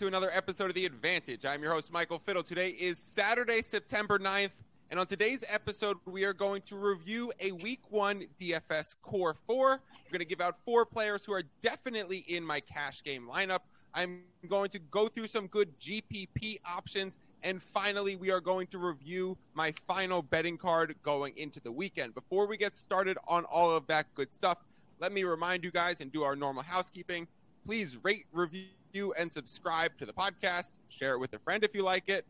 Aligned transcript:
to 0.00 0.06
another 0.06 0.30
episode 0.32 0.70
of 0.70 0.74
The 0.74 0.86
Advantage. 0.86 1.44
I'm 1.44 1.62
your 1.62 1.74
host, 1.74 1.92
Michael 1.92 2.18
Fiddle. 2.18 2.42
Today 2.42 2.70
is 2.70 2.96
Saturday, 2.96 3.60
September 3.60 4.18
9th, 4.18 4.52
and 4.90 4.98
on 4.98 5.04
today's 5.04 5.44
episode, 5.46 5.98
we 6.06 6.24
are 6.24 6.32
going 6.32 6.62
to 6.62 6.76
review 6.76 7.30
a 7.38 7.52
week 7.52 7.80
one 7.90 8.24
DFS 8.40 8.96
core 9.02 9.34
four. 9.46 9.82
We're 10.06 10.10
going 10.10 10.20
to 10.20 10.24
give 10.24 10.40
out 10.40 10.56
four 10.64 10.86
players 10.86 11.26
who 11.26 11.34
are 11.34 11.42
definitely 11.60 12.24
in 12.28 12.42
my 12.42 12.60
cash 12.60 13.02
game 13.02 13.28
lineup. 13.30 13.58
I'm 13.92 14.22
going 14.48 14.70
to 14.70 14.78
go 14.78 15.06
through 15.06 15.26
some 15.26 15.48
good 15.48 15.78
GPP 15.78 16.60
options, 16.64 17.18
and 17.42 17.62
finally, 17.62 18.16
we 18.16 18.30
are 18.30 18.40
going 18.40 18.68
to 18.68 18.78
review 18.78 19.36
my 19.52 19.74
final 19.86 20.22
betting 20.22 20.56
card 20.56 20.94
going 21.02 21.36
into 21.36 21.60
the 21.60 21.72
weekend. 21.72 22.14
Before 22.14 22.46
we 22.46 22.56
get 22.56 22.74
started 22.74 23.18
on 23.28 23.44
all 23.44 23.70
of 23.70 23.86
that 23.88 24.06
good 24.14 24.32
stuff, 24.32 24.64
let 24.98 25.12
me 25.12 25.24
remind 25.24 25.62
you 25.62 25.70
guys 25.70 26.00
and 26.00 26.10
do 26.10 26.22
our 26.22 26.36
normal 26.36 26.62
housekeeping. 26.62 27.28
Please 27.66 27.98
rate, 28.02 28.24
review, 28.32 28.64
and 28.94 29.32
subscribe 29.32 29.96
to 29.98 30.06
the 30.06 30.12
podcast. 30.12 30.78
Share 30.88 31.14
it 31.14 31.18
with 31.18 31.32
a 31.34 31.38
friend 31.38 31.62
if 31.64 31.74
you 31.74 31.82
like 31.82 32.08
it. 32.08 32.24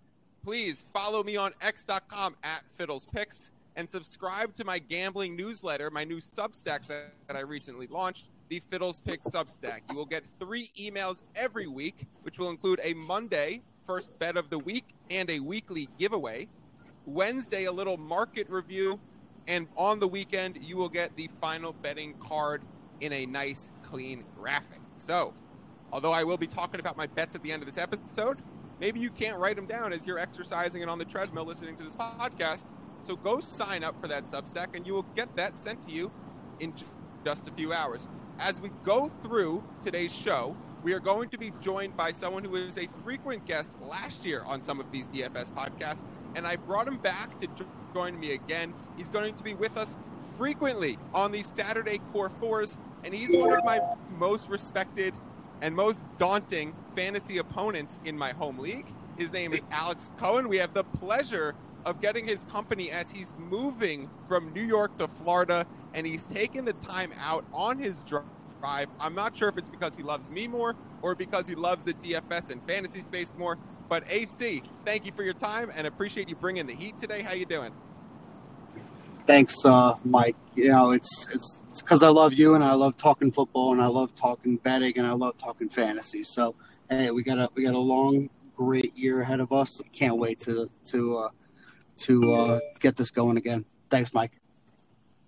Please 0.45 0.85
follow 0.93 1.23
me 1.23 1.37
on 1.37 1.53
x.com 1.61 2.37
at 2.43 2.63
fiddlespicks 2.79 3.51
and 3.77 3.89
subscribe 3.89 4.55
to 4.55 4.65
my 4.65 4.79
gambling 4.79 5.37
newsletter, 5.37 5.91
my 5.91 6.05
new 6.05 6.19
Substack 6.19 6.87
that, 6.89 7.13
that 7.27 7.37
I 7.37 7.41
recently 7.41 7.87
launched, 7.87 8.27
the 8.49 8.61
Fiddles 8.71 9.01
Pick 9.01 9.23
Substack. 9.23 9.81
You 9.91 9.97
will 9.97 10.07
get 10.07 10.25
three 10.39 10.71
emails 10.79 11.21
every 11.37 11.67
week, 11.67 12.07
which 12.23 12.39
will 12.39 12.51
include 12.51 12.80
a 12.83 12.95
Monday 12.95 13.63
first 13.87 14.11
bet 14.19 14.37
of 14.37 14.51
the 14.51 14.59
week 14.59 14.85
and 15.11 15.30
a 15.30 15.41
weekly 15.41 15.89
giveaway. 15.99 16.49
Wednesday, 17.07 17.65
a 17.65 17.73
little 17.73 17.97
market 17.97 18.49
review. 18.51 19.01
And 19.47 19.67
on 19.77 19.99
the 19.99 20.09
weekend, 20.09 20.59
you 20.63 20.77
will 20.77 20.89
get 20.89 21.17
the 21.17 21.30
final 21.41 21.73
betting 21.73 22.15
card 22.21 22.63
in 23.01 23.13
a 23.13 23.27
nice, 23.27 23.73
clean 23.83 24.24
graphic. 24.39 24.80
So, 24.99 25.35
although 25.93 26.13
I 26.13 26.24
will 26.24 26.37
be 26.37 26.46
talking 26.46 26.80
about 26.80 26.96
my 26.96 27.07
bets 27.07 27.35
at 27.35 27.43
the 27.43 27.52
end 27.52 27.63
of 27.63 27.66
this 27.66 27.79
episode, 27.79 28.38
maybe 28.80 29.01
you 29.01 29.10
can't 29.10 29.38
write 29.38 29.57
them 29.57 29.66
down 29.66 29.93
as 29.93 30.07
you're 30.07 30.19
exercising 30.19 30.83
and 30.83 30.91
on 30.91 30.99
the 30.99 31.05
treadmill 31.05 31.45
listening 31.45 31.77
to 31.77 31.83
this 31.85 31.95
podcast. 31.95 32.73
So 33.02 33.16
go 33.16 33.41
sign 33.41 33.85
up 33.85 34.01
for 34.01 34.09
that 34.09 34.27
Substack 34.27 34.74
and 34.74 34.87
you 34.87 34.95
will 34.95 35.07
get 35.15 35.35
that 35.37 35.57
sent 35.57 35.83
to 35.85 35.91
you 35.91 36.11
in 36.61 36.73
just 37.24 37.49
a 37.49 37.51
few 37.52 37.73
hours. 37.73 38.07
As 38.38 38.61
we 38.61 38.71
go 38.85 39.11
through 39.23 39.63
today's 39.83 40.13
show, 40.13 40.57
we 40.83 40.95
are 40.95 41.01
going 41.01 41.29
to 41.30 41.38
be 41.38 41.52
joined 41.61 41.96
by 41.96 42.11
someone 42.11 42.43
who 42.43 42.51
was 42.51 42.79
a 42.79 42.88
frequent 43.05 43.45
guest 43.45 43.73
last 43.83 44.24
year 44.24 44.43
on 44.46 44.63
some 44.63 44.80
of 44.80 44.91
these 44.91 45.07
DFS 45.09 45.52
podcasts, 45.52 46.02
and 46.35 46.46
I 46.46 46.57
brought 46.57 46.88
him 46.88 46.96
back 46.96 47.38
to 47.38 47.49
join 47.93 48.18
me 48.18 48.33
again. 48.33 48.73
He's 48.96 49.11
going 49.11 49.35
to 49.35 49.43
be 49.43 49.52
with 49.52 49.77
us 49.77 49.95
frequently 50.38 50.96
on 51.13 51.33
these 51.33 51.46
Saturday 51.46 52.01
Core 52.13 52.30
Fours, 52.41 52.79
and 53.05 53.13
he's 53.13 53.37
one 53.37 53.52
of 53.52 53.63
my 53.65 53.80
most 54.18 54.49
respected 54.49 55.13
and 55.63 55.75
most 55.75 56.03
daunting 56.19 56.75
fantasy 56.97 57.39
opponents 57.39 58.01
in 58.05 58.16
my 58.16 58.33
home 58.33 58.59
league. 58.59 58.87
His 59.19 59.33
name 59.33 59.53
is 59.53 59.63
Alex 59.71 60.11
Cohen. 60.17 60.49
We 60.49 60.57
have 60.59 60.75
the 60.75 60.85
pleasure 60.85 61.55
of 61.85 62.01
getting 62.01 62.27
his 62.27 62.45
company 62.45 62.91
as 62.91 63.11
he's 63.11 63.35
moving 63.39 64.09
from 64.28 64.53
New 64.53 64.62
York 64.62 64.97
to 64.99 65.09
Florida, 65.09 65.67
and 65.94 66.06
he's 66.06 66.27
taken 66.27 66.65
the 66.65 66.72
time 66.75 67.12
out 67.19 67.44
on 67.53 67.78
his 67.78 68.03
drive. 68.03 68.89
I'm 68.99 69.15
not 69.15 69.37
sure 69.37 69.49
if 69.49 69.59
it's 69.59 69.69
because 69.69 69.97
he 69.97 70.03
loves 70.03 70.31
me 70.31 70.47
more 70.47 70.77
or 71.03 71.15
because 71.15 71.49
he 71.49 71.55
loves 71.55 71.84
the 71.84 71.95
DFS 71.95 72.50
and 72.50 72.62
fantasy 72.67 73.00
space 73.00 73.34
more. 73.37 73.59
But 73.89 74.05
AC, 74.11 74.62
thank 74.84 75.05
you 75.05 75.12
for 75.12 75.22
your 75.22 75.34
time 75.34 75.71
and 75.75 75.87
appreciate 75.87 76.29
you 76.29 76.37
bringing 76.37 76.67
the 76.67 76.75
heat 76.75 76.99
today. 76.99 77.23
How 77.23 77.33
you 77.33 77.47
doing? 77.47 77.73
Thanks, 79.31 79.65
uh, 79.65 79.97
Mike. 80.05 80.35
You 80.57 80.71
know, 80.71 80.91
it's 80.91 81.29
it's 81.33 81.63
because 81.81 82.03
I 82.03 82.09
love 82.09 82.35
you 82.35 82.57
and 82.57 82.65
I 82.65 82.73
love 82.73 82.97
talking 82.97 83.31
football 83.31 83.71
and 83.71 83.81
I 83.81 83.87
love 83.87 84.13
talking 84.17 84.57
betting 84.57 84.99
and 84.99 85.07
I 85.07 85.13
love 85.13 85.39
talking 85.39 85.69
fantasy. 85.69 86.25
So 86.25 86.57
hey, 86.89 87.13
we 87.13 87.23
got 87.23 87.39
a 87.39 87.49
we 87.55 87.63
got 87.63 87.75
a 87.75 87.79
long, 87.79 88.29
great 88.57 88.93
year 88.99 89.23
ahead 89.23 89.39
of 89.39 89.53
us. 89.53 89.81
Can't 89.93 90.17
wait 90.17 90.41
to 90.41 90.69
to 90.87 91.17
uh, 91.17 91.29
to 91.99 92.33
uh, 92.33 92.61
get 92.81 92.97
this 92.97 93.13
going 93.13 93.37
again. 93.37 93.65
Thanks, 93.89 94.13
Mike. 94.13 94.33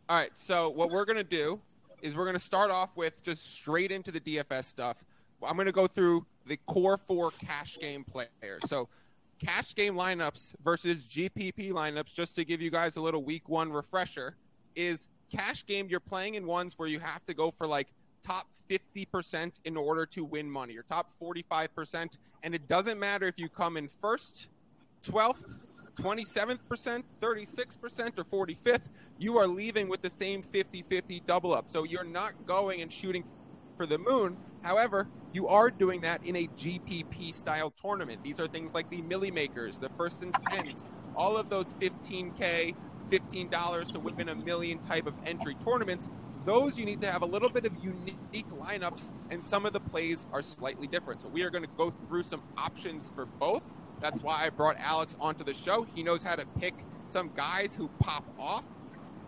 All 0.09 0.17
right. 0.17 0.37
So 0.37 0.69
what 0.69 0.91
we're 0.91 1.05
gonna 1.05 1.23
do 1.23 1.61
is 2.03 2.17
we're 2.17 2.27
gonna 2.27 2.41
start 2.41 2.73
off 2.73 2.97
with 2.97 3.23
just 3.23 3.55
straight 3.55 3.93
into 3.93 4.11
the 4.11 4.19
DFS 4.19 4.65
stuff. 4.65 4.97
I'm 5.47 5.57
gonna 5.57 5.71
go 5.71 5.87
through 5.87 6.27
the 6.47 6.57
core 6.67 6.97
four 6.97 7.31
cash 7.31 7.79
game 7.81 8.03
players. 8.03 8.63
So 8.67 8.89
cash 9.43 9.75
game 9.75 9.95
lineups 9.95 10.55
versus 10.65 11.05
GPP 11.05 11.73
lineups, 11.73 12.15
just 12.15 12.35
to 12.37 12.45
give 12.45 12.61
you 12.61 12.71
guys 12.71 12.97
a 12.97 13.01
little 13.01 13.23
week 13.23 13.49
one 13.49 13.73
refresher, 13.73 14.37
is 14.77 15.09
cash 15.31 15.67
game 15.67 15.89
you're 15.89 16.01
playing 16.01 16.35
in 16.35 16.47
ones 16.47 16.79
where 16.79 16.89
you 16.89 17.01
have 17.01 17.25
to 17.27 17.35
go 17.35 17.51
for 17.51 17.67
like 17.67 17.89
top 18.23 18.47
50% 18.71 19.53
in 19.65 19.77
order 19.77 20.07
to 20.07 20.25
win 20.25 20.49
money 20.51 20.77
or 20.77 20.83
top 20.83 21.11
45%. 21.21 22.19
And 22.43 22.55
it 22.55 22.69
doesn't 22.69 22.99
matter 22.99 23.27
if 23.27 23.39
you 23.39 23.49
come 23.49 23.77
in 23.77 23.89
first, 23.89 24.47
12th, 25.05 25.59
27th 25.97 26.61
percent, 26.69 27.05
36%, 27.21 28.13
or 28.19 28.47
45th, 28.47 28.83
you 29.19 29.39
are 29.39 29.47
leaving 29.47 29.89
with 29.89 30.03
the 30.03 30.11
same 30.11 30.43
50 30.43 30.85
50 30.89 31.23
double 31.27 31.55
up. 31.55 31.71
So 31.71 31.85
you're 31.85 32.05
not 32.05 32.33
going 32.47 32.81
and 32.81 32.93
shooting 32.93 33.25
for 33.83 33.87
the 33.87 33.99
moon. 33.99 34.37
However, 34.63 35.09
you 35.33 35.49
are 35.49 35.69
doing 35.69 36.03
that 36.03 36.25
in 36.25 36.37
a 36.37 36.47
GPP 36.57 37.35
style 37.35 37.73
tournament. 37.73 38.23
These 38.23 38.39
are 38.39 38.47
things 38.47 38.73
like 38.73 38.89
the 38.91 39.03
Millie 39.03 39.33
Makers, 39.33 39.79
the 39.79 39.89
first 39.97 40.23
and 40.23 40.33
tens, 40.49 40.85
all 41.17 41.37
of 41.37 41.51
those 41.51 41.73
15K, 41.81 42.77
$15 43.11 43.93
to 43.93 43.99
win 43.99 44.29
a 44.29 44.37
million 44.37 44.79
type 44.85 45.09
of 45.09 45.15
entry 45.27 45.57
tournaments. 45.65 46.09
Those 46.47 46.79
you 46.79 46.85
need 46.85 47.01
to 47.01 47.11
have 47.11 47.23
a 47.23 47.27
little 47.27 47.49
bit 47.49 47.65
of 47.65 47.73
unique 47.83 48.47
lineups, 48.51 49.09
and 49.31 49.43
some 49.43 49.67
of 49.67 49.73
the 49.73 49.81
plays 49.81 50.27
are 50.33 50.43
slightly 50.43 50.87
different. 50.87 51.21
So 51.21 51.27
we 51.27 51.43
are 51.43 51.51
going 51.51 51.65
to 51.65 51.71
go 51.77 51.93
through 52.07 52.23
some 52.23 52.45
options 52.57 53.11
for 53.17 53.27
both. 53.27 53.65
That's 54.01 54.23
why 54.23 54.45
I 54.45 54.51
brought 54.51 54.77
Alex 54.79 55.17
onto 55.19 55.43
the 55.43 55.55
show. 55.55 55.89
He 55.93 56.05
knows 56.05 56.23
how 56.23 56.37
to 56.37 56.47
pick 56.61 56.75
some 57.09 57.33
guys 57.35 57.75
who 57.75 57.89
pop 57.99 58.25
off 58.39 58.63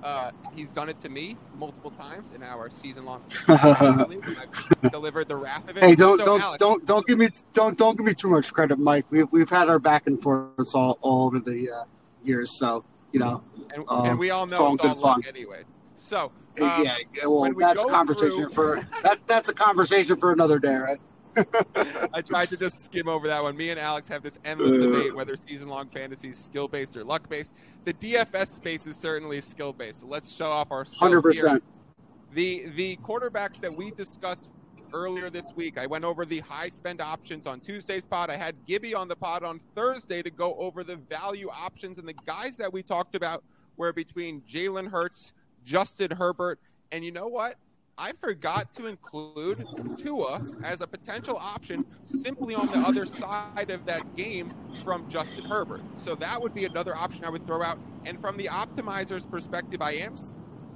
uh, 0.05 0.31
he's 0.55 0.69
done 0.69 0.89
it 0.89 1.01
to 1.01 1.09
me 1.09 1.37
multiple 1.59 1.91
times 1.91 2.31
in 2.33 2.43
our 2.43 2.69
season-long. 2.69 3.23
delivered 4.91 5.29
the 5.29 5.37
wrath 5.37 5.69
of 5.69 5.79
it. 5.79 5.83
Hey, 5.83 5.95
don't 5.95 6.19
so, 6.19 6.25
don't 6.27 6.43
Alex, 6.43 6.59
don't 6.59 6.87
don't 6.87 7.07
give 7.07 7.19
me 7.19 7.31
don't 7.55 7.77
don't 7.79 7.97
give 7.97 8.05
me 8.05 8.15
too 8.15 8.29
much 8.29 8.53
credit, 8.53 8.79
Mike. 8.79 9.07
We've 9.11 9.27
we've 9.33 9.49
had 9.49 9.69
our 9.69 9.79
back 9.79 10.07
and 10.07 10.23
forth 10.23 10.75
all, 10.75 10.99
all 11.01 11.27
over 11.27 11.41
the 11.41 11.71
uh, 11.71 11.85
years, 12.23 12.59
so 12.59 12.85
you 13.13 13.21
know. 13.21 13.43
And, 13.75 13.85
um, 13.89 14.07
and 14.07 14.19
we 14.19 14.31
all 14.31 14.47
know 14.47 14.75
it's, 14.75 14.85
it's 14.85 14.95
all 15.03 15.15
fun. 15.15 15.23
anyway. 15.27 15.63
So 15.97 16.31
um, 16.61 16.85
yeah, 16.85 16.97
well, 17.27 17.51
that's 17.55 17.83
a 17.83 17.87
conversation 17.87 18.51
through... 18.51 18.83
for 18.83 18.89
that. 19.03 19.21
That's 19.27 19.49
a 19.49 19.55
conversation 19.55 20.17
for 20.17 20.33
another 20.33 20.59
day, 20.59 20.75
right? 20.75 21.01
I 21.37 22.21
tried 22.21 22.49
to 22.51 22.57
just 22.57 22.85
skim 22.85 23.09
over 23.09 23.27
that 23.29 23.43
one. 23.43 23.57
Me 23.57 23.71
and 23.71 23.81
Alex 23.81 24.09
have 24.09 24.23
this 24.23 24.39
endless 24.45 24.71
debate 24.71 25.15
whether 25.15 25.37
season 25.37 25.69
long 25.69 25.89
fantasy 25.89 26.31
is 26.31 26.39
skill 26.39 26.69
based 26.69 26.97
or 26.97 27.05
luck 27.05 27.29
based. 27.29 27.55
The 27.85 27.95
DFS 27.95 28.49
space 28.49 28.87
is 28.87 28.97
certainly 28.97 29.41
skill 29.41 29.73
based. 29.73 30.01
So 30.01 30.07
let's 30.07 30.35
show 30.35 30.51
off 30.51 30.71
our 30.71 30.85
skills 30.85 31.25
100%. 31.25 31.35
Here. 31.35 31.61
The 32.33 32.67
the 32.75 32.97
quarterbacks 32.97 33.61
that 33.61 33.75
we 33.75 33.91
discussed 33.91 34.49
earlier 34.93 35.29
this 35.29 35.53
week, 35.57 35.77
I 35.77 35.87
went 35.87 36.05
over 36.05 36.25
the 36.25 36.41
high 36.41 36.69
spend 36.69 37.01
options 37.01 37.47
on 37.47 37.61
Tuesday's 37.61 38.07
pod. 38.07 38.31
I 38.31 38.37
had 38.37 38.55
Gibby 38.67 38.95
on 38.95 39.09
the 39.09 39.17
pod 39.17 39.43
on 39.43 39.61
Thursday 39.75 40.23
to 40.23 40.31
go 40.31 40.55
over 40.55 40.85
the 40.85 40.97
value 40.97 41.49
options, 41.51 41.99
and 41.99 42.09
the 42.09 42.15
guys 42.27 42.57
that 42.57 42.73
we 42.73 42.83
talked 42.83 43.15
about 43.15 43.43
were 43.77 43.93
between 43.93 44.41
Jalen 44.43 44.89
Hurts, 44.89 45.33
Justin 45.65 46.13
Herbert, 46.13 46.61
and 46.93 47.05
you 47.05 47.11
know 47.11 47.27
what? 47.27 47.57
I 47.97 48.13
forgot 48.21 48.73
to 48.75 48.87
include 48.87 49.67
Tua 49.97 50.41
as 50.65 50.81
a 50.81 50.87
potential 50.87 51.37
option 51.37 51.85
simply 52.03 52.55
on 52.55 52.67
the 52.67 52.79
other 52.79 53.07
side 53.07 53.71
of 53.71 53.87
that 53.87 54.17
game 54.17 54.53
from 54.83 55.09
Justin 55.09 55.45
Herbert. 55.45 55.83
So 55.97 56.15
that 56.17 56.41
would 56.41 56.55
be 56.55 56.65
another 56.65 56.97
option 56.97 57.25
I 57.25 57.31
would 57.31 57.47
throw 57.47 57.63
out. 57.63 57.79
And 58.05 58.21
from 58.21 58.37
the 58.37 58.47
optimizer's 58.47 59.25
perspective, 59.25 59.81
I 59.81 59.93
am 59.93 60.17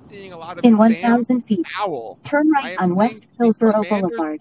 seeing 0.09 0.33
a 0.33 0.39
lot 0.39 0.59
of 0.59 0.65
in 0.65 0.79
1,000 0.79 1.43
feet. 1.43 1.67
Howell. 1.67 2.19
Turn 2.23 2.51
right 2.51 2.79
on 2.79 2.95
West 2.95 3.27
Hillsboro 3.39 3.83
Boulevard. 3.83 4.39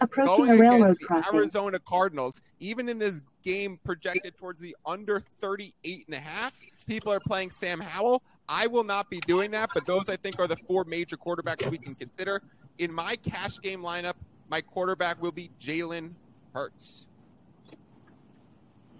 Approaching 0.00 0.50
a 0.50 0.56
railroad 0.56 1.00
crossing. 1.00 1.34
Arizona 1.34 1.78
Cardinals, 1.80 2.40
even 2.60 2.88
in 2.88 2.98
this 2.98 3.22
game 3.42 3.78
projected 3.84 4.36
towards 4.38 4.60
the 4.60 4.76
under 4.86 5.20
38 5.40 6.06
and 6.06 6.16
a 6.16 6.20
half, 6.20 6.52
people 6.86 7.12
are 7.12 7.20
playing 7.20 7.50
Sam 7.50 7.80
Howell. 7.80 8.22
I 8.48 8.66
will 8.66 8.84
not 8.84 9.10
be 9.10 9.20
doing 9.20 9.50
that, 9.52 9.70
but 9.72 9.86
those 9.86 10.08
I 10.08 10.16
think 10.16 10.38
are 10.38 10.46
the 10.46 10.56
four 10.56 10.84
major 10.84 11.16
quarterbacks 11.16 11.70
we 11.70 11.78
can 11.78 11.94
consider. 11.94 12.42
In 12.78 12.92
my 12.92 13.16
cash 13.16 13.60
game 13.60 13.82
lineup, 13.82 14.14
my 14.48 14.60
quarterback 14.60 15.20
will 15.22 15.32
be 15.32 15.50
Jalen 15.60 16.10
Hurts. 16.52 17.06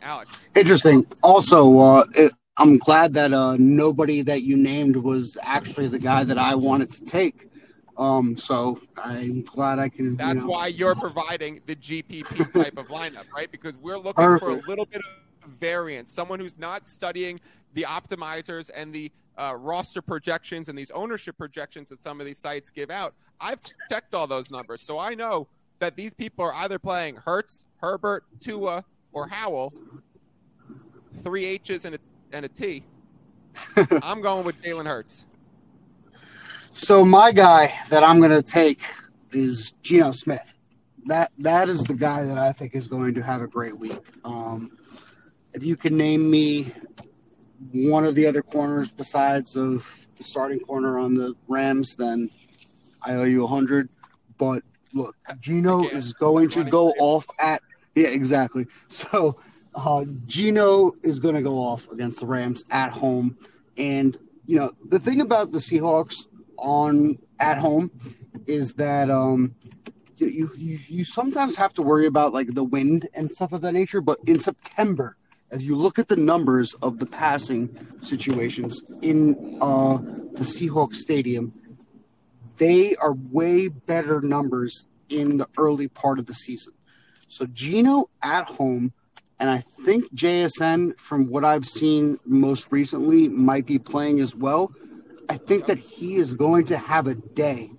Alex. 0.03 0.51
Interesting. 0.55 1.07
Also, 1.23 1.79
uh, 1.79 2.05
it, 2.15 2.33
I'm 2.57 2.79
glad 2.79 3.15
that 3.15 3.33
uh, 3.33 3.57
nobody 3.59 4.23
that 4.23 4.43
you 4.43 4.57
named 4.57 4.97
was 4.97 5.37
actually 5.43 5.89
the 5.89 5.99
guy 5.99 6.25
that 6.25 6.39
I 6.39 6.55
wanted 6.55 6.91
to 6.91 7.05
take. 7.05 7.49
Um, 7.97 8.37
so 8.37 8.81
I'm 8.97 9.43
glad 9.43 9.79
I 9.79 9.89
can. 9.89 10.17
That's 10.17 10.35
you 10.35 10.41
know. 10.43 10.47
why 10.49 10.67
you're 10.69 10.95
providing 10.95 11.61
the 11.67 11.77
GPP 11.77 12.53
type 12.53 12.77
of 12.77 12.89
lineup, 12.89 13.31
right? 13.33 13.51
Because 13.51 13.77
we're 13.77 13.97
looking 13.97 14.25
Perfect. 14.25 14.45
for 14.45 14.67
a 14.67 14.69
little 14.69 14.87
bit 14.87 15.01
of 15.01 15.51
variance. 15.51 16.13
Someone 16.13 16.41
who's 16.41 16.59
not 16.59 16.87
studying 16.87 17.41
the 17.75 17.83
optimizers 17.83 18.71
and 18.75 18.93
the 18.93 19.11
uh, 19.37 19.55
roster 19.57 20.03
projections 20.03 20.69
and 20.69 20.79
these 20.79 20.91
ownership 20.91 21.37
projections 21.37 21.89
that 21.89 22.01
some 22.01 22.21
of 22.21 22.27
these 22.27 22.39
sites 22.39 22.71
give 22.71 22.91
out. 22.91 23.15
I've 23.41 23.61
checked 23.91 24.15
all 24.15 24.27
those 24.27 24.51
numbers, 24.51 24.83
so 24.83 24.99
I 24.99 25.15
know 25.15 25.49
that 25.79 25.97
these 25.97 26.15
people 26.15 26.45
are 26.45 26.55
either 26.55 26.79
playing 26.79 27.17
Hurts, 27.17 27.65
Herbert, 27.77 28.25
Tua, 28.41 28.85
or 29.13 29.29
Howell, 29.29 29.73
three 31.23 31.45
H's 31.45 31.85
and 31.85 31.97
a, 31.97 31.99
and 32.33 32.45
a 32.45 32.49
T. 32.49 32.85
I'm 34.03 34.21
going 34.21 34.45
with 34.45 34.61
Jalen 34.63 34.87
Hurts. 34.87 35.27
So 36.73 37.05
my 37.05 37.31
guy 37.33 37.73
that 37.91 38.03
I'm 38.03 38.19
going 38.19 38.33
to 38.33 38.43
take 38.43 38.83
is 39.33 39.73
Geno 39.83 40.11
Smith. 40.11 40.55
That 41.07 41.31
that 41.39 41.69
is 41.69 41.85
the 41.85 41.95
guy 41.95 42.25
that 42.25 42.39
I 42.39 42.53
think 42.53 42.75
is 42.75 42.89
going 42.89 43.15
to 43.15 43.23
have 43.23 43.43
a 43.43 43.47
great 43.47 43.79
week. 43.79 44.01
Um, 44.25 44.77
if 45.53 45.63
you 45.63 45.77
can 45.77 45.97
name 45.97 46.29
me 46.29 46.73
one 47.73 48.05
of 48.05 48.15
the 48.15 48.27
other 48.27 48.43
corners 48.43 48.91
besides 48.91 49.57
of 49.57 50.07
the 50.17 50.25
starting 50.25 50.61
corner 50.61 50.99
on 50.99 51.15
the 51.15 51.35
Rams, 51.49 51.97
then 51.97 52.31
I 53.03 53.15
owe 53.15 53.25
you 53.25 53.45
a 53.45 53.49
hundred. 53.49 53.89
But 54.39 54.63
look, 54.93 55.17
Geno 55.41 55.85
is 55.85 56.13
going 56.13 56.49
to 56.51 56.65
go 56.65 56.91
off 56.99 57.27
at 57.39 57.63
yeah, 57.95 58.09
exactly. 58.09 58.67
So 58.89 59.39
uh, 59.75 60.05
Geno 60.27 60.93
is 61.03 61.19
going 61.19 61.35
to 61.35 61.43
go 61.43 61.57
off 61.57 61.91
against 61.91 62.21
the 62.21 62.27
Rams 62.27 62.65
at 62.71 62.93
home, 62.93 63.37
and 63.77 64.17
you 64.47 64.57
know 64.57 64.73
the 64.87 64.99
thing 64.99 65.21
about 65.21 65.53
the 65.53 65.59
Seahawks 65.59 66.27
on 66.57 67.19
at 67.41 67.59
home 67.59 67.91
is 68.47 68.75
that 68.75 69.11
um, 69.11 69.55
you, 70.17 70.51
you 70.57 70.79
you 70.87 71.05
sometimes 71.05 71.57
have 71.57 71.75
to 71.75 71.83
worry 71.83 72.07
about 72.07 72.33
like 72.33 72.55
the 72.55 72.65
wind 72.65 73.09
and 73.15 73.31
stuff 73.31 73.53
of 73.53 73.61
that 73.63 73.73
nature. 73.73 74.01
But 74.01 74.19
in 74.27 74.39
September, 74.39 75.17
as 75.51 75.65
you 75.65 75.77
look 75.77 75.99
at 75.99 76.09
the 76.09 76.17
numbers 76.17 76.75
of 76.75 76.99
the 76.99 77.07
passing 77.07 77.77
situations 78.01 78.83
in 79.03 79.59
uh, 79.61 79.99
the 79.99 80.45
Seahawks 80.45 80.97
stadium, 80.97 81.53
they 82.57 82.95
are 82.97 83.13
way 83.13 83.69
better 83.69 84.21
numbers 84.21 84.87
in 85.09 85.37
the 85.37 85.49
early 85.59 85.89
part 85.89 86.19
of 86.19 86.27
the 86.27 86.35
season. 86.35 86.73
So 87.29 87.47
Geno 87.47 88.09
at 88.23 88.49
home, 88.49 88.93
and 89.39 89.51
I 89.51 89.65
think 89.85 90.13
JSN, 90.15 90.99
from 90.99 91.29
what 91.29 91.45
I've 91.45 91.67
seen 91.67 92.19
most 92.25 92.71
recently, 92.71 93.29
might 93.29 93.67
be 93.67 93.79
playing 93.79 94.21
as 94.21 94.35
well. 94.35 94.73
I 95.29 95.37
think 95.37 95.67
that 95.67 95.79
he 95.79 96.17
is 96.17 96.35
going 96.35 96.67
to 96.67 96.79
have 96.79 97.07
a 97.07 97.15
day, 97.15 97.71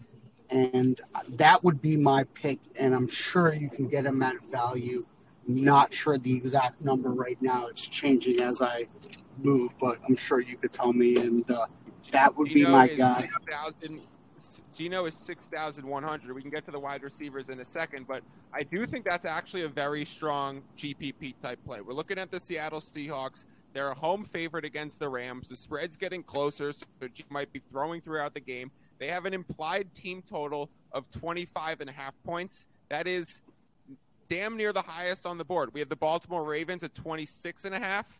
and 0.49 0.99
that 1.29 1.63
would 1.63 1.81
be 1.81 1.95
my 1.95 2.23
pick. 2.33 2.59
And 2.77 2.93
I'm 2.93 3.07
sure 3.07 3.53
you 3.53 3.69
can 3.69 3.87
get 3.87 4.05
him 4.05 4.21
at 4.23 4.35
value. 4.51 5.05
Not 5.47 5.93
sure 5.93 6.17
the 6.17 6.35
exact 6.35 6.81
number 6.81 7.09
right 7.09 7.39
now; 7.41 7.67
it's 7.67 7.87
changing 7.87 8.41
as 8.41 8.61
I 8.61 8.87
move, 9.37 9.77
but 9.79 9.99
I'm 10.07 10.15
sure 10.15 10.41
you 10.41 10.57
could 10.57 10.73
tell 10.73 10.93
me, 10.93 11.17
and 11.17 11.49
uh, 11.51 11.67
that 12.11 12.35
would 12.35 12.49
be 12.49 12.65
my 12.65 12.87
guy. 12.87 13.29
6, 14.37 14.61
Geno 14.75 15.05
is 15.05 15.15
6,100. 15.15 16.35
We 16.35 16.41
can 16.41 16.51
get 16.51 16.65
to 16.65 16.71
the 16.71 16.79
wide 16.79 17.03
receivers 17.03 17.49
in 17.49 17.59
a 17.61 17.65
second, 17.65 18.07
but 18.07 18.23
I 18.53 18.63
do 18.63 18.85
think 18.85 19.05
that's 19.05 19.25
actually 19.25 19.63
a 19.63 19.69
very 19.69 20.03
strong 20.03 20.61
GPP 20.77 21.35
type 21.41 21.59
play. 21.65 21.81
We're 21.81 21.93
looking 21.93 22.19
at 22.19 22.29
the 22.29 22.39
Seattle 22.39 22.81
Seahawks. 22.81 23.45
They're 23.73 23.89
a 23.89 23.95
home 23.95 24.25
favorite 24.25 24.65
against 24.65 24.99
the 24.99 25.09
Rams. 25.09 25.47
The 25.49 25.55
spread's 25.55 25.97
getting 25.97 26.23
closer, 26.23 26.73
so 26.73 26.85
G 27.13 27.23
might 27.29 27.51
be 27.51 27.59
throwing 27.59 28.01
throughout 28.01 28.33
the 28.33 28.39
game. 28.39 28.71
They 28.99 29.07
have 29.07 29.25
an 29.25 29.33
implied 29.33 29.93
team 29.93 30.21
total 30.21 30.69
of 30.91 31.09
25 31.11 31.81
and 31.81 31.89
a 31.89 31.93
half 31.93 32.13
points. 32.25 32.65
That 32.89 33.07
is 33.07 33.41
damn 34.27 34.57
near 34.57 34.73
the 34.73 34.81
highest 34.81 35.25
on 35.25 35.37
the 35.37 35.45
board. 35.45 35.73
We 35.73 35.79
have 35.79 35.89
the 35.89 35.95
Baltimore 35.95 36.43
Ravens 36.43 36.83
at 36.83 36.93
26 36.93 37.65
and 37.65 37.75
a 37.75 37.79
half, 37.79 38.19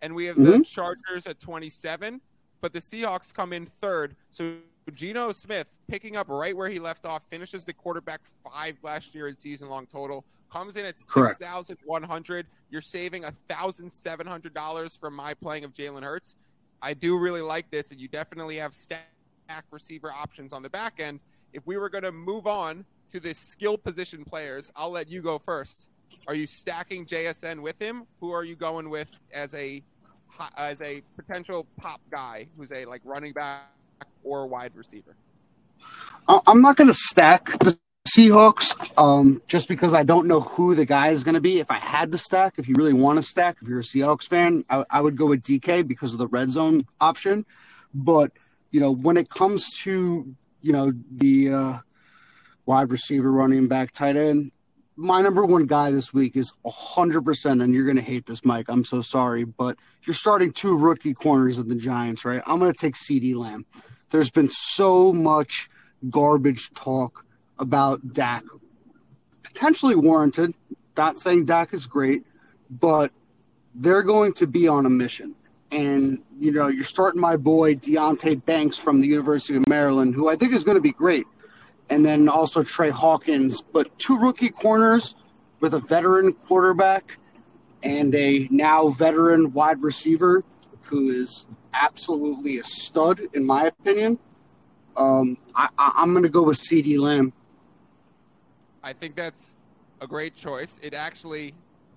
and 0.00 0.14
we 0.14 0.26
have 0.26 0.36
mm-hmm. 0.36 0.58
the 0.58 0.64
Chargers 0.64 1.26
at 1.26 1.40
27, 1.40 2.20
but 2.60 2.72
the 2.72 2.80
Seahawks 2.80 3.32
come 3.32 3.52
in 3.52 3.66
third. 3.66 4.16
So 4.30 4.54
Geno 4.94 5.32
Smith 5.32 5.66
picking 5.88 6.16
up 6.16 6.28
right 6.28 6.56
where 6.56 6.68
he 6.68 6.78
left 6.78 7.06
off, 7.06 7.22
finishes 7.30 7.64
the 7.64 7.72
quarterback 7.72 8.20
five 8.44 8.76
last 8.82 9.14
year 9.14 9.28
in 9.28 9.36
season 9.36 9.68
long 9.68 9.86
total, 9.86 10.24
comes 10.50 10.76
in 10.76 10.84
at 10.84 10.98
six 10.98 11.34
thousand 11.36 11.78
one 11.84 12.02
hundred. 12.02 12.46
You're 12.70 12.80
saving 12.80 13.24
thousand 13.48 13.90
seven 13.90 14.26
hundred 14.26 14.54
dollars 14.54 14.96
from 14.96 15.14
my 15.14 15.34
playing 15.34 15.64
of 15.64 15.72
Jalen 15.72 16.02
Hurts. 16.02 16.34
I 16.82 16.94
do 16.94 17.16
really 17.16 17.42
like 17.42 17.70
this, 17.70 17.92
and 17.92 18.00
you 18.00 18.08
definitely 18.08 18.56
have 18.56 18.74
stack 18.74 19.06
receiver 19.70 20.10
options 20.10 20.52
on 20.52 20.62
the 20.62 20.70
back 20.70 20.94
end. 20.98 21.20
If 21.52 21.66
we 21.66 21.76
were 21.76 21.88
going 21.88 22.04
to 22.04 22.12
move 22.12 22.46
on 22.46 22.84
to 23.12 23.20
the 23.20 23.34
skill 23.34 23.76
position 23.76 24.24
players, 24.24 24.72
I'll 24.74 24.90
let 24.90 25.08
you 25.08 25.20
go 25.22 25.38
first. 25.38 25.88
Are 26.26 26.34
you 26.34 26.46
stacking 26.46 27.04
JSN 27.04 27.60
with 27.60 27.80
him? 27.80 28.04
Who 28.20 28.30
are 28.30 28.44
you 28.44 28.56
going 28.56 28.88
with 28.88 29.08
as 29.32 29.54
a 29.54 29.82
as 30.56 30.80
a 30.80 31.02
potential 31.16 31.66
pop 31.76 32.00
guy 32.10 32.48
who's 32.56 32.72
a 32.72 32.86
like 32.86 33.02
running 33.04 33.32
back 33.32 33.66
or 34.24 34.46
wide 34.46 34.74
receiver? 34.74 35.14
I'm 36.28 36.62
not 36.62 36.76
going 36.76 36.88
to 36.88 36.94
stack 36.94 37.58
the 37.58 37.76
Seahawks 38.08 38.76
um, 38.98 39.42
just 39.46 39.68
because 39.68 39.94
I 39.94 40.04
don't 40.04 40.26
know 40.26 40.40
who 40.40 40.74
the 40.74 40.86
guy 40.86 41.08
is 41.08 41.22
going 41.22 41.34
to 41.34 41.40
be. 41.40 41.60
If 41.60 41.70
I 41.70 41.76
had 41.76 42.12
to 42.12 42.18
stack, 42.18 42.54
if 42.56 42.68
you 42.68 42.74
really 42.76 42.92
want 42.92 43.18
to 43.18 43.22
stack, 43.22 43.58
if 43.60 43.68
you're 43.68 43.80
a 43.80 43.82
Seahawks 43.82 44.28
fan, 44.28 44.64
I, 44.70 44.84
I 44.90 45.00
would 45.00 45.16
go 45.16 45.26
with 45.26 45.42
DK 45.42 45.86
because 45.86 46.12
of 46.12 46.18
the 46.18 46.28
red 46.28 46.50
zone 46.50 46.86
option. 47.00 47.44
But 47.92 48.32
you 48.70 48.80
know, 48.80 48.90
when 48.90 49.16
it 49.16 49.28
comes 49.28 49.76
to 49.80 50.34
you 50.62 50.72
know 50.72 50.92
the 51.16 51.52
uh, 51.52 51.78
wide 52.66 52.90
receiver, 52.90 53.30
running 53.30 53.68
back, 53.68 53.92
tight 53.92 54.16
end, 54.16 54.52
my 54.96 55.22
number 55.22 55.44
one 55.44 55.66
guy 55.66 55.90
this 55.90 56.12
week 56.12 56.36
is 56.36 56.52
100%, 56.64 57.62
and 57.62 57.74
you're 57.74 57.84
going 57.84 57.96
to 57.96 58.02
hate 58.02 58.26
this, 58.26 58.44
Mike. 58.44 58.66
I'm 58.68 58.84
so 58.84 59.02
sorry, 59.02 59.44
but 59.44 59.76
you're 60.04 60.14
starting 60.14 60.52
two 60.52 60.76
rookie 60.76 61.14
corners 61.14 61.58
of 61.58 61.68
the 61.68 61.74
Giants, 61.74 62.24
right? 62.24 62.42
I'm 62.46 62.58
going 62.58 62.72
to 62.72 62.78
take 62.78 62.94
CeeDee 62.94 63.34
Lamb. 63.34 63.64
There's 64.10 64.30
been 64.30 64.50
so 64.50 65.12
much 65.12 65.70
garbage 66.10 66.72
talk 66.74 67.24
about 67.58 68.12
Dak, 68.12 68.44
potentially 69.42 69.94
warranted. 69.94 70.54
Not 70.96 71.18
saying 71.18 71.46
Dak 71.46 71.72
is 71.72 71.86
great, 71.86 72.26
but 72.70 73.12
they're 73.74 74.02
going 74.02 74.34
to 74.34 74.46
be 74.46 74.68
on 74.68 74.84
a 74.84 74.90
mission. 74.90 75.34
And, 75.70 76.22
you 76.38 76.52
know, 76.52 76.68
you're 76.68 76.84
starting 76.84 77.20
my 77.20 77.38
boy 77.38 77.76
Deonte 77.76 78.44
Banks 78.44 78.76
from 78.76 79.00
the 79.00 79.06
University 79.06 79.56
of 79.56 79.66
Maryland, 79.68 80.14
who 80.14 80.28
I 80.28 80.36
think 80.36 80.52
is 80.52 80.64
going 80.64 80.74
to 80.74 80.82
be 80.82 80.92
great. 80.92 81.24
And 81.92 82.06
then 82.06 82.26
also 82.26 82.62
Tre 82.62 82.88
Hawkins, 82.88 83.60
but 83.60 83.98
two 83.98 84.18
rookie 84.18 84.48
corners 84.48 85.14
with 85.60 85.74
a 85.74 85.78
veteran 85.78 86.32
quarterback 86.32 87.18
and 87.82 88.14
a 88.14 88.48
now 88.50 88.88
veteran 88.88 89.52
wide 89.52 89.82
receiver 89.82 90.42
who 90.80 91.10
is 91.10 91.46
absolutely 91.74 92.56
a 92.56 92.64
stud, 92.64 93.20
in 93.34 93.44
my 93.44 93.66
opinion. 93.66 94.18
Um, 94.96 95.36
I, 95.54 95.68
am 95.98 96.14
going 96.14 96.22
to 96.22 96.30
go 96.30 96.40
with 96.42 96.58
CeeDee 96.58 96.98
Lamb. 96.98 97.30
I 98.82 98.94
think 98.94 99.14
that's 99.14 99.54
a 100.00 100.06
great 100.06 100.34
choice. 100.34 100.80
It 100.82 100.94
actually 100.94 101.52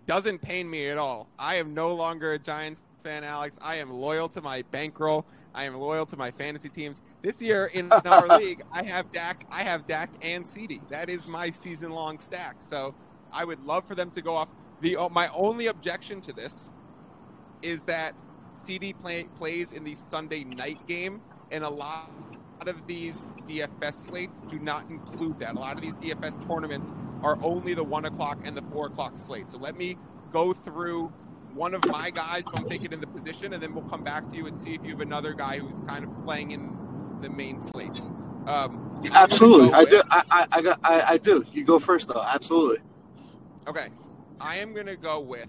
doesn't 0.08 0.42
pain 0.42 0.70
me 0.70 0.90
at 0.90 0.98
all. 0.98 1.30
I 1.40 1.56
am 1.56 1.74
no 1.74 1.96
longer 1.96 2.34
a 2.34 2.40
Giants 2.40 2.84
fan, 3.02 3.24
Alex. 3.24 3.58
I 3.62 3.78
am 3.78 3.92
loyal 3.92 4.28
to 4.28 4.42
my 4.42 4.62
bankroll. 4.72 5.26
I 5.56 5.64
am 5.64 5.76
loyal 5.76 6.06
to 6.08 6.18
my 6.18 6.32
fantasy 6.32 6.70
teams. 6.70 7.02
This 7.22 7.42
year 7.42 7.68
in 7.74 7.92
our 8.06 8.38
league, 8.38 8.62
I 8.72 8.84
have 8.84 9.12
Dak. 9.12 9.46
I 9.50 9.64
have 9.64 9.88
Dak 9.88 10.10
and 10.22 10.46
CeeDee. 10.46 10.82
That 10.90 11.10
is 11.10 11.26
my 11.28 11.50
season-long 11.50 12.20
stack. 12.20 12.58
So 12.60 12.94
I 13.32 13.46
would 13.46 13.64
love 13.66 13.88
for 13.88 13.96
them 13.96 14.12
to 14.12 14.22
go 14.22 14.36
off. 14.36 14.50
The 14.82 14.98
my 15.12 15.30
only 15.30 15.68
objection 15.68 16.22
to 16.22 16.34
this 16.34 16.70
is 17.62 17.84
that 17.84 18.14
CD 18.56 18.94
play, 18.94 19.24
plays 19.38 19.72
in 19.72 19.84
the 19.84 19.96
Sunday 19.96 20.44
night 20.44 20.86
game, 20.88 21.22
and 21.52 21.64
a 21.64 21.70
lot 21.70 22.12
of 22.68 22.86
these 22.88 23.28
DFS 23.48 23.94
slates 23.94 24.40
do 24.40 24.60
not 24.60 24.90
include 24.90 25.40
that. 25.40 25.56
A 25.56 25.60
lot 25.60 25.76
of 25.76 25.82
these 25.82 25.96
DFS 25.96 26.46
tournaments 26.48 26.92
are 27.24 27.38
only 27.42 27.74
the 27.74 27.84
one 27.84 28.06
o'clock 28.06 28.40
and 28.46 28.56
the 28.56 28.62
four 28.74 28.88
o'clock 28.88 29.18
slate. 29.18 29.50
So 29.50 29.58
let 29.58 29.78
me 29.78 29.98
go 30.32 30.54
through 30.54 31.12
one 31.56 31.74
of 31.74 31.86
my 31.88 32.10
guys 32.12 32.44
who 32.46 32.58
I'm 32.58 32.70
thinking 32.70 32.92
in 32.92 33.02
the 33.02 33.08
position, 33.08 33.54
and 33.54 33.64
then 33.64 33.74
we'll 33.74 33.86
come 33.86 34.04
back 34.04 34.30
to 34.30 34.36
you 34.36 34.48
and 34.48 34.60
see 34.60 34.74
if 34.74 34.84
you 34.84 34.90
have 34.92 35.02
another 35.02 35.34
guy 35.34 35.60
who's 35.60 35.82
kind 35.88 36.04
of 36.04 36.24
playing 36.24 36.52
in 36.52 36.76
the 37.22 37.30
main 37.30 37.60
slates. 37.60 38.10
Um, 38.46 38.92
Absolutely, 39.12 39.74
I 39.74 39.86
do. 39.86 40.02
I, 40.12 40.24
I, 40.30 40.48
I, 40.52 40.62
got, 40.62 40.80
I, 40.84 41.02
I 41.02 41.18
do. 41.18 41.44
You 41.52 41.64
go 41.64 41.80
first, 41.80 42.08
though. 42.08 42.22
Absolutely. 42.22 42.80
Okay, 43.68 43.88
I 44.40 44.58
am 44.58 44.74
going 44.74 44.86
to 44.86 44.98
go 44.98 45.20
with 45.20 45.48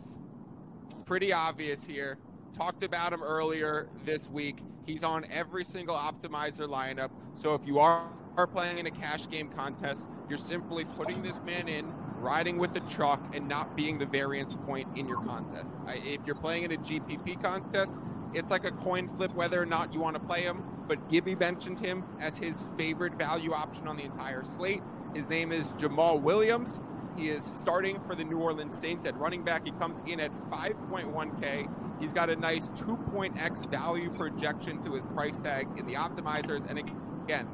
pretty 1.05 1.33
obvious 1.33 1.85
here 1.85 2.19
talked 2.57 2.83
about 2.83 3.13
him 3.13 3.23
earlier 3.23 3.89
this 4.05 4.29
week. 4.31 4.59
He's 4.87 5.05
on 5.05 5.27
every 5.31 5.65
single 5.65 5.97
optimizer 5.97 6.69
lineup. 6.69 7.11
So 7.35 7.55
if 7.55 7.61
you 7.67 7.79
are, 7.79 8.09
are 8.37 8.47
playing 8.47 8.79
in 8.79 8.87
a 8.87 8.91
cash 8.91 9.29
game 9.29 9.49
contest, 9.49 10.07
you're 10.29 10.39
simply 10.39 10.85
putting 10.85 11.23
this 11.23 11.41
man 11.45 11.69
in, 11.69 11.93
riding 12.21 12.59
with 12.59 12.75
the 12.75 12.81
chalk, 12.81 13.21
and 13.35 13.49
not 13.49 13.77
being 13.77 13.99
the 13.99 14.07
variance 14.07 14.57
point 14.57 14.89
in 14.97 15.09
your 15.09 15.23
contest. 15.25 15.73
If 15.89 16.21
you're 16.27 16.35
playing 16.35 16.65
in 16.65 16.73
a 16.73 16.77
GPP 16.77 17.43
contest, 17.43 17.95
it's 18.35 18.51
like 18.51 18.65
a 18.65 18.73
coin 18.73 19.09
flip 19.17 19.35
whether 19.35 19.61
or 19.61 19.67
not 19.67 19.95
you 19.95 20.01
want 20.01 20.15
to 20.15 20.21
play 20.21 20.43
him. 20.43 20.63
But 20.89 21.09
Gibby 21.09 21.35
mentioned 21.35 21.81
him 21.81 22.05
as 22.21 22.37
his 22.37 22.65
favorite 22.77 23.15
value 23.15 23.53
option 23.53 23.89
on 23.89 23.97
the 23.97 24.05
entire 24.05 24.45
slate. 24.45 24.83
His 25.15 25.29
name 25.29 25.53
is 25.53 25.67
Jamaal 25.79 26.21
Williams. 26.21 26.81
He 27.17 27.31
is 27.31 27.43
starting 27.43 27.99
for 28.07 28.15
the 28.15 28.25
New 28.25 28.39
Orleans 28.39 28.77
Saints 28.77 29.07
at 29.07 29.17
running 29.17 29.43
back. 29.43 29.65
He 29.65 29.73
comes 29.73 30.03
in 30.07 30.21
at 30.21 30.31
5.1K. 30.51 31.69
He's 31.99 32.13
got 32.13 32.29
a 32.29 32.37
nice 32.37 32.67
2.x 32.71 33.63
value 33.63 34.11
projection 34.11 34.85
to 34.85 34.93
his 34.93 35.07
price 35.07 35.41
tag 35.41 35.67
in 35.79 35.87
the 35.87 35.95
optimizers. 35.95 36.69
And 36.69 36.79
again, 36.79 37.49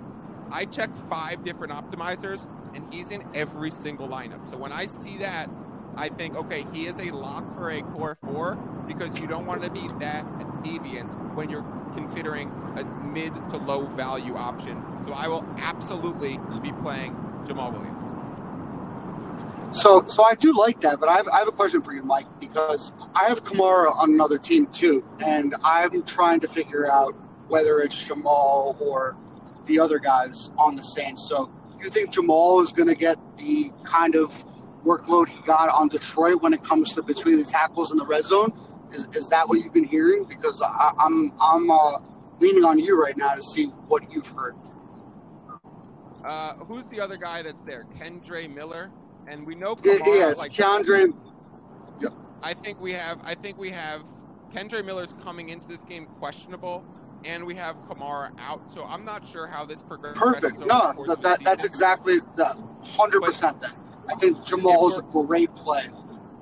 I 0.51 0.65
checked 0.65 0.99
five 1.09 1.45
different 1.45 1.73
optimizers, 1.73 2.47
and 2.75 2.93
he's 2.93 3.11
in 3.11 3.23
every 3.35 3.71
single 3.71 4.09
lineup. 4.09 4.49
So 4.51 4.57
when 4.57 4.73
I 4.73 4.87
see 4.87 5.19
that, 5.19 5.51
I 5.97 6.09
think, 6.09 6.37
okay, 6.37 6.65
he 6.73 6.87
is 6.87 6.99
a 6.99 7.11
lock 7.11 7.45
for 7.57 7.71
a 7.71 7.83
core 7.83 8.17
four 8.23 8.57
because 8.87 9.19
you 9.19 9.27
don't 9.27 9.47
want 9.47 9.63
to 9.63 9.71
be 9.71 9.87
that 10.01 10.25
deviant 10.63 11.35
when 11.35 11.51
you're 11.51 11.67
considering 11.95 12.51
a 12.77 12.85
mid 13.05 13.33
to 13.51 13.57
low 13.59 13.87
value 13.89 14.35
option. 14.35 14.83
So 15.05 15.13
I 15.13 15.29
will 15.29 15.45
absolutely 15.59 16.39
be 16.63 16.73
playing 16.83 17.13
Jamaal 17.45 17.73
Williams. 17.73 18.05
So, 19.73 20.07
so 20.07 20.23
I 20.23 20.35
do 20.35 20.53
like 20.53 20.81
that, 20.83 21.01
but 21.01 21.09
I 21.09 21.17
have, 21.17 21.29
I 21.29 21.39
have 21.39 21.49
a 21.49 21.53
question 21.53 21.81
for 21.81 21.95
you, 21.95 22.03
Mike, 22.03 22.27
because 22.41 22.93
I 23.15 23.29
have 23.29 23.43
Kamara 23.43 23.95
on 23.97 24.13
another 24.13 24.37
team 24.39 24.67
too, 24.67 25.03
and 25.25 25.55
I'm 25.65 26.03
trying 26.03 26.41
to 26.41 26.49
figure 26.49 26.91
out 26.91 27.15
whether 27.49 27.81
it's 27.81 28.03
Jamaal 28.03 28.79
or 28.81 29.17
the 29.65 29.79
other 29.79 29.99
guys 29.99 30.51
on 30.59 30.77
the 30.77 30.83
Saints. 30.83 31.27
So, 31.27 31.51
you 31.83 31.91
think 31.91 32.13
Jamaal 32.13 32.63
is 32.63 32.73
going 32.73 32.89
to 32.89 32.95
get 32.95 33.19
the 33.37 33.73
kind 33.85 34.15
of 34.15 34.45
workload 34.85 35.29
he 35.29 35.41
got 35.43 35.69
on 35.69 35.89
Detroit 35.89 36.43
when 36.43 36.53
it 36.53 36.63
comes 36.63 36.95
to 36.95 37.03
between 37.03 37.39
the 37.39 37.45
tackles 37.45 37.91
and 37.91 38.01
the 38.01 38.07
red 38.07 38.25
zone? 38.25 38.53
Is, 38.93 39.07
is 39.15 39.29
that 39.29 39.49
what 39.49 39.61
you've 39.61 39.73
been 39.73 39.85
hearing? 39.85 40.25
Because 40.25 40.61
I, 40.61 40.93
am 41.01 41.33
I'm, 41.41 41.69
I'm 41.69 41.71
uh, 41.71 41.99
leaning 42.41 42.65
on 42.65 42.79
you 42.79 43.01
right 43.01 43.17
now 43.17 43.35
to 43.35 43.43
see 43.43 43.67
what 43.89 44.11
you've 44.13 44.29
heard. 44.29 44.55
Uh, 46.25 46.55
who's 46.55 46.85
the 46.87 47.01
other 47.01 47.17
guy 47.17 47.43
that's 47.43 47.63
there? 47.63 47.85
Kendre 47.99 48.53
Miller, 48.53 48.91
and 49.27 49.45
we 49.45 49.55
know. 49.55 49.75
Kamara, 49.75 49.99
yeah, 50.07 50.31
it's 50.31 50.43
like, 50.43 50.53
Kendre. 50.53 51.13
Yeah. 52.01 52.11
I 52.43 52.55
think 52.55 52.81
we 52.81 52.93
have. 52.93 53.19
I 53.25 53.35
think 53.35 53.59
we 53.59 53.71
have. 53.71 54.03
Kendre 54.55 54.85
Miller's 54.85 55.15
coming 55.23 55.49
into 55.49 55.67
this 55.67 55.83
game 55.83 56.07
questionable, 56.19 56.85
and 57.25 57.45
we 57.45 57.55
have 57.55 57.77
Kamara 57.89 58.33
out. 58.39 58.61
So 58.73 58.85
I'm 58.85 59.05
not 59.05 59.27
sure 59.27 59.47
how 59.47 59.65
this 59.65 59.83
progresses. 59.83 60.21
Perfect. 60.21 60.61
No, 60.61 60.93
that, 61.07 61.23
that 61.23 61.45
that's 61.45 61.65
exactly 61.65 62.21
the 62.37 62.57
hundred 62.83 63.23
percent. 63.23 63.61
Then 63.61 63.73
I 64.09 64.15
think 64.15 64.39
Jamaal's 64.39 64.99
a 64.99 65.03
great 65.03 65.55
play. 65.55 65.89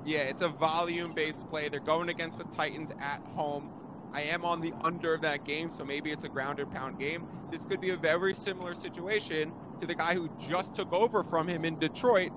Yeah, 0.03 0.21
it's 0.21 0.41
a 0.41 0.49
volume-based 0.49 1.47
play. 1.47 1.69
They're 1.69 1.79
going 1.79 2.09
against 2.09 2.39
the 2.39 2.45
Titans 2.55 2.91
at 2.99 3.21
home. 3.27 3.69
I 4.13 4.23
am 4.23 4.43
on 4.43 4.59
the 4.59 4.73
under 4.83 5.13
of 5.13 5.21
that 5.21 5.45
game, 5.45 5.71
so 5.71 5.85
maybe 5.85 6.11
it's 6.11 6.23
a 6.23 6.29
grounded 6.29 6.71
pound 6.71 6.99
game. 6.99 7.27
This 7.51 7.65
could 7.65 7.79
be 7.79 7.91
a 7.91 7.97
very 7.97 8.33
similar 8.33 8.73
situation 8.73 9.53
to 9.79 9.85
the 9.85 9.95
guy 9.95 10.15
who 10.15 10.29
just 10.49 10.73
took 10.73 10.91
over 10.91 11.23
from 11.23 11.47
him 11.47 11.63
in 11.63 11.77
Detroit, 11.79 12.31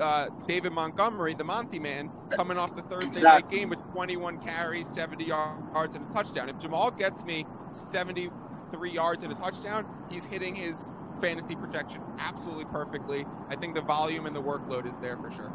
uh, 0.00 0.28
David 0.46 0.72
Montgomery, 0.72 1.34
the 1.34 1.44
Monty 1.44 1.78
man, 1.78 2.10
coming 2.30 2.56
off 2.56 2.76
the 2.76 2.82
Thursday 2.82 3.08
exactly. 3.08 3.42
night 3.42 3.50
game 3.50 3.68
with 3.70 3.80
21 3.92 4.38
carries, 4.38 4.86
70 4.86 5.24
yards, 5.24 5.94
and 5.94 6.08
a 6.08 6.14
touchdown. 6.14 6.48
If 6.48 6.58
Jamaal 6.58 6.96
gets 6.96 7.24
me 7.24 7.46
73 7.72 8.90
yards 8.90 9.22
and 9.22 9.32
a 9.32 9.36
touchdown, 9.36 9.86
he's 10.10 10.24
hitting 10.24 10.54
his 10.54 10.90
fantasy 11.20 11.54
projection 11.54 12.02
absolutely 12.18 12.64
perfectly. 12.66 13.24
I 13.48 13.56
think 13.56 13.74
the 13.74 13.82
volume 13.82 14.26
and 14.26 14.34
the 14.34 14.42
workload 14.42 14.86
is 14.86 14.96
there 14.98 15.16
for 15.16 15.30
sure. 15.30 15.52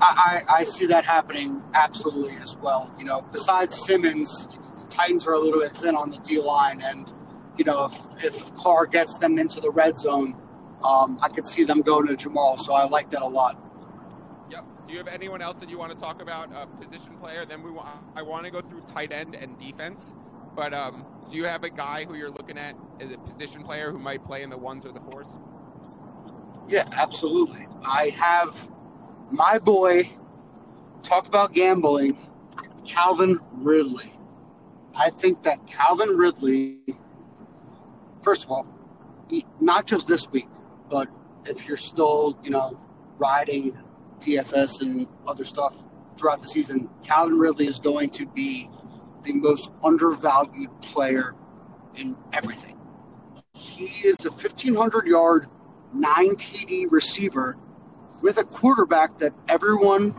I, 0.00 0.42
I 0.48 0.64
see 0.64 0.86
that 0.86 1.04
happening 1.04 1.62
absolutely 1.74 2.36
as 2.36 2.56
well. 2.56 2.92
You 2.98 3.04
know, 3.04 3.24
besides 3.32 3.76
Simmons, 3.76 4.46
the 4.76 4.86
Titans 4.88 5.26
are 5.26 5.32
a 5.32 5.38
little 5.38 5.60
bit 5.60 5.72
thin 5.72 5.96
on 5.96 6.10
the 6.10 6.18
D 6.18 6.38
line, 6.40 6.82
and 6.82 7.10
you 7.56 7.64
know, 7.64 7.86
if, 7.86 8.24
if 8.24 8.54
Carr 8.56 8.86
gets 8.86 9.18
them 9.18 9.38
into 9.38 9.60
the 9.60 9.70
red 9.70 9.98
zone, 9.98 10.36
um, 10.82 11.18
I 11.22 11.28
could 11.28 11.46
see 11.46 11.64
them 11.64 11.82
going 11.82 12.06
to 12.06 12.14
Jamaal. 12.14 12.58
So 12.58 12.74
I 12.74 12.86
like 12.86 13.10
that 13.10 13.22
a 13.22 13.26
lot. 13.26 13.60
Yep. 14.50 14.64
Do 14.86 14.92
you 14.92 14.98
have 14.98 15.08
anyone 15.08 15.42
else 15.42 15.56
that 15.56 15.68
you 15.68 15.78
want 15.78 15.92
to 15.92 15.98
talk 15.98 16.22
about? 16.22 16.50
A 16.54 16.66
position 16.66 17.16
player? 17.18 17.44
Then 17.44 17.62
we 17.62 17.70
want. 17.70 17.88
I 18.14 18.22
want 18.22 18.44
to 18.44 18.50
go 18.50 18.60
through 18.60 18.82
tight 18.82 19.12
end 19.12 19.34
and 19.34 19.58
defense. 19.58 20.12
But 20.58 20.74
um, 20.74 21.06
do 21.30 21.36
you 21.36 21.44
have 21.44 21.62
a 21.62 21.70
guy 21.70 22.04
who 22.04 22.16
you're 22.16 22.32
looking 22.32 22.58
at 22.58 22.74
as 22.98 23.12
a 23.12 23.18
position 23.18 23.62
player 23.62 23.92
who 23.92 23.98
might 24.00 24.24
play 24.24 24.42
in 24.42 24.50
the 24.50 24.58
ones 24.58 24.84
or 24.84 24.90
the 24.90 24.98
fours? 24.98 25.28
Yeah, 26.66 26.88
absolutely. 26.90 27.68
I 27.86 28.08
have 28.08 28.68
my 29.30 29.60
boy. 29.60 30.10
Talk 31.04 31.28
about 31.28 31.52
gambling. 31.52 32.18
Calvin 32.84 33.38
Ridley. 33.52 34.12
I 34.96 35.10
think 35.10 35.44
that 35.44 35.64
Calvin 35.68 36.16
Ridley 36.16 36.80
first 38.20 38.42
of 38.42 38.50
all, 38.50 38.66
not 39.60 39.86
just 39.86 40.08
this 40.08 40.28
week, 40.32 40.48
but 40.90 41.06
if 41.44 41.68
you're 41.68 41.76
still, 41.76 42.36
you 42.42 42.50
know, 42.50 42.76
riding 43.18 43.78
DFS 44.18 44.80
and 44.80 45.06
other 45.24 45.44
stuff 45.44 45.76
throughout 46.18 46.42
the 46.42 46.48
season, 46.48 46.90
Calvin 47.04 47.38
Ridley 47.38 47.68
is 47.68 47.78
going 47.78 48.10
to 48.10 48.26
be 48.26 48.68
the 49.22 49.32
most 49.32 49.70
undervalued 49.82 50.70
player 50.80 51.34
in 51.96 52.16
everything. 52.32 52.78
He 53.54 53.86
is 54.06 54.24
a 54.24 54.30
1,500 54.30 55.06
yard, 55.06 55.48
9 55.92 56.36
TD 56.36 56.86
receiver 56.90 57.56
with 58.20 58.38
a 58.38 58.44
quarterback 58.44 59.18
that 59.18 59.32
everyone, 59.48 60.14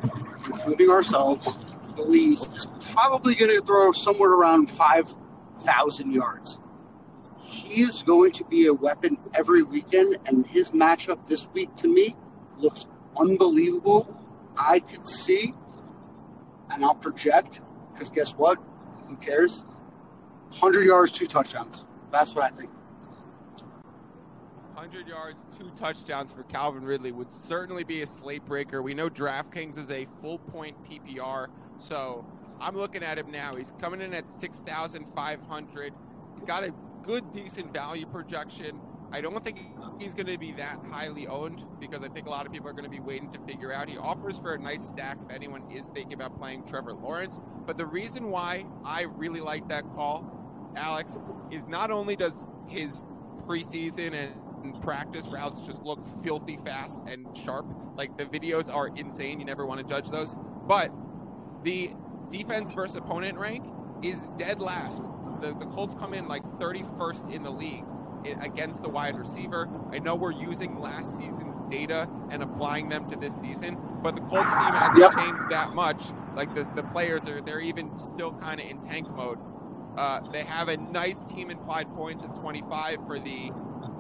including 0.45 0.89
ourselves, 0.89 1.57
believes 1.95 2.47
is 2.55 2.67
probably 2.91 3.35
going 3.35 3.51
to 3.51 3.65
throw 3.65 3.91
somewhere 3.91 4.31
around 4.31 4.69
5,000 4.71 6.11
yards 6.11 6.59
he 7.49 7.81
is 7.81 8.03
going 8.03 8.31
to 8.31 8.43
be 8.45 8.67
a 8.67 8.73
weapon 8.73 9.17
every 9.33 9.63
weekend, 9.63 10.17
and 10.25 10.45
his 10.45 10.71
matchup 10.71 11.27
this 11.27 11.47
week 11.53 11.73
to 11.75 11.87
me 11.87 12.15
looks 12.57 12.87
unbelievable. 13.17 14.15
I 14.57 14.79
could 14.79 15.07
see, 15.07 15.53
and 16.69 16.83
I'll 16.83 16.95
project, 16.95 17.61
because 17.93 18.09
guess 18.09 18.31
what? 18.33 18.59
Who 19.09 19.15
cares? 19.15 19.63
100 20.49 20.85
yards, 20.85 21.11
two 21.11 21.25
touchdowns. 21.25 21.85
That's 22.11 22.33
what 22.35 22.43
I 22.43 22.55
think. 22.55 22.69
100 24.75 25.07
yards, 25.07 25.37
two 25.57 25.71
touchdowns 25.75 26.31
for 26.31 26.43
Calvin 26.43 26.83
Ridley 26.83 27.11
would 27.11 27.31
certainly 27.31 27.83
be 27.83 28.03
a 28.03 28.05
slate 28.05 28.45
breaker. 28.45 28.81
We 28.81 28.93
know 28.93 29.09
DraftKings 29.09 29.77
is 29.77 29.89
a 29.89 30.07
full 30.21 30.37
point 30.37 30.77
PPR, 30.87 31.47
so 31.77 32.25
I'm 32.61 32.77
looking 32.77 33.03
at 33.03 33.17
him 33.17 33.31
now. 33.31 33.55
He's 33.55 33.73
coming 33.81 33.99
in 33.99 34.13
at 34.13 34.29
6,500. 34.29 35.93
He's 36.35 36.43
got 36.45 36.63
a 36.63 36.73
good, 37.01 37.33
decent 37.33 37.73
value 37.73 38.05
projection. 38.05 38.79
I 39.11 39.21
don't 39.21 39.43
think 39.43 39.65
he's 39.99 40.13
going 40.13 40.27
to 40.27 40.37
be 40.37 40.51
that 40.53 40.79
highly 40.91 41.27
owned 41.27 41.65
because 41.79 42.03
I 42.03 42.09
think 42.09 42.27
a 42.27 42.29
lot 42.29 42.45
of 42.45 42.51
people 42.51 42.69
are 42.69 42.73
going 42.73 42.83
to 42.83 42.89
be 42.89 42.99
waiting 42.99 43.31
to 43.31 43.39
figure 43.39 43.73
out. 43.73 43.89
He 43.89 43.97
offers 43.97 44.37
for 44.37 44.53
a 44.53 44.59
nice 44.59 44.87
stack 44.87 45.17
if 45.25 45.33
anyone 45.33 45.69
is 45.71 45.87
thinking 45.87 46.13
about 46.13 46.37
playing 46.37 46.65
Trevor 46.65 46.93
Lawrence. 46.93 47.37
But 47.65 47.77
the 47.77 47.85
reason 47.85 48.29
why 48.29 48.65
I 48.85 49.03
really 49.03 49.39
like 49.41 49.67
that 49.69 49.83
call, 49.95 50.71
Alex, 50.75 51.17
is 51.51 51.65
not 51.67 51.91
only 51.91 52.15
does 52.15 52.45
his 52.67 53.03
preseason 53.47 54.13
and 54.13 54.81
practice 54.81 55.27
routes 55.27 55.61
just 55.61 55.81
look 55.83 56.05
filthy 56.23 56.57
fast 56.57 57.01
and 57.07 57.25
sharp, 57.35 57.65
like 57.95 58.15
the 58.17 58.25
videos 58.25 58.73
are 58.73 58.89
insane. 58.89 59.39
You 59.39 59.45
never 59.45 59.65
want 59.65 59.81
to 59.81 59.87
judge 59.87 60.09
those. 60.09 60.35
But 60.67 60.91
the 61.63 61.93
defense 62.29 62.71
versus 62.71 62.95
opponent 62.95 63.37
rank 63.37 63.65
is 64.03 64.23
dead 64.37 64.61
last 64.61 65.01
the, 65.41 65.53
the 65.55 65.65
Colts 65.67 65.95
come 65.95 66.13
in 66.13 66.27
like 66.27 66.43
31st 66.59 67.33
in 67.33 67.43
the 67.43 67.51
league 67.51 67.85
against 68.41 68.83
the 68.83 68.89
wide 68.89 69.17
receiver. 69.17 69.69
I 69.91 69.99
know 69.99 70.15
we're 70.15 70.31
using 70.31 70.79
last 70.79 71.17
season's 71.17 71.55
data 71.69 72.09
and 72.29 72.43
applying 72.43 72.89
them 72.89 73.09
to 73.09 73.15
this 73.15 73.35
season, 73.35 73.77
but 74.01 74.15
the 74.15 74.21
Colts 74.21 74.49
team 74.49 74.73
hasn't 74.73 74.97
yep. 74.99 75.15
changed 75.15 75.49
that 75.49 75.73
much. 75.73 76.03
Like 76.35 76.53
the, 76.55 76.67
the 76.75 76.83
players 76.83 77.27
are 77.27 77.41
they're 77.41 77.59
even 77.59 77.97
still 77.99 78.33
kind 78.33 78.59
of 78.59 78.69
in 78.69 78.79
tank 78.81 79.09
mode. 79.15 79.39
Uh, 79.97 80.21
they 80.31 80.43
have 80.43 80.69
a 80.69 80.77
nice 80.77 81.23
team 81.23 81.51
implied 81.51 81.93
points 81.95 82.23
of 82.23 82.37
25 82.39 83.05
for 83.05 83.19
the 83.19 83.51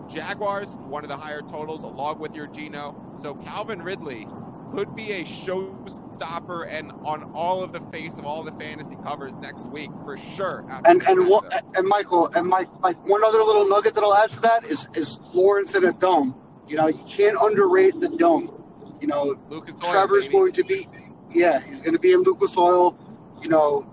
Jaguars, 0.07 0.75
one 0.75 1.03
of 1.03 1.09
the 1.09 1.17
higher 1.17 1.41
totals, 1.41 1.83
along 1.83 2.19
with 2.19 2.35
your 2.35 2.47
Geno. 2.47 2.95
So 3.21 3.35
Calvin 3.35 3.81
Ridley 3.81 4.27
could 4.71 4.95
be 4.95 5.11
a 5.11 5.23
showstopper 5.23 6.67
and 6.69 6.91
on 7.03 7.31
all 7.33 7.63
of 7.63 7.73
the 7.73 7.81
face 7.91 8.17
of 8.17 8.25
all 8.25 8.43
the 8.43 8.51
fantasy 8.53 8.95
covers 9.03 9.37
next 9.37 9.69
week 9.69 9.89
for 10.03 10.17
sure. 10.17 10.65
And 10.85 11.01
and 11.03 11.27
what, 11.27 11.63
and 11.75 11.87
Michael 11.87 12.27
and 12.35 12.47
Mike, 12.47 12.67
like 12.81 12.97
one 13.07 13.23
other 13.23 13.39
little 13.39 13.67
nugget 13.67 13.95
that 13.95 14.03
I'll 14.03 14.15
add 14.15 14.31
to 14.33 14.41
that 14.41 14.65
is 14.65 14.87
is 14.93 15.19
Lawrence 15.33 15.75
in 15.75 15.85
a 15.85 15.93
dome. 15.93 16.35
You 16.67 16.77
know, 16.77 16.87
you 16.87 17.03
can't 17.07 17.37
underrate 17.41 17.99
the 17.99 18.09
dome. 18.09 18.63
You 19.01 19.07
know, 19.07 19.39
Lucas 19.49 19.75
Trevor's 19.75 20.25
Oil, 20.27 20.31
going 20.31 20.51
to 20.53 20.63
be, 20.63 20.87
yeah, 21.31 21.59
he's 21.61 21.79
going 21.79 21.93
to 21.93 21.99
be 21.99 22.11
in 22.11 22.21
Lucas 22.21 22.57
Oil. 22.57 22.97
You 23.41 23.49
know, 23.49 23.91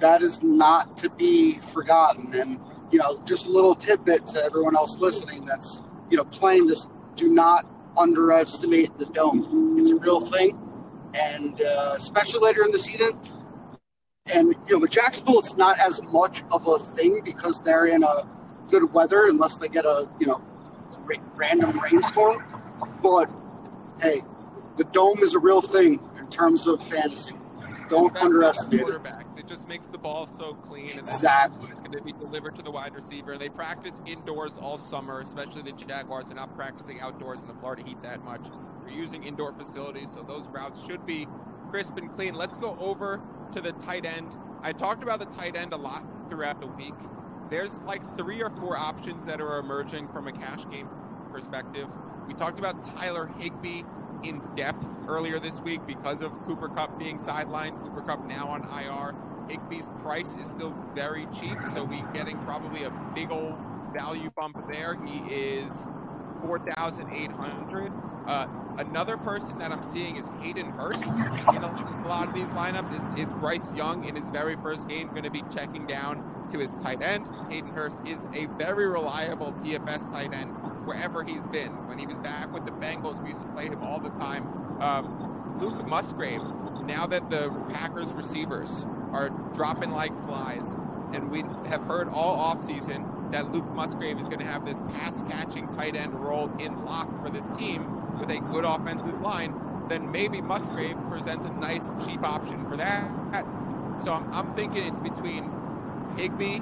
that 0.00 0.22
is 0.22 0.42
not 0.42 0.96
to 0.98 1.10
be 1.10 1.58
forgotten. 1.58 2.34
And 2.34 2.58
you 2.90 2.98
know, 2.98 3.22
just 3.24 3.46
a 3.46 3.50
little 3.50 3.74
tidbit 3.74 4.26
to 4.28 4.42
everyone 4.42 4.76
else 4.76 4.98
listening 4.98 5.44
that's 5.44 5.82
you 6.10 6.16
know 6.16 6.24
playing 6.24 6.66
this. 6.66 6.88
Do 7.14 7.28
not 7.28 7.66
underestimate 7.96 8.98
the 8.98 9.06
dome. 9.06 9.65
It's 9.86 9.92
a 9.92 10.02
real 10.02 10.20
thing, 10.20 10.58
and 11.14 11.62
uh, 11.62 11.94
especially 11.96 12.40
later 12.40 12.64
in 12.64 12.72
the 12.72 12.78
season. 12.78 13.16
And 14.26 14.48
you 14.66 14.72
know, 14.72 14.78
with 14.80 14.90
Jacksonville, 14.90 15.38
it's 15.38 15.56
not 15.56 15.78
as 15.78 16.02
much 16.02 16.42
of 16.50 16.66
a 16.66 16.80
thing 16.80 17.20
because 17.24 17.60
they're 17.60 17.86
in 17.86 18.02
a 18.02 18.28
good 18.68 18.92
weather, 18.92 19.28
unless 19.28 19.58
they 19.58 19.68
get 19.68 19.84
a 19.84 20.08
you 20.18 20.26
know 20.26 20.42
ra- 21.04 21.22
random 21.36 21.78
rainstorm. 21.78 22.42
But 23.00 23.30
hey, 24.00 24.22
the 24.76 24.82
dome 24.82 25.20
is 25.20 25.34
a 25.34 25.38
real 25.38 25.62
thing 25.62 26.00
in 26.18 26.28
terms 26.30 26.66
of 26.66 26.82
fantasy. 26.82 27.36
Don't 27.88 28.16
underestimate 28.16 28.88
it. 28.88 29.00
It 29.36 29.46
just 29.46 29.68
makes 29.68 29.86
the 29.86 29.98
ball 29.98 30.26
so 30.26 30.54
clean. 30.54 30.98
Exactly. 30.98 31.68
it's 31.70 31.78
going 31.78 31.92
to 31.92 32.02
be 32.02 32.10
delivered 32.10 32.56
to 32.56 32.62
the 32.62 32.72
wide 32.72 32.96
receiver. 32.96 33.34
And 33.34 33.40
they 33.40 33.48
practice 33.48 34.00
indoors 34.04 34.58
all 34.58 34.78
summer, 34.78 35.20
especially 35.20 35.62
the 35.62 35.70
Jaguars. 35.70 36.26
They're 36.26 36.34
not 36.34 36.56
practicing 36.56 37.00
outdoors 37.00 37.42
in 37.42 37.46
the 37.46 37.54
Florida 37.54 37.84
heat 37.84 38.02
that 38.02 38.24
much. 38.24 38.44
They're 38.86 38.94
using 38.94 39.24
indoor 39.24 39.52
facilities, 39.52 40.12
so 40.12 40.22
those 40.22 40.46
routes 40.48 40.82
should 40.84 41.04
be 41.04 41.26
crisp 41.70 41.96
and 41.96 42.12
clean. 42.12 42.34
Let's 42.34 42.56
go 42.56 42.76
over 42.80 43.20
to 43.52 43.60
the 43.60 43.72
tight 43.72 44.06
end. 44.06 44.36
I 44.62 44.72
talked 44.72 45.02
about 45.02 45.18
the 45.18 45.26
tight 45.26 45.56
end 45.56 45.72
a 45.72 45.76
lot 45.76 46.04
throughout 46.30 46.60
the 46.60 46.68
week. 46.68 46.94
There's 47.50 47.80
like 47.82 48.16
three 48.16 48.42
or 48.42 48.50
four 48.50 48.76
options 48.76 49.26
that 49.26 49.40
are 49.40 49.58
emerging 49.58 50.08
from 50.08 50.28
a 50.28 50.32
cash 50.32 50.68
game 50.70 50.88
perspective. 51.32 51.88
We 52.26 52.34
talked 52.34 52.58
about 52.58 52.96
Tyler 52.96 53.30
Higbee 53.38 53.82
in 54.22 54.40
depth 54.56 54.86
earlier 55.08 55.38
this 55.38 55.60
week 55.60 55.84
because 55.86 56.22
of 56.22 56.32
Cooper 56.46 56.68
Kupp 56.68 56.98
being 56.98 57.18
sidelined. 57.18 57.80
Cooper 57.82 58.02
Kupp 58.02 58.24
now 58.26 58.48
on 58.48 58.62
IR. 58.62 59.14
Higbee's 59.48 59.88
price 60.00 60.34
is 60.36 60.48
still 60.48 60.74
very 60.94 61.26
cheap, 61.38 61.56
so 61.72 61.84
we're 61.84 62.06
getting 62.12 62.36
probably 62.38 62.84
a 62.84 62.90
big 63.14 63.30
old 63.30 63.54
value 63.92 64.30
bump 64.36 64.56
there. 64.70 64.96
He 65.04 65.18
is 65.32 65.86
4,800. 66.42 67.92
Uh, 68.26 68.48
another 68.78 69.16
person 69.16 69.56
that 69.58 69.70
I'm 69.70 69.82
seeing 69.82 70.16
is 70.16 70.28
Hayden 70.40 70.70
Hurst 70.72 71.06
in 71.06 71.62
a, 71.62 72.02
a 72.04 72.08
lot 72.08 72.28
of 72.28 72.34
these 72.34 72.48
lineups. 72.48 73.18
Is 73.18 73.32
Bryce 73.34 73.72
Young 73.74 74.04
in 74.04 74.16
his 74.16 74.28
very 74.30 74.56
first 74.56 74.88
game 74.88 75.08
going 75.08 75.22
to 75.22 75.30
be 75.30 75.44
checking 75.54 75.86
down 75.86 76.48
to 76.50 76.58
his 76.58 76.72
tight 76.82 77.02
end? 77.02 77.28
Hayden 77.50 77.70
Hurst 77.70 77.96
is 78.04 78.26
a 78.34 78.46
very 78.58 78.88
reliable 78.88 79.52
DFS 79.62 80.10
tight 80.10 80.34
end 80.34 80.50
wherever 80.84 81.22
he's 81.22 81.46
been. 81.46 81.70
When 81.86 81.98
he 81.98 82.06
was 82.06 82.16
back 82.18 82.52
with 82.52 82.64
the 82.64 82.72
Bengals, 82.72 83.22
we 83.22 83.28
used 83.28 83.42
to 83.42 83.48
play 83.48 83.66
him 83.66 83.82
all 83.82 84.00
the 84.00 84.10
time. 84.10 84.46
Um, 84.80 85.58
Luke 85.60 85.86
Musgrave, 85.86 86.42
now 86.84 87.06
that 87.06 87.30
the 87.30 87.50
Packers 87.72 88.10
receivers 88.12 88.84
are 89.12 89.30
dropping 89.54 89.90
like 89.92 90.12
flies, 90.26 90.74
and 91.12 91.30
we 91.30 91.42
have 91.68 91.82
heard 91.84 92.08
all 92.08 92.54
offseason 92.54 93.30
that 93.30 93.52
Luke 93.52 93.68
Musgrave 93.74 94.20
is 94.20 94.26
going 94.26 94.40
to 94.40 94.44
have 94.44 94.64
this 94.64 94.80
pass 94.92 95.22
catching 95.22 95.68
tight 95.68 95.96
end 95.96 96.14
role 96.14 96.50
in 96.58 96.84
lock 96.84 97.08
for 97.22 97.30
this 97.30 97.46
team 97.56 97.95
with 98.18 98.30
a 98.30 98.40
good 98.52 98.64
offensive 98.64 99.20
line, 99.20 99.54
then 99.88 100.10
maybe 100.10 100.40
Musgrave 100.40 100.96
presents 101.08 101.46
a 101.46 101.50
nice 101.50 101.90
cheap 102.04 102.22
option 102.24 102.68
for 102.68 102.76
that. 102.76 103.10
So 103.98 104.12
I'm, 104.12 104.32
I'm 104.32 104.54
thinking 104.54 104.84
it's 104.84 105.00
between 105.00 105.50
Higbee, 106.16 106.60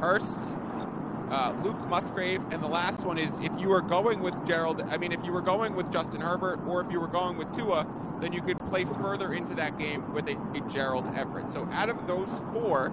Hurst, 0.00 0.56
uh, 1.30 1.54
Luke 1.62 1.78
Musgrave, 1.88 2.42
and 2.52 2.62
the 2.62 2.68
last 2.68 3.04
one 3.04 3.18
is 3.18 3.30
if 3.40 3.52
you 3.60 3.68
were 3.68 3.80
going 3.80 4.20
with 4.20 4.34
Gerald, 4.46 4.82
I 4.90 4.98
mean, 4.98 5.12
if 5.12 5.24
you 5.24 5.32
were 5.32 5.40
going 5.40 5.74
with 5.74 5.90
Justin 5.92 6.20
Herbert 6.20 6.60
or 6.66 6.84
if 6.84 6.92
you 6.92 7.00
were 7.00 7.08
going 7.08 7.38
with 7.38 7.54
Tua, 7.56 7.86
then 8.20 8.32
you 8.32 8.42
could 8.42 8.58
play 8.66 8.84
further 8.84 9.32
into 9.32 9.54
that 9.54 9.78
game 9.78 10.12
with 10.12 10.28
a, 10.28 10.36
a 10.54 10.60
Gerald 10.68 11.06
Everett. 11.16 11.52
So 11.52 11.66
out 11.72 11.88
of 11.88 12.06
those 12.06 12.40
four, 12.52 12.92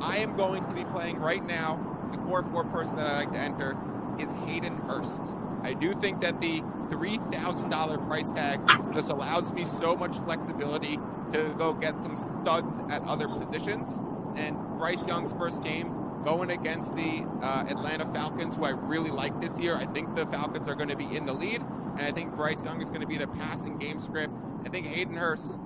I 0.00 0.18
am 0.18 0.36
going 0.36 0.64
to 0.66 0.74
be 0.74 0.84
playing 0.84 1.18
right 1.18 1.44
now. 1.44 1.78
The 2.12 2.18
core 2.18 2.44
four 2.44 2.64
person 2.64 2.96
that 2.96 3.06
I 3.06 3.18
like 3.18 3.32
to 3.32 3.38
enter 3.38 3.76
is 4.18 4.30
Hayden 4.46 4.78
Hurst. 4.78 5.32
I 5.62 5.74
do 5.74 5.92
think 5.94 6.20
that 6.20 6.40
the 6.40 6.60
$3,000 6.90 8.06
price 8.06 8.30
tag 8.30 8.60
just 8.92 9.10
allows 9.10 9.52
me 9.52 9.64
so 9.64 9.96
much 9.96 10.16
flexibility 10.18 10.98
to 11.32 11.54
go 11.58 11.72
get 11.72 12.00
some 12.00 12.16
studs 12.16 12.80
at 12.90 13.02
other 13.02 13.28
positions. 13.28 14.00
And 14.36 14.56
Bryce 14.78 15.06
Young's 15.06 15.32
first 15.32 15.62
game 15.62 15.94
going 16.24 16.50
against 16.50 16.94
the 16.96 17.24
uh, 17.42 17.64
Atlanta 17.68 18.06
Falcons, 18.12 18.56
who 18.56 18.64
I 18.64 18.70
really 18.70 19.10
like 19.10 19.40
this 19.40 19.58
year. 19.58 19.76
I 19.76 19.86
think 19.86 20.14
the 20.14 20.26
Falcons 20.26 20.68
are 20.68 20.74
going 20.74 20.88
to 20.88 20.96
be 20.96 21.16
in 21.16 21.26
the 21.26 21.32
lead, 21.32 21.60
and 21.60 22.00
I 22.00 22.12
think 22.12 22.34
Bryce 22.34 22.64
Young 22.64 22.82
is 22.82 22.88
going 22.88 23.00
to 23.00 23.06
be 23.06 23.16
in 23.16 23.22
a 23.22 23.26
passing 23.26 23.78
game 23.78 23.98
script. 23.98 24.32
I 24.64 24.68
think 24.68 24.86
Hayden 24.86 25.16
Hurst 25.16 25.58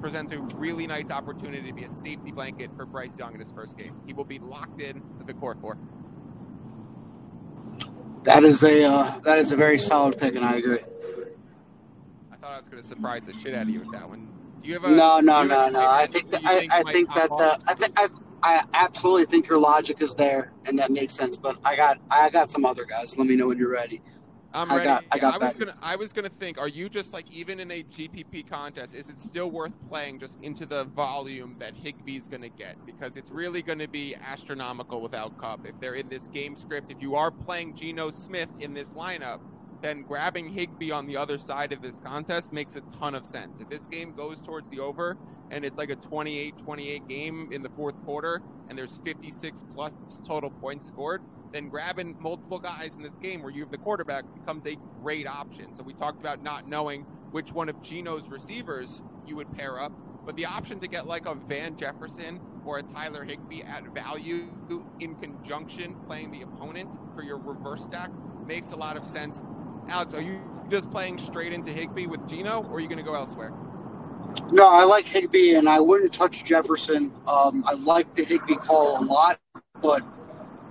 presents 0.00 0.32
a 0.32 0.38
really 0.56 0.86
nice 0.86 1.10
opportunity 1.10 1.68
to 1.68 1.74
be 1.74 1.84
a 1.84 1.88
safety 1.88 2.32
blanket 2.32 2.70
for 2.74 2.86
Bryce 2.86 3.18
Young 3.18 3.34
in 3.34 3.40
his 3.40 3.52
first 3.52 3.76
game. 3.76 3.92
He 4.06 4.12
will 4.12 4.24
be 4.24 4.38
locked 4.38 4.80
in 4.80 5.02
to 5.18 5.24
the 5.26 5.34
core 5.34 5.56
four. 5.60 5.76
That 8.24 8.44
is 8.44 8.62
a 8.62 8.84
uh, 8.84 9.18
that 9.20 9.38
is 9.38 9.52
a 9.52 9.56
very 9.56 9.78
solid 9.78 10.18
pick, 10.18 10.34
and 10.34 10.44
I 10.44 10.56
agree. 10.56 10.80
I 12.32 12.36
thought 12.36 12.52
I 12.52 12.58
was 12.58 12.68
going 12.68 12.82
to 12.82 12.88
surprise 12.88 13.24
the 13.24 13.32
shit 13.32 13.54
out 13.54 13.62
of 13.62 13.70
you 13.70 13.80
with 13.80 13.92
that 13.92 14.08
one. 14.08 14.28
Do 14.62 14.68
you 14.68 14.74
have 14.74 14.84
a 14.84 14.90
no, 14.90 15.20
no, 15.20 15.42
no, 15.42 15.68
no? 15.68 15.80
I 15.80 16.06
think 16.06 16.30
that, 16.32 16.42
I, 16.44 16.68
I 16.70 16.82
think 16.82 17.12
that 17.14 17.30
the, 17.30 17.58
I 17.66 17.74
think 17.74 17.98
I 17.98 18.08
I 18.42 18.64
absolutely 18.74 19.24
think 19.26 19.48
your 19.48 19.58
logic 19.58 20.02
is 20.02 20.14
there, 20.14 20.52
and 20.66 20.78
that 20.78 20.90
makes 20.90 21.14
sense. 21.14 21.38
But 21.38 21.58
I 21.64 21.76
got 21.76 21.98
I 22.10 22.28
got 22.28 22.50
some 22.50 22.66
other 22.66 22.84
guys. 22.84 23.16
Let 23.16 23.26
me 23.26 23.36
know 23.36 23.48
when 23.48 23.58
you're 23.58 23.72
ready. 23.72 24.02
I'm 24.52 24.68
ready. 24.68 24.80
I, 24.80 24.84
got, 24.84 25.04
I, 25.12 25.18
got 25.18 25.34
I 25.34 25.46
was 25.46 25.56
gonna 25.56 25.76
I 25.82 25.96
was 25.96 26.12
gonna 26.12 26.28
think. 26.28 26.58
Are 26.58 26.68
you 26.68 26.88
just 26.88 27.12
like 27.12 27.30
even 27.30 27.60
in 27.60 27.70
a 27.70 27.82
GPP 27.84 28.48
contest? 28.48 28.94
Is 28.94 29.08
it 29.08 29.20
still 29.20 29.50
worth 29.50 29.72
playing 29.88 30.18
just 30.18 30.38
into 30.42 30.66
the 30.66 30.84
volume 30.84 31.56
that 31.60 31.74
Higbee's 31.74 32.26
gonna 32.26 32.48
get? 32.48 32.84
Because 32.84 33.16
it's 33.16 33.30
really 33.30 33.62
gonna 33.62 33.86
be 33.86 34.16
astronomical 34.16 35.00
without 35.00 35.38
Kupp. 35.38 35.66
If 35.66 35.78
they're 35.78 35.94
in 35.94 36.08
this 36.08 36.26
game 36.26 36.56
script, 36.56 36.90
if 36.90 37.00
you 37.00 37.14
are 37.14 37.30
playing 37.30 37.74
Geno 37.76 38.10
Smith 38.10 38.48
in 38.58 38.74
this 38.74 38.92
lineup, 38.94 39.40
then 39.80 40.02
grabbing 40.02 40.48
Higbee 40.48 40.90
on 40.90 41.06
the 41.06 41.16
other 41.16 41.38
side 41.38 41.72
of 41.72 41.82
this 41.82 42.00
contest 42.00 42.52
makes 42.52 42.76
a 42.76 42.80
ton 42.98 43.14
of 43.14 43.24
sense. 43.24 43.60
If 43.60 43.68
this 43.68 43.86
game 43.86 44.12
goes 44.12 44.40
towards 44.40 44.68
the 44.68 44.80
over 44.80 45.16
and 45.50 45.64
it's 45.64 45.78
like 45.78 45.90
a 45.90 45.96
28-28 45.96 47.08
game 47.08 47.48
in 47.50 47.62
the 47.62 47.70
fourth 47.70 48.00
quarter 48.04 48.42
and 48.68 48.78
there's 48.78 49.00
56 49.04 49.64
plus 49.74 49.92
total 50.24 50.50
points 50.50 50.86
scored, 50.86 51.22
then 51.52 51.68
grabbing 51.68 52.16
multiple 52.20 52.58
guys 52.58 52.94
in 52.94 53.02
this 53.02 53.18
game 53.18 53.42
where 53.42 53.50
you 53.50 53.62
have 53.62 53.70
the 53.70 53.78
quarterback 53.78 54.24
becomes 54.34 54.66
a 54.66 54.76
great 55.02 55.26
option. 55.26 55.74
So 55.74 55.82
we 55.82 55.94
talked 55.94 56.20
about 56.20 56.42
not 56.42 56.68
knowing 56.68 57.02
which 57.32 57.52
one 57.52 57.68
of 57.68 57.82
Geno's 57.82 58.28
receivers 58.28 59.02
you 59.26 59.36
would 59.36 59.50
pair 59.52 59.80
up, 59.80 59.92
but 60.24 60.36
the 60.36 60.46
option 60.46 60.78
to 60.80 60.88
get 60.88 61.06
like 61.06 61.26
a 61.26 61.34
Van 61.34 61.76
Jefferson 61.76 62.40
or 62.64 62.78
a 62.78 62.82
Tyler 62.82 63.24
Higbee 63.24 63.62
at 63.62 63.84
value 63.94 64.52
in 65.00 65.14
conjunction 65.16 65.96
playing 66.06 66.30
the 66.30 66.42
opponent 66.42 66.94
for 67.14 67.22
your 67.22 67.38
reverse 67.38 67.82
stack 67.84 68.10
makes 68.46 68.72
a 68.72 68.76
lot 68.76 68.96
of 68.96 69.04
sense. 69.04 69.42
Alex, 69.90 70.14
are 70.14 70.22
you 70.22 70.40
just 70.68 70.88
playing 70.90 71.18
straight 71.18 71.52
into 71.52 71.70
Higbee 71.70 72.06
with 72.06 72.26
Geno, 72.28 72.62
or 72.62 72.76
are 72.76 72.80
you 72.80 72.86
going 72.86 72.98
to 72.98 73.04
go 73.04 73.14
elsewhere? 73.14 73.52
No, 74.52 74.70
I 74.70 74.84
like 74.84 75.04
Higbee, 75.04 75.56
and 75.56 75.68
I 75.68 75.80
wouldn't 75.80 76.12
touch 76.12 76.44
Jefferson. 76.44 77.12
Um, 77.26 77.64
I 77.66 77.72
like 77.74 78.14
the 78.14 78.22
Higbee 78.22 78.54
call 78.54 79.02
a 79.02 79.04
lot, 79.04 79.40
but 79.82 80.00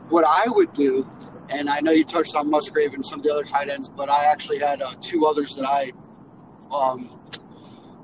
what 0.08 0.24
I 0.24 0.46
would 0.48 0.74
do, 0.74 1.10
and 1.50 1.70
I 1.70 1.82
know 1.82 1.92
you 1.92 2.06
touched 2.06 2.36
on 2.36 2.50
Musgrave 2.50 2.94
and 2.94 3.06
some 3.06 3.20
of 3.20 3.26
the 3.26 3.34
other 3.34 3.44
tight 3.44 3.70
ends, 3.70 3.90
but 3.90 4.10
I 4.10 4.24
actually 4.26 4.60
had 4.60 4.82
uh, 4.82 4.94
two 5.02 5.26
others 5.26 5.54
that 5.58 5.66
I 5.66 5.92
um, 6.72 7.20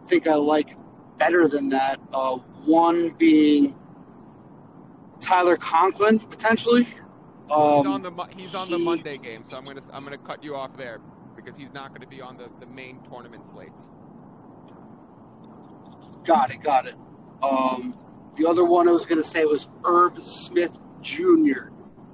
think 0.07 0.27
I 0.27 0.35
like 0.35 0.75
better 1.17 1.47
than 1.47 1.69
that. 1.69 2.01
Uh, 2.13 2.35
one 2.65 3.11
being 3.11 3.73
Tyler 5.21 5.55
Conklin 5.55 6.19
potentially. 6.19 6.87
Um, 7.49 7.77
he's 7.77 7.85
on 7.85 8.01
the 8.01 8.27
he's 8.37 8.55
on 8.55 8.69
the 8.71 8.79
Monday 8.79 9.17
game, 9.17 9.43
so 9.43 9.55
I'm 9.55 9.65
gonna 9.65 9.81
I'm 9.93 10.03
gonna 10.03 10.17
cut 10.17 10.43
you 10.43 10.55
off 10.55 10.75
there 10.77 10.99
because 11.35 11.57
he's 11.57 11.73
not 11.73 11.89
going 11.89 12.01
to 12.01 12.07
be 12.07 12.21
on 12.21 12.37
the, 12.37 12.49
the 12.59 12.65
main 12.65 12.99
tournament 13.09 13.45
slates. 13.45 13.89
Got 16.23 16.51
it, 16.51 16.63
got 16.63 16.87
it. 16.87 16.95
Um, 17.43 17.97
the 18.35 18.47
other 18.47 18.65
one 18.65 18.87
I 18.87 18.91
was 18.91 19.05
going 19.05 19.21
to 19.21 19.27
say 19.27 19.45
was 19.45 19.67
Irv 19.83 20.21
Smith 20.23 20.77
Jr. 21.01 21.69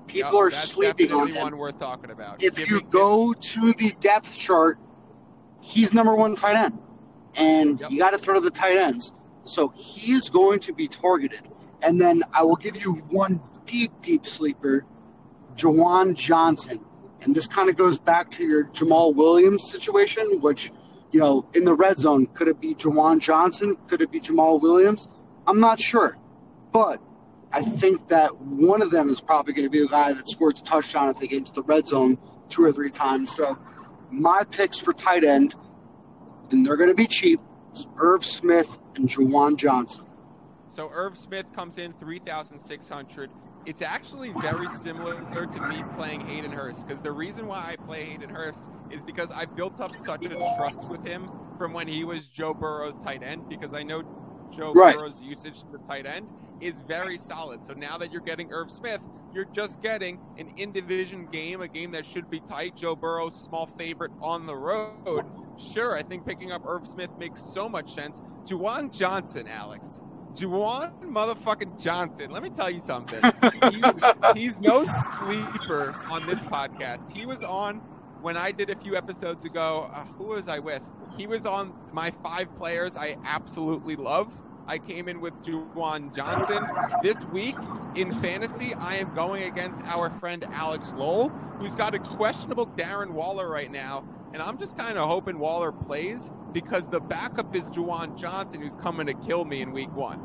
People 0.08 0.34
yep, 0.34 0.34
are 0.34 0.52
sleeping 0.52 1.12
on 1.14 1.30
him. 1.30 1.42
one 1.42 1.58
worth 1.58 1.80
talking 1.80 2.12
about. 2.12 2.44
If 2.44 2.56
Give 2.58 2.70
you 2.70 2.78
me, 2.78 2.86
go 2.90 3.34
to 3.34 3.74
the 3.74 3.96
depth 4.00 4.38
chart, 4.38 4.78
he's 5.62 5.94
number 5.94 6.14
one 6.14 6.36
tight 6.36 6.58
end, 6.58 6.80
and 7.36 7.80
yep. 7.80 7.92
you 7.92 8.00
got 8.00 8.12
to 8.12 8.18
throw 8.18 8.36
to 8.36 8.42
the 8.42 8.52
tight 8.52 8.78
ends. 8.78 9.14
So 9.46 9.70
he 9.70 10.14
is 10.14 10.30
going 10.30 10.60
to 10.62 10.74
be 10.74 10.88
targeted. 10.88 11.42
And 11.82 12.00
then 12.00 12.24
I 12.34 12.44
will 12.44 12.58
give 12.58 12.84
you 12.84 12.96
one 13.10 13.42
deep, 13.66 13.92
deep 14.02 14.26
sleeper, 14.26 14.86
Juwan 15.56 16.16
Johnson. 16.16 16.80
And 17.22 17.36
this 17.36 17.48
kind 17.48 17.70
of 17.70 17.78
goes 17.78 18.00
back 18.00 18.32
to 18.32 18.44
your 18.44 18.66
Jamaal 18.66 19.14
Williams 19.14 19.70
situation, 19.70 20.42
which, 20.42 20.72
you 21.12 21.20
know, 21.20 21.48
in 21.54 21.66
the 21.66 21.74
red 21.74 22.00
zone, 22.00 22.26
could 22.28 22.48
it 22.48 22.60
be 22.60 22.74
Juwan 22.74 23.20
Johnson? 23.20 23.78
Could 23.88 24.02
it 24.02 24.12
be 24.12 24.20
Jamaal 24.20 24.60
Williams? 24.60 25.08
I'm 25.46 25.60
not 25.60 25.80
sure. 25.80 26.18
But 26.72 27.02
I 27.52 27.62
think 27.62 28.08
that 28.08 28.40
one 28.42 28.82
of 28.82 28.92
them 28.92 29.10
is 29.10 29.22
probably 29.22 29.54
going 29.54 29.66
to 29.66 29.70
be 29.70 29.82
the 29.82 29.88
guy 29.88 30.14
that 30.14 30.30
scores 30.30 30.60
a 30.62 30.64
touchdown 30.64 31.10
if 31.10 31.20
they 31.20 31.28
get 31.28 31.40
into 31.40 31.54
the 31.54 31.64
red 31.64 31.88
zone 31.88 32.18
two 32.50 32.64
or 32.64 32.72
three 32.72 32.90
times. 32.90 33.36
So 33.36 33.58
my 34.10 34.44
picks 34.44 34.80
for 34.80 34.94
tight 34.94 35.24
end, 35.24 35.56
and 36.50 36.66
they're 36.66 36.78
going 36.78 36.90
to 36.90 36.96
be 36.96 37.08
cheap, 37.08 37.40
is 37.76 37.88
Irv 37.98 38.26
Smith 38.26 38.80
and 38.96 39.08
Juwan 39.08 39.58
Johnson. 39.58 40.06
So 40.70 40.90
Irv 40.94 41.18
Smith 41.18 41.46
comes 41.54 41.78
in 41.78 41.94
3,600. 41.94 43.30
It's 43.66 43.82
actually 43.82 44.34
very 44.42 44.68
similar 44.82 45.46
to 45.46 45.62
me 45.68 45.84
playing 45.96 46.22
Hayden 46.28 46.52
Hurst 46.52 46.88
because 46.88 47.02
the 47.02 47.12
reason 47.12 47.46
why 47.46 47.64
I 47.72 47.76
play 47.76 48.04
Hayden 48.06 48.30
Hurst 48.30 48.64
is 48.90 49.04
because 49.04 49.32
I 49.32 49.46
built 49.46 49.80
up 49.80 49.96
such 49.96 50.26
a 50.26 50.30
trust 50.58 50.88
with 50.90 51.06
him 51.06 51.28
from 51.58 51.74
when 51.74 51.88
he 51.88 52.04
was 52.04 52.26
Joe 52.28 52.54
Burrow's 52.54 52.98
tight 52.98 53.22
end 53.22 53.48
because 53.48 53.74
I 53.74 53.84
know 53.84 54.04
Joe 54.52 54.74
right. 54.74 54.96
Burrow's 54.96 55.22
usage 55.22 55.62
to 55.62 55.68
the 55.72 55.78
tight 55.78 56.06
end 56.06 56.28
is 56.60 56.80
very 56.82 57.18
solid. 57.18 57.66
So 57.66 57.74
now 57.74 57.98
that 57.98 58.12
you're 58.12 58.22
getting 58.22 58.52
Irv 58.52 58.72
Smith, 58.72 59.02
you're 59.34 59.46
just 59.46 59.82
getting 59.82 60.20
an 60.38 60.52
in 60.58 60.72
division 60.72 61.28
game, 61.28 61.62
a 61.62 61.68
game 61.68 61.92
that 61.92 62.06
should 62.06 62.30
be 62.30 62.40
tight. 62.40 62.76
Joe 62.76 62.96
Burrow's 62.96 63.40
small 63.40 63.66
favorite 63.66 64.12
on 64.22 64.46
the 64.46 64.56
road. 64.56 65.26
Sure, 65.58 65.96
I 65.96 66.02
think 66.02 66.26
picking 66.26 66.52
up 66.52 66.64
Irv 66.66 66.88
Smith 66.88 67.12
makes 67.18 67.42
so 67.42 67.70
much 67.70 67.94
sense. 67.94 68.22
Juwan 68.46 68.96
Johnson, 68.96 69.48
Alex. 69.48 70.02
Juwan 70.36 70.92
motherfucking 71.04 71.82
Johnson. 71.82 72.32
Let 72.32 72.44
me 72.44 72.50
tell 72.50 72.70
you 72.70 72.80
something. 72.80 73.22
he's, 73.72 73.84
he's 74.36 74.60
no 74.60 74.84
sleeper 74.84 75.94
on 76.10 76.26
this 76.26 76.40
podcast. 76.40 77.10
He 77.12 77.26
was 77.26 77.44
on 77.44 77.78
when 78.22 78.38
I 78.38 78.52
did 78.52 78.70
a 78.70 78.76
few 78.76 78.96
episodes 78.96 79.46
ago. 79.46 79.90
Uh, 79.94 80.06
who 80.18 80.26
was 80.26 80.48
I 80.48 80.60
with? 80.60 80.82
He 81.18 81.28
was 81.28 81.46
on 81.46 81.74
my 81.92 82.12
five 82.24 82.54
players 82.56 82.96
I 82.96 83.18
absolutely 83.26 83.96
love. 83.96 84.42
I 84.68 84.78
came 84.78 85.10
in 85.10 85.20
with 85.20 85.34
Juwan 85.44 86.16
Johnson. 86.16 86.66
This 87.04 87.26
week 87.26 87.58
in 87.96 88.14
fantasy, 88.22 88.74
I 88.76 88.96
am 88.96 89.14
going 89.14 89.44
against 89.44 89.84
our 89.88 90.10
friend 90.12 90.46
Alex 90.52 90.94
Lowell, 90.96 91.30
who's 91.58 91.76
got 91.76 91.94
a 91.94 92.00
questionable 92.00 92.68
Darren 92.68 93.10
Waller 93.12 93.50
right 93.50 93.72
now. 93.72 94.06
And 94.34 94.42
I'm 94.42 94.58
just 94.58 94.78
kind 94.78 94.98
of 94.98 95.10
hoping 95.10 95.40
Waller 95.40 95.72
plays 95.74 96.30
because 96.54 96.88
the 96.88 97.00
backup 97.00 97.56
is 97.56 97.64
Juwan 97.64 98.18
Johnson, 98.18 98.62
who's 98.62 98.76
coming 98.76 99.08
to 99.08 99.14
kill 99.14 99.46
me 99.46 99.62
in 99.62 99.72
week 99.72 99.94
one. 99.96 100.20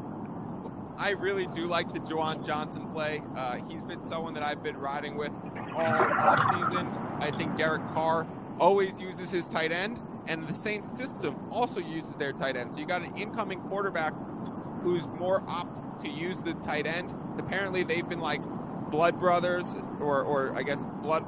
I 0.99 1.11
really 1.11 1.47
do 1.55 1.67
like 1.67 1.93
the 1.93 2.01
Juwan 2.01 2.47
Johnson 2.47 2.89
play. 2.91 3.23
Uh, 3.37 3.59
he's 3.69 3.85
been 3.85 4.03
someone 4.03 4.33
that 4.35 4.43
I've 4.43 4.62
been 4.62 4.79
riding 4.79 5.17
with 5.17 5.33
all 5.75 5.85
off 5.85 6.55
season. 6.55 6.89
I 7.21 7.31
think 7.31 7.55
Derek 7.55 7.87
Carr 7.93 8.27
always 8.59 8.99
uses 8.99 9.31
his 9.31 9.47
tight 9.47 9.73
end, 9.73 10.01
and 10.27 10.49
the 10.49 10.55
Saints 10.55 10.89
system 10.89 11.37
also 11.51 11.81
uses 11.81 12.12
their 12.12 12.33
tight 12.33 12.57
end. 12.57 12.73
So 12.73 12.79
you 12.81 12.87
got 12.87 13.03
an 13.03 13.15
incoming 13.15 13.61
quarterback 13.61 14.15
who's 14.83 15.07
more 15.09 15.45
opt 15.47 16.03
to 16.05 16.09
use 16.09 16.39
the 16.39 16.55
tight 16.55 16.87
end. 16.87 17.15
Apparently, 17.39 17.83
they've 17.83 18.09
been 18.09 18.21
like 18.21 18.41
blood 18.91 19.21
brothers, 19.21 19.75
or, 20.01 20.23
or 20.23 20.57
I 20.57 20.62
guess 20.62 20.87
blood 21.03 21.27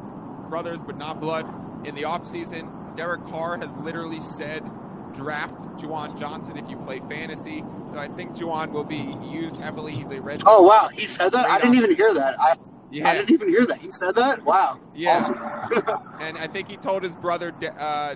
brothers, 0.48 0.78
but 0.82 0.96
not 0.96 1.20
blood 1.20 1.46
in 1.86 1.94
the 1.94 2.02
offseason. 2.02 2.96
Derek 2.96 3.26
Carr 3.26 3.58
has 3.58 3.74
literally 3.76 4.20
said 4.20 4.68
draft 5.14 5.60
Juwan 5.78 6.18
Johnson 6.18 6.56
if 6.56 6.68
you 6.68 6.76
play 6.78 7.00
fantasy. 7.08 7.64
So 7.86 7.98
I 7.98 8.08
think 8.08 8.32
Juwan 8.36 8.72
will 8.72 8.84
be 8.84 9.16
used 9.30 9.58
heavily. 9.58 9.92
He's 9.92 10.10
a 10.10 10.20
red. 10.20 10.42
Oh 10.46 10.62
wow, 10.62 10.88
he 10.88 11.06
said 11.06 11.32
that. 11.32 11.48
I 11.48 11.58
didn't 11.58 11.76
even 11.76 11.94
hear 11.94 12.14
that. 12.14 12.38
I 12.40 12.56
yeah. 12.90 13.08
I 13.08 13.14
didn't 13.14 13.30
even 13.30 13.48
hear 13.48 13.66
that. 13.66 13.78
He 13.78 13.90
said 13.90 14.14
that. 14.14 14.44
Wow. 14.44 14.80
Yeah. 14.94 15.18
Awesome. 15.18 16.02
and 16.20 16.38
I 16.38 16.46
think 16.46 16.68
he 16.68 16.76
told 16.76 17.02
his 17.02 17.14
brother 17.16 17.52
uh, 17.78 18.14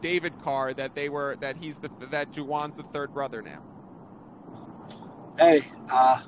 David 0.00 0.32
Carr 0.42 0.72
that 0.74 0.94
they 0.94 1.08
were 1.08 1.36
that 1.40 1.56
he's 1.56 1.76
the 1.78 1.90
that 2.10 2.32
Juwan's 2.32 2.76
the 2.76 2.84
third 2.84 3.12
brother 3.12 3.42
now. 3.42 3.62
Hey, 5.38 5.62
uh, 5.90 6.22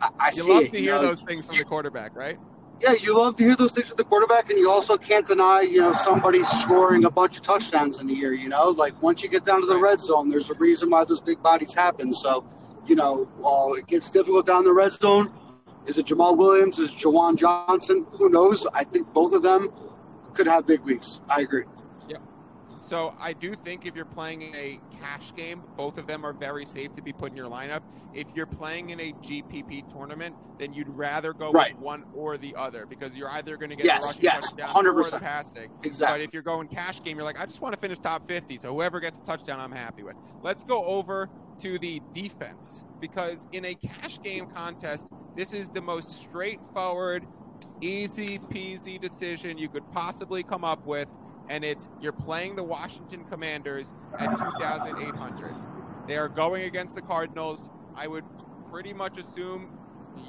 I, 0.00 0.10
I 0.18 0.32
you 0.34 0.48
love 0.48 0.70
to 0.70 0.78
hear 0.78 0.94
know, 0.94 1.02
those 1.02 1.20
things 1.22 1.46
from 1.46 1.56
the 1.56 1.64
quarterback, 1.64 2.14
right? 2.14 2.38
Yeah, 2.78 2.92
you 2.92 3.16
love 3.16 3.36
to 3.36 3.42
hear 3.42 3.56
those 3.56 3.72
things 3.72 3.88
from 3.88 3.96
the 3.96 4.04
quarterback, 4.04 4.50
and 4.50 4.58
you 4.58 4.70
also 4.70 4.98
can't 4.98 5.26
deny, 5.26 5.62
you 5.62 5.80
know, 5.80 5.94
somebody 5.94 6.44
scoring 6.44 7.06
a 7.06 7.10
bunch 7.10 7.38
of 7.38 7.42
touchdowns 7.42 8.00
in 8.00 8.10
a 8.10 8.12
year. 8.12 8.34
You 8.34 8.50
know, 8.50 8.68
like 8.68 9.00
once 9.02 9.22
you 9.22 9.30
get 9.30 9.46
down 9.46 9.62
to 9.62 9.66
the 9.66 9.78
red 9.78 10.00
zone, 10.02 10.28
there's 10.28 10.50
a 10.50 10.54
reason 10.54 10.90
why 10.90 11.04
those 11.04 11.20
big 11.20 11.42
bodies 11.42 11.72
happen. 11.72 12.12
So, 12.12 12.44
you 12.86 12.94
know, 12.94 13.24
while 13.38 13.72
it 13.74 13.86
gets 13.86 14.10
difficult 14.10 14.46
down 14.46 14.64
the 14.64 14.74
red 14.74 14.92
zone, 14.92 15.32
is 15.86 15.96
it 15.96 16.06
Jamaal 16.06 16.36
Williams? 16.36 16.78
Is 16.78 16.90
it 16.90 16.98
Juwan 16.98 17.36
Johnson? 17.36 18.06
Who 18.12 18.28
knows? 18.28 18.66
I 18.74 18.84
think 18.84 19.10
both 19.14 19.32
of 19.32 19.42
them 19.42 19.72
could 20.34 20.46
have 20.46 20.66
big 20.66 20.80
weeks. 20.80 21.20
I 21.30 21.40
agree. 21.40 21.64
So 22.86 23.16
I 23.18 23.32
do 23.32 23.52
think 23.52 23.84
if 23.84 23.96
you're 23.96 24.04
playing 24.04 24.42
in 24.42 24.54
a 24.54 24.78
cash 25.00 25.34
game, 25.34 25.60
both 25.76 25.98
of 25.98 26.06
them 26.06 26.24
are 26.24 26.32
very 26.32 26.64
safe 26.64 26.92
to 26.94 27.02
be 27.02 27.12
put 27.12 27.32
in 27.32 27.36
your 27.36 27.50
lineup. 27.50 27.82
If 28.14 28.28
you're 28.36 28.46
playing 28.46 28.90
in 28.90 29.00
a 29.00 29.12
GPP 29.12 29.92
tournament, 29.92 30.36
then 30.60 30.72
you'd 30.72 30.88
rather 30.88 31.32
go 31.32 31.50
right. 31.50 31.74
with 31.74 31.82
one 31.82 32.04
or 32.14 32.38
the 32.38 32.54
other 32.54 32.86
because 32.86 33.16
you're 33.16 33.28
either 33.30 33.56
going 33.56 33.70
to 33.70 33.76
get 33.76 33.86
yes, 33.86 34.02
the 34.02 34.06
rushing 34.06 34.22
yes, 34.22 34.50
touchdown 34.50 34.84
100%. 34.84 34.94
or 34.94 35.10
the 35.10 35.18
passing. 35.18 35.70
Exactly. 35.82 36.20
But 36.20 36.24
if 36.28 36.32
you're 36.32 36.44
going 36.44 36.68
cash 36.68 37.02
game, 37.02 37.16
you're 37.16 37.24
like, 37.24 37.40
I 37.40 37.44
just 37.44 37.60
want 37.60 37.74
to 37.74 37.80
finish 37.80 37.98
top 37.98 38.28
50. 38.28 38.56
So 38.58 38.72
whoever 38.72 39.00
gets 39.00 39.18
a 39.18 39.22
touchdown, 39.22 39.58
I'm 39.58 39.72
happy 39.72 40.04
with. 40.04 40.14
Let's 40.42 40.62
go 40.62 40.84
over 40.84 41.28
to 41.62 41.80
the 41.80 42.00
defense 42.14 42.84
because 43.00 43.48
in 43.50 43.64
a 43.64 43.74
cash 43.74 44.22
game 44.22 44.46
contest, 44.46 45.08
this 45.36 45.52
is 45.52 45.70
the 45.70 45.82
most 45.82 46.20
straightforward, 46.20 47.26
easy 47.80 48.38
peasy 48.38 49.00
decision 49.00 49.58
you 49.58 49.68
could 49.68 49.90
possibly 49.90 50.44
come 50.44 50.64
up 50.64 50.86
with 50.86 51.08
and 51.48 51.64
it's 51.64 51.88
you're 52.00 52.12
playing 52.12 52.56
the 52.56 52.64
Washington 52.64 53.24
Commanders 53.24 53.92
at 54.18 54.30
2,800. 54.30 55.54
They 56.06 56.16
are 56.16 56.28
going 56.28 56.64
against 56.64 56.94
the 56.94 57.02
Cardinals. 57.02 57.68
I 57.94 58.06
would 58.06 58.24
pretty 58.70 58.92
much 58.92 59.18
assume 59.18 59.70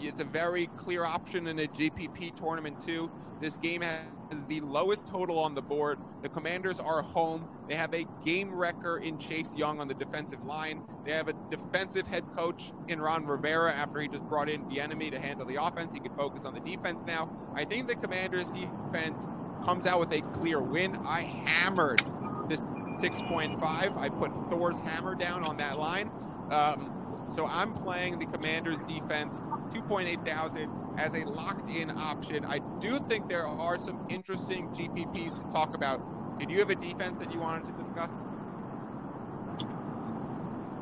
it's 0.01 0.21
a 0.21 0.25
very 0.25 0.67
clear 0.77 1.05
option 1.05 1.47
in 1.47 1.59
a 1.59 1.67
GPP 1.67 2.35
tournament 2.35 2.85
too. 2.85 3.11
This 3.39 3.57
game 3.57 3.81
has 3.81 4.43
the 4.47 4.61
lowest 4.61 5.07
total 5.07 5.39
on 5.39 5.53
the 5.53 5.61
board. 5.61 5.99
The 6.21 6.29
Commanders 6.29 6.79
are 6.79 7.01
home. 7.01 7.47
They 7.69 7.75
have 7.75 7.93
a 7.93 8.05
game 8.25 8.53
wrecker 8.53 8.97
in 8.97 9.19
Chase 9.19 9.55
Young 9.55 9.79
on 9.79 9.87
the 9.87 9.93
defensive 9.93 10.43
line. 10.43 10.81
They 11.05 11.11
have 11.11 11.27
a 11.27 11.33
defensive 11.49 12.07
head 12.07 12.25
coach 12.35 12.71
in 12.87 12.99
Ron 12.99 13.25
Rivera 13.25 13.71
after 13.71 14.01
he 14.01 14.07
just 14.07 14.23
brought 14.23 14.49
in 14.49 14.63
Bieniemy 14.65 15.11
to 15.11 15.19
handle 15.19 15.45
the 15.45 15.63
offense. 15.63 15.93
He 15.93 15.99
can 15.99 16.13
focus 16.15 16.45
on 16.45 16.53
the 16.53 16.59
defense 16.59 17.03
now. 17.05 17.29
I 17.53 17.63
think 17.63 17.87
the 17.87 17.95
Commanders 17.95 18.47
defense 18.47 19.27
comes 19.63 19.87
out 19.87 19.99
with 19.99 20.13
a 20.13 20.21
clear 20.37 20.61
win. 20.61 20.97
I 21.05 21.21
hammered 21.21 22.01
this 22.47 22.65
6.5. 22.65 23.61
I 23.97 24.09
put 24.09 24.31
Thor's 24.49 24.79
hammer 24.79 25.15
down 25.15 25.43
on 25.43 25.57
that 25.57 25.77
line. 25.77 26.09
Um, 26.49 26.93
so 27.29 27.45
I'm 27.45 27.73
playing 27.73 28.19
the 28.19 28.25
Commanders 28.25 28.79
defense 28.81 29.39
2.8 29.73 30.25
thousand 30.25 30.71
as 30.97 31.13
a 31.13 31.23
locked 31.25 31.69
in 31.69 31.91
option. 31.91 32.45
I 32.45 32.59
do 32.79 32.99
think 32.99 33.27
there 33.27 33.45
are 33.45 33.77
some 33.77 34.05
interesting 34.09 34.69
GPPs 34.69 35.35
to 35.35 35.51
talk 35.51 35.75
about. 35.75 36.39
Did 36.39 36.49
you 36.49 36.59
have 36.59 36.69
a 36.69 36.75
defense 36.75 37.19
that 37.19 37.31
you 37.31 37.39
wanted 37.39 37.65
to 37.67 37.73
discuss? 37.73 38.23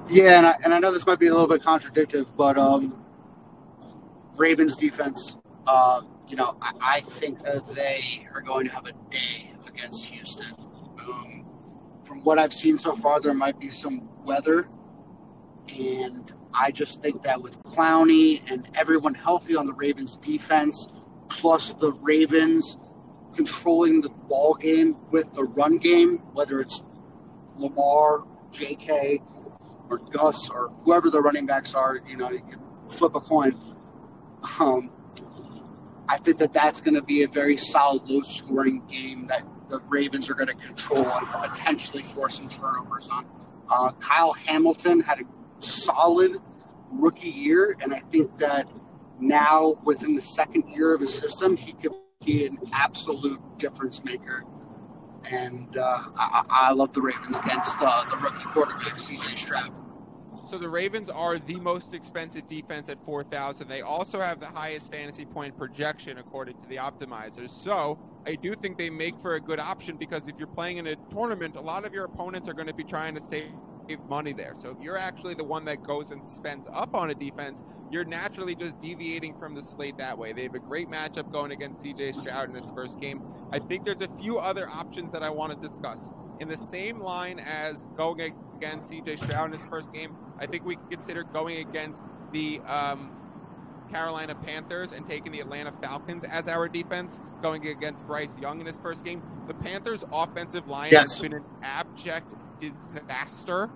Yeah, 0.10 0.38
and 0.38 0.46
I, 0.48 0.56
and 0.64 0.74
I 0.74 0.80
know 0.80 0.92
this 0.92 1.06
might 1.08 1.20
be 1.20 1.28
a 1.28 1.34
little 1.34 1.48
bit 1.48 1.64
contradictory, 1.64 2.26
but 2.38 2.58
um, 2.58 3.04
Ravens 4.36 4.78
defense, 4.78 5.38
uh, 5.66 6.02
you 6.28 6.36
know, 6.36 6.58
I, 6.62 6.72
I, 6.82 7.00
think 7.02 7.40
that 7.44 7.68
they 7.76 8.28
are 8.34 8.42
going 8.42 8.66
to 8.68 8.74
have 8.74 8.86
a 8.86 8.94
day 9.10 9.52
against 9.68 10.06
Houston. 10.06 10.54
Um, 11.00 11.46
from 12.04 12.24
what 12.24 12.40
I've 12.40 12.54
seen 12.54 12.78
so 12.78 12.96
far, 12.96 13.20
there 13.20 13.34
might 13.34 13.60
be 13.60 13.70
some 13.70 14.10
weather, 14.24 14.68
and 15.78 16.32
I 16.54 16.72
just 16.72 17.02
think 17.02 17.24
that 17.24 17.42
with 17.42 17.62
Clowney 17.64 18.42
and 18.50 18.68
everyone 18.76 19.14
healthy 19.14 19.56
on 19.56 19.66
the 19.66 19.74
Ravens 19.74 20.18
defense, 20.18 20.88
plus 21.30 21.74
the 21.74 21.92
Ravens 21.94 22.78
controlling 23.36 24.02
the 24.02 24.10
ball 24.10 24.56
game 24.56 24.98
with 25.12 25.34
the 25.34 25.44
run 25.44 25.78
game, 25.78 26.18
whether 26.34 26.62
it's 26.62 26.82
Lamar, 27.56 28.24
J.K., 28.52 29.22
or 29.90 29.98
Gus, 29.98 30.50
or 30.50 30.70
whoever 30.84 31.10
the 31.10 31.22
running 31.22 31.46
backs 31.46 31.76
are, 31.76 32.02
you 32.08 32.18
know, 32.18 32.32
you 32.32 32.40
can 32.40 32.60
flip 32.88 33.16
a 33.16 33.20
coin. 33.20 33.56
Um, 34.60 34.90
I 36.08 36.18
think 36.18 36.38
that 36.38 36.54
that's 36.54 36.82
going 36.82 36.94
to 36.94 37.02
be 37.02 37.24
a 37.24 37.28
very 37.28 37.58
solid, 37.58 38.10
low 38.10 38.22
scoring 38.22 38.86
game 38.88 39.28
that 39.28 39.44
the 39.70 39.80
Ravens 39.88 40.30
are 40.30 40.36
going 40.36 40.48
to 40.48 40.54
control 40.54 41.06
and 41.06 41.28
potentially 41.28 42.04
force 42.04 42.36
some 42.36 42.48
turnovers 42.48 43.10
on. 43.10 43.26
Uh, 43.70 43.92
Kyle 43.94 44.34
Hamilton 44.34 45.00
had 45.00 45.22
a 45.22 45.24
solid 45.60 46.38
rookie 46.92 47.30
year, 47.30 47.76
and 47.82 47.94
I 47.94 48.00
think 48.00 48.38
that 48.38 48.68
now 49.20 49.80
within 49.84 50.14
the 50.14 50.22
second 50.22 50.70
year 50.70 50.94
of 50.94 51.02
his 51.02 51.14
system, 51.14 51.58
he 51.58 51.74
could 51.74 51.94
be 52.24 52.46
an 52.46 52.60
absolute 52.74 53.40
difference 53.58 54.04
maker. 54.04 54.44
And 55.32 55.76
uh, 55.76 56.04
I, 56.16 56.44
I, 56.50 56.72
love 56.72 56.94
the 56.94 57.02
Ravens 57.02 57.36
against 57.36 57.78
uh, 57.80 58.06
the 58.12 58.18
rookie 58.18 58.46
quarterback, 58.46 58.98
CJ 58.98 59.38
Stroud. 59.38 59.74
So 60.48 60.60
the 60.60 60.70
Ravens 60.70 61.10
are 61.10 61.40
the 61.40 61.56
most 61.56 61.96
expensive 61.96 62.48
defense 62.48 62.88
at 62.90 63.04
4,000. 63.04 63.68
They 63.68 63.82
also 63.82 64.20
have 64.20 64.40
the 64.40 64.46
highest 64.46 64.92
fantasy 64.92 65.26
point 65.26 65.58
projection 65.58 66.20
according 66.20 66.62
to 66.62 66.70
the 66.70 66.76
optimizers. 66.76 67.50
So 67.50 67.98
I 68.28 68.36
do 68.36 68.54
think 68.54 68.78
they 68.78 68.92
make 68.92 69.20
for 69.22 69.36
a 69.36 69.40
good 69.42 69.60
option 69.60 69.98
because 69.98 70.28
if 70.28 70.36
you're 70.38 70.48
playing 70.48 70.78
in 70.78 70.86
a 70.86 70.96
tournament, 71.12 71.56
a 71.56 71.62
lot 71.62 71.84
of 71.84 71.94
your 71.94 72.06
opponents 72.06 72.48
are 72.48 72.54
going 72.54 72.68
to 72.68 72.76
be 72.76 72.84
trying 72.84 73.16
to 73.16 73.22
save 73.22 73.50
money 74.08 74.34
there. 74.34 74.54
So 74.56 74.70
if 74.70 74.78
you're 74.84 75.00
actually 75.00 75.34
the 75.34 75.44
one 75.44 75.66
that 75.66 75.82
goes 75.82 76.12
and 76.12 76.24
spends 76.28 76.68
up 76.72 76.94
on 76.94 77.10
a 77.10 77.16
defense, 77.16 77.64
you're 77.90 78.06
naturally 78.06 78.54
just 78.54 78.80
deviating 78.80 79.36
from 79.38 79.56
the 79.56 79.64
slate 79.64 79.98
that 79.98 80.16
way. 80.16 80.32
They 80.32 80.44
have 80.44 80.56
a 80.56 80.60
great 80.60 80.90
matchup 80.90 81.32
going 81.32 81.54
against 81.54 81.84
CJ 81.84 82.14
Stroud 82.14 82.50
in 82.50 82.56
his 82.56 82.70
first 82.70 83.00
game. 83.00 83.24
I 83.52 83.58
think 83.58 83.84
there's 83.84 84.02
a 84.02 84.10
few 84.20 84.38
other 84.38 84.70
options 84.70 85.12
that 85.12 85.24
I 85.24 85.30
want 85.30 85.60
to 85.60 85.68
discuss. 85.68 86.12
In 86.40 86.50
the 86.50 86.58
same 86.58 87.00
line 87.00 87.40
as 87.40 87.86
going 87.96 88.36
against 88.66 88.92
CJ 88.92 89.24
Stroud 89.24 89.48
in 89.48 89.52
his 89.58 89.66
first 89.66 89.94
game, 89.94 90.16
I 90.40 90.46
think 90.46 90.66
we 90.66 90.76
can 90.76 90.88
consider 90.88 91.24
going 91.24 91.58
against 91.58 92.04
the 92.32 92.60
um, 92.68 93.12
Carolina 93.92 94.36
Panthers 94.36 94.92
and 94.92 95.06
taking 95.08 95.32
the 95.32 95.40
Atlanta 95.40 95.74
Falcons 95.82 96.24
as 96.24 96.48
our 96.48 96.68
defense, 96.68 97.20
going 97.42 97.66
against 97.68 98.06
Bryce 98.06 98.36
Young 98.42 98.60
in 98.60 98.66
his 98.66 98.78
first 98.78 99.06
game. 99.06 99.22
The 99.48 99.54
Panthers' 99.54 100.04
offensive 100.12 100.68
line 100.68 100.92
yes. 100.92 101.14
has 101.14 101.22
been 101.22 101.34
an 101.34 101.46
abject 101.62 102.34
disaster 102.60 103.70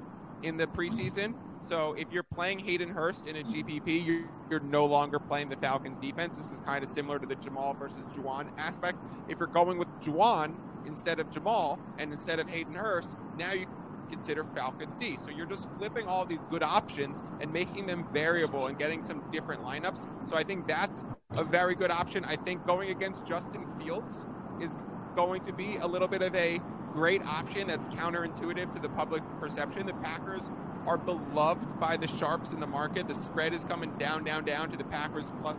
in 0.44 0.58
the 0.58 0.68
preseason. 0.68 1.34
So 1.62 1.94
if 1.94 2.08
you're 2.12 2.24
playing 2.24 2.60
Hayden 2.60 2.90
Hurst 2.90 3.28
in 3.28 3.36
a 3.36 3.44
GPP, 3.44 4.06
you're, 4.06 4.30
you're, 4.50 4.60
no 4.62 4.86
longer 4.86 5.20
playing 5.20 5.50
the 5.50 5.58
Falcons 5.58 6.00
defense. 6.00 6.38
This 6.38 6.54
is 6.54 6.62
kind 6.62 6.84
of 6.84 6.90
similar 6.90 7.20
to 7.20 7.26
the 7.26 7.36
Jamaal 7.36 7.78
versus 7.78 7.98
Juwan 8.16 8.48
aspect. 8.58 8.98
If 9.28 9.40
you're 9.40 9.48
going 9.48 9.78
with 9.78 9.90
Juwan 10.00 10.56
instead 10.86 11.20
of 11.20 11.30
Jamaal 11.30 11.78
and 11.98 12.14
instead 12.14 12.40
of 12.40 12.50
Hayden 12.50 12.76
Hurst, 12.76 13.10
now 13.38 13.52
you 13.52 13.68
consider 14.10 14.44
Falcons 14.56 14.96
D. 14.96 15.18
So 15.18 15.30
you're 15.30 15.46
just 15.46 15.70
flipping 15.78 16.08
all 16.08 16.26
these 16.26 16.44
good 16.50 16.64
options 16.64 17.24
and 17.40 17.52
making 17.52 17.88
them 17.88 18.06
variable 18.12 18.68
and 18.68 18.78
getting 18.78 19.02
some 19.02 19.24
different 19.32 19.64
lineups. 19.64 20.08
So 20.28 20.36
I 20.36 20.44
think 20.44 20.68
that's 20.68 21.04
a 21.32 21.44
very 21.44 21.76
good 21.76 21.92
option. 21.92 22.26
I 22.26 22.36
think 22.36 22.66
going 22.66 22.90
against 22.90 23.26
Justin 23.26 23.66
Fields 23.80 24.26
is 24.62 24.76
going 25.16 25.42
to 25.44 25.54
be 25.54 25.78
a 25.78 25.88
little 25.88 26.08
bit 26.08 26.22
of 26.22 26.36
a 26.36 26.60
great 26.94 27.26
option 27.26 27.68
that's 27.68 27.88
counterintuitive 27.90 28.72
to 28.74 28.80
the 28.80 28.90
public 28.90 29.24
perception. 29.40 29.86
The 29.86 29.94
Packers 29.96 30.44
are 30.88 30.98
beloved 30.98 31.80
by 31.80 31.98
the 31.98 32.08
sharps 32.08 32.52
in 32.52 32.60
the 32.60 32.68
market. 32.68 33.08
The 33.08 33.16
spread 33.16 33.54
is 33.54 33.64
coming 33.64 33.96
down, 33.98 34.24
down, 34.24 34.44
down 34.46 34.72
to 34.72 34.78
the 34.78 34.84
Packers 34.86 35.32
plus 35.42 35.56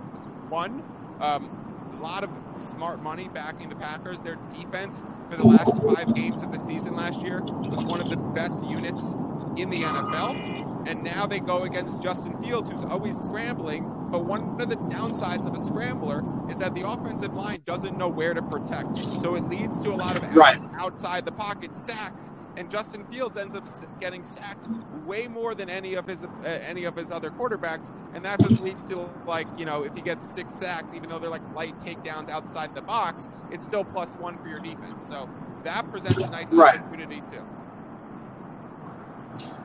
one. 0.49 0.83
Um, 1.21 1.70
a 2.01 2.03
lot 2.03 2.25
of 2.25 2.31
smart 2.71 3.03
money 3.03 3.29
backing 3.29 3.69
the 3.69 3.77
Packers. 3.77 4.21
Their 4.23 4.37
defense 4.51 5.03
for 5.31 5.37
the 5.37 5.47
last 5.47 5.83
five 5.83 6.15
games 6.15 6.43
of 6.43 6.51
the 6.51 6.59
season 6.59 6.97
last 6.97 7.21
year 7.21 7.41
was 7.43 7.85
one 7.85 8.01
of 8.01 8.09
the 8.09 8.17
best 8.17 8.63
units 8.65 9.11
in 9.57 9.69
the 9.69 9.83
NFL. 9.83 10.89
And 10.89 11.05
now 11.05 11.27
they 11.27 11.41
go 11.41 11.65
against 11.65 12.03
Justin 12.03 12.41
Fields, 12.43 12.71
who's 12.71 12.83
always 12.83 13.19
scrambling. 13.19 13.85
But 14.11 14.25
one 14.25 14.61
of 14.61 14.71
the 14.71 14.77
downsides 14.77 15.47
of 15.47 15.55
a 15.55 15.59
scrambler 15.59 16.25
is 16.51 16.57
that 16.57 16.75
the 16.75 16.89
offensive 16.89 17.35
line 17.35 17.63
doesn't 17.67 17.99
know 17.99 18.09
where 18.09 18.33
to 18.33 18.43
protect. 18.43 18.97
So 19.21 19.35
it 19.35 19.47
leads 19.49 19.79
to 19.81 19.91
a 19.91 19.95
lot 19.95 20.17
of 20.17 20.35
right. 20.35 20.61
outside 20.79 21.27
the 21.27 21.33
pocket 21.33 21.77
sacks 21.77 22.31
and 22.61 22.71
Justin 22.71 23.07
Fields 23.07 23.39
ends 23.39 23.57
up 23.57 23.67
getting 24.01 24.23
sacked 24.23 24.67
way 25.07 25.27
more 25.27 25.55
than 25.55 25.71
any 25.71 25.95
of 25.95 26.07
his 26.07 26.25
uh, 26.25 26.29
any 26.45 26.85
of 26.85 26.95
his 26.95 27.11
other 27.11 27.31
quarterbacks, 27.31 27.91
and 28.15 28.23
that 28.23 28.39
just 28.39 28.61
leads 28.61 28.87
to 28.89 29.09
like 29.27 29.47
you 29.57 29.65
know 29.65 29.83
if 29.83 29.95
he 29.95 30.03
gets 30.03 30.31
six 30.31 30.53
sacks, 30.53 30.93
even 30.93 31.09
though 31.09 31.19
they're 31.19 31.31
like 31.31 31.55
light 31.55 31.75
takedowns 31.81 32.29
outside 32.29 32.75
the 32.75 32.83
box, 32.83 33.29
it's 33.51 33.65
still 33.65 33.83
plus 33.83 34.11
one 34.19 34.37
for 34.39 34.49
your 34.49 34.61
defense. 34.61 35.07
So 35.09 35.29
that 35.65 35.91
presents 35.91 36.23
a 36.23 36.31
nice 36.31 36.53
right. 36.53 36.79
opportunity 36.79 37.23
too. 37.23 37.43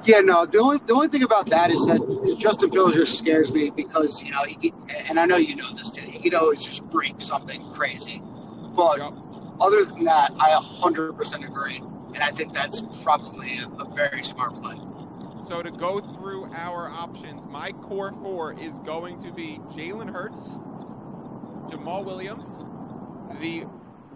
Yeah, 0.05 0.21
no. 0.21 0.45
The 0.45 0.60
only 0.60 0.77
the 0.86 0.93
only 0.93 1.10
thing 1.10 1.23
about 1.23 1.47
that 1.47 1.71
is 1.71 1.86
that 1.88 2.38
Justin 2.39 2.71
Fields 2.71 2.95
just 2.95 3.19
scares 3.19 3.51
me 3.51 3.71
because 3.71 4.23
you 4.23 4.31
know 4.31 4.43
he 4.43 4.73
and 5.10 5.19
I 5.19 5.25
know 5.25 5.36
you 5.36 5.58
know 5.58 5.73
this 5.73 5.91
too. 5.91 6.01
He 6.01 6.19
could 6.19 6.34
always 6.34 6.63
just 6.63 6.81
break 6.86 7.19
something 7.19 7.69
crazy, 7.71 8.21
but 8.73 8.99
yep. 8.99 9.12
other 9.60 9.84
than 9.84 10.05
that, 10.05 10.31
I 10.39 10.51
100% 10.51 11.45
agree 11.45 11.81
and 12.15 12.23
I 12.23 12.32
think 12.32 12.54
that's 12.54 12.82
probably 13.04 13.60
a, 13.60 13.67
a 13.67 13.93
very 13.93 14.23
smart 14.23 14.54
play. 14.62 14.80
So 15.47 15.62
to 15.62 15.69
go 15.69 15.99
through 15.99 16.45
our 16.54 16.89
options, 16.89 17.45
my 17.47 17.71
core 17.73 18.13
four 18.23 18.54
is 18.54 18.71
going 18.86 19.21
to 19.23 19.32
be 19.32 19.60
Jalen 19.73 20.12
Hurts, 20.12 20.56
Jamaal 21.69 22.06
Williams, 22.06 22.65
the 23.41 23.65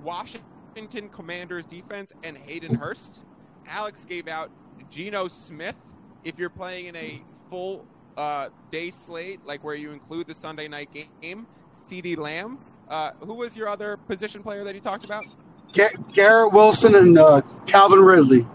Washington 0.02 1.10
Commanders 1.10 1.66
defense, 1.66 2.14
and 2.24 2.38
Hayden 2.38 2.74
Hurst. 2.74 3.20
Alex 3.68 4.06
gave 4.06 4.28
out 4.28 4.50
Geno 4.90 5.28
Smith. 5.28 5.76
If 6.24 6.40
you're 6.40 6.50
playing 6.50 6.86
in 6.86 6.96
a 6.96 7.22
full 7.50 7.86
uh, 8.18 8.50
day 8.72 8.92
slate, 8.92 9.46
like 9.46 9.64
where 9.64 9.76
you 9.76 9.92
include 9.92 10.26
the 10.26 10.34
Sunday 10.34 10.70
night 10.70 10.90
game, 11.22 11.46
CeeDee 11.74 12.18
Lamb. 12.18 12.58
Uh, 12.88 13.12
who 13.20 13.34
was 13.34 13.56
your 13.58 13.68
other 13.68 13.98
position 13.98 14.42
player 14.42 14.64
that 14.64 14.74
you 14.74 14.82
talked 14.82 15.04
about? 15.04 15.26
Garrett 15.74 16.52
Wilson 16.52 16.96
and 16.96 17.18
uh, 17.18 17.42
Calvin 17.66 18.00
Ridley. 18.00 18.46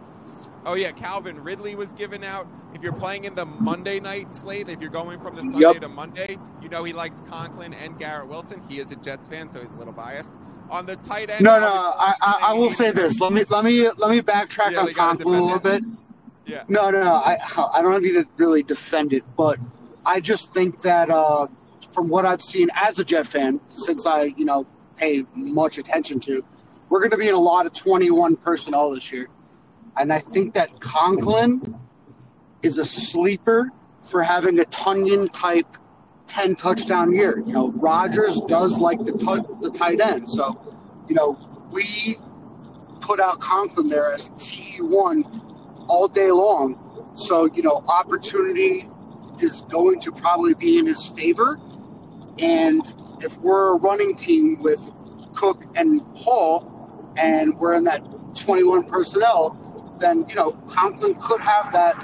Oh 0.67 0.75
yeah, 0.75 0.93
Calvin 0.93 1.43
Ridley 1.43 1.75
was 1.75 1.93
given 1.93 2.25
out. 2.25 2.47
If 2.75 2.83
you're 2.83 2.93
playing 2.93 3.25
in 3.25 3.35
the 3.35 3.45
Monday 3.45 4.01
night 4.01 4.35
slate, 4.35 4.69
if 4.69 4.81
you're 4.81 4.91
going 4.91 5.21
from 5.21 5.37
the 5.37 5.43
Sunday 5.43 5.59
yep. 5.61 5.81
to 5.81 5.89
Monday, 5.89 6.39
you 6.63 6.69
know 6.69 6.83
he 6.85 6.93
likes 6.93 7.23
Conklin 7.29 7.75
and 7.75 7.99
Garrett 7.99 8.29
Wilson. 8.29 8.63
He 8.69 8.79
is 8.79 8.91
a 8.91 8.97
Jets 8.97 9.29
fan, 9.29 9.51
so 9.51 9.61
he's 9.61 9.73
a 9.73 9.77
little 9.77 9.93
biased. 9.93 10.37
On 10.71 10.87
the 10.87 10.97
tight 10.97 11.29
end, 11.29 11.45
no, 11.45 11.61
no, 11.61 11.67
I, 11.67 12.15
I, 12.21 12.39
I 12.43 12.53
will 12.55 12.71
say 12.71 12.91
this. 12.91 13.21
Let 13.21 13.33
me 13.33 13.45
let 13.51 13.65
me 13.65 13.89
let 13.91 14.11
me 14.11 14.23
backtrack 14.23 14.73
yeah, 14.73 14.81
on 14.81 14.95
Conklin 14.95 15.35
a 15.35 15.43
little 15.43 15.61
bit. 15.61 15.85
Yeah. 16.47 16.65
No, 16.69 16.91
no, 16.91 17.01
no. 17.01 17.15
I 17.15 17.39
I 17.73 17.83
don't 17.83 18.03
need 18.03 18.13
to 18.13 18.27
really 18.39 18.63
defend 18.63 19.13
it, 19.13 19.25
but 19.37 19.59
I 20.07 20.21
just 20.21 20.53
think 20.53 20.83
that 20.83 21.11
uh, 21.11 21.47
from 21.93 22.09
what 22.09 22.25
I've 22.25 22.43
seen 22.43 22.71
as 22.75 22.99
a 22.99 23.05
Jet 23.05 23.27
fan, 23.27 23.61
since 23.69 24.07
I 24.07 24.35
you 24.37 24.47
know 24.47 24.67
pay 24.97 25.27
much 25.35 25.77
attention 25.77 26.21
to, 26.21 26.45
we're 26.95 27.01
going 27.01 27.11
to 27.11 27.17
be 27.17 27.27
in 27.27 27.35
a 27.35 27.41
lot 27.41 27.67
of 27.67 27.73
21 27.73 28.37
personnel 28.37 28.93
this 28.93 29.11
year. 29.11 29.27
And 29.97 30.13
I 30.13 30.21
think 30.21 30.55
that 30.55 30.79
Conklin 30.79 31.77
is 32.63 32.79
a 32.79 32.85
sleeper 32.85 33.73
for 34.05 34.23
having 34.23 34.61
a 34.61 34.63
Tonyan 34.63 35.29
type 35.33 35.67
10 36.29 36.55
touchdown 36.55 37.13
year. 37.13 37.43
You 37.45 37.53
know, 37.53 37.73
Rodgers 37.73 38.41
does 38.43 38.79
like 38.79 39.05
the, 39.05 39.11
t- 39.11 39.55
the 39.61 39.73
tight 39.77 40.01
end. 40.01 40.31
So, 40.31 40.57
you 41.09 41.17
know, 41.17 41.37
we 41.73 42.17
put 43.01 43.19
out 43.19 43.41
Conklin 43.41 43.89
there 43.89 44.13
as 44.13 44.29
TE1 44.29 45.89
all 45.89 46.07
day 46.07 46.31
long. 46.31 47.11
So, 47.17 47.47
you 47.47 47.63
know, 47.65 47.83
opportunity 47.89 48.89
is 49.41 49.63
going 49.63 49.99
to 49.99 50.13
probably 50.13 50.55
be 50.55 50.79
in 50.79 50.87
his 50.87 51.05
favor. 51.05 51.59
And 52.39 52.83
if 53.21 53.37
we're 53.39 53.75
a 53.75 53.79
running 53.79 54.15
team 54.15 54.63
with 54.63 54.93
Cook 55.35 55.65
and 55.75 56.01
Hall, 56.15 56.71
and 57.17 57.59
we're 57.59 57.75
in 57.75 57.85
that 57.85 58.03
21 58.35 58.85
personnel, 58.85 59.57
then, 59.99 60.27
you 60.29 60.35
know, 60.35 60.53
Conklin 60.69 61.15
could 61.21 61.41
have 61.41 61.73
that 61.73 61.95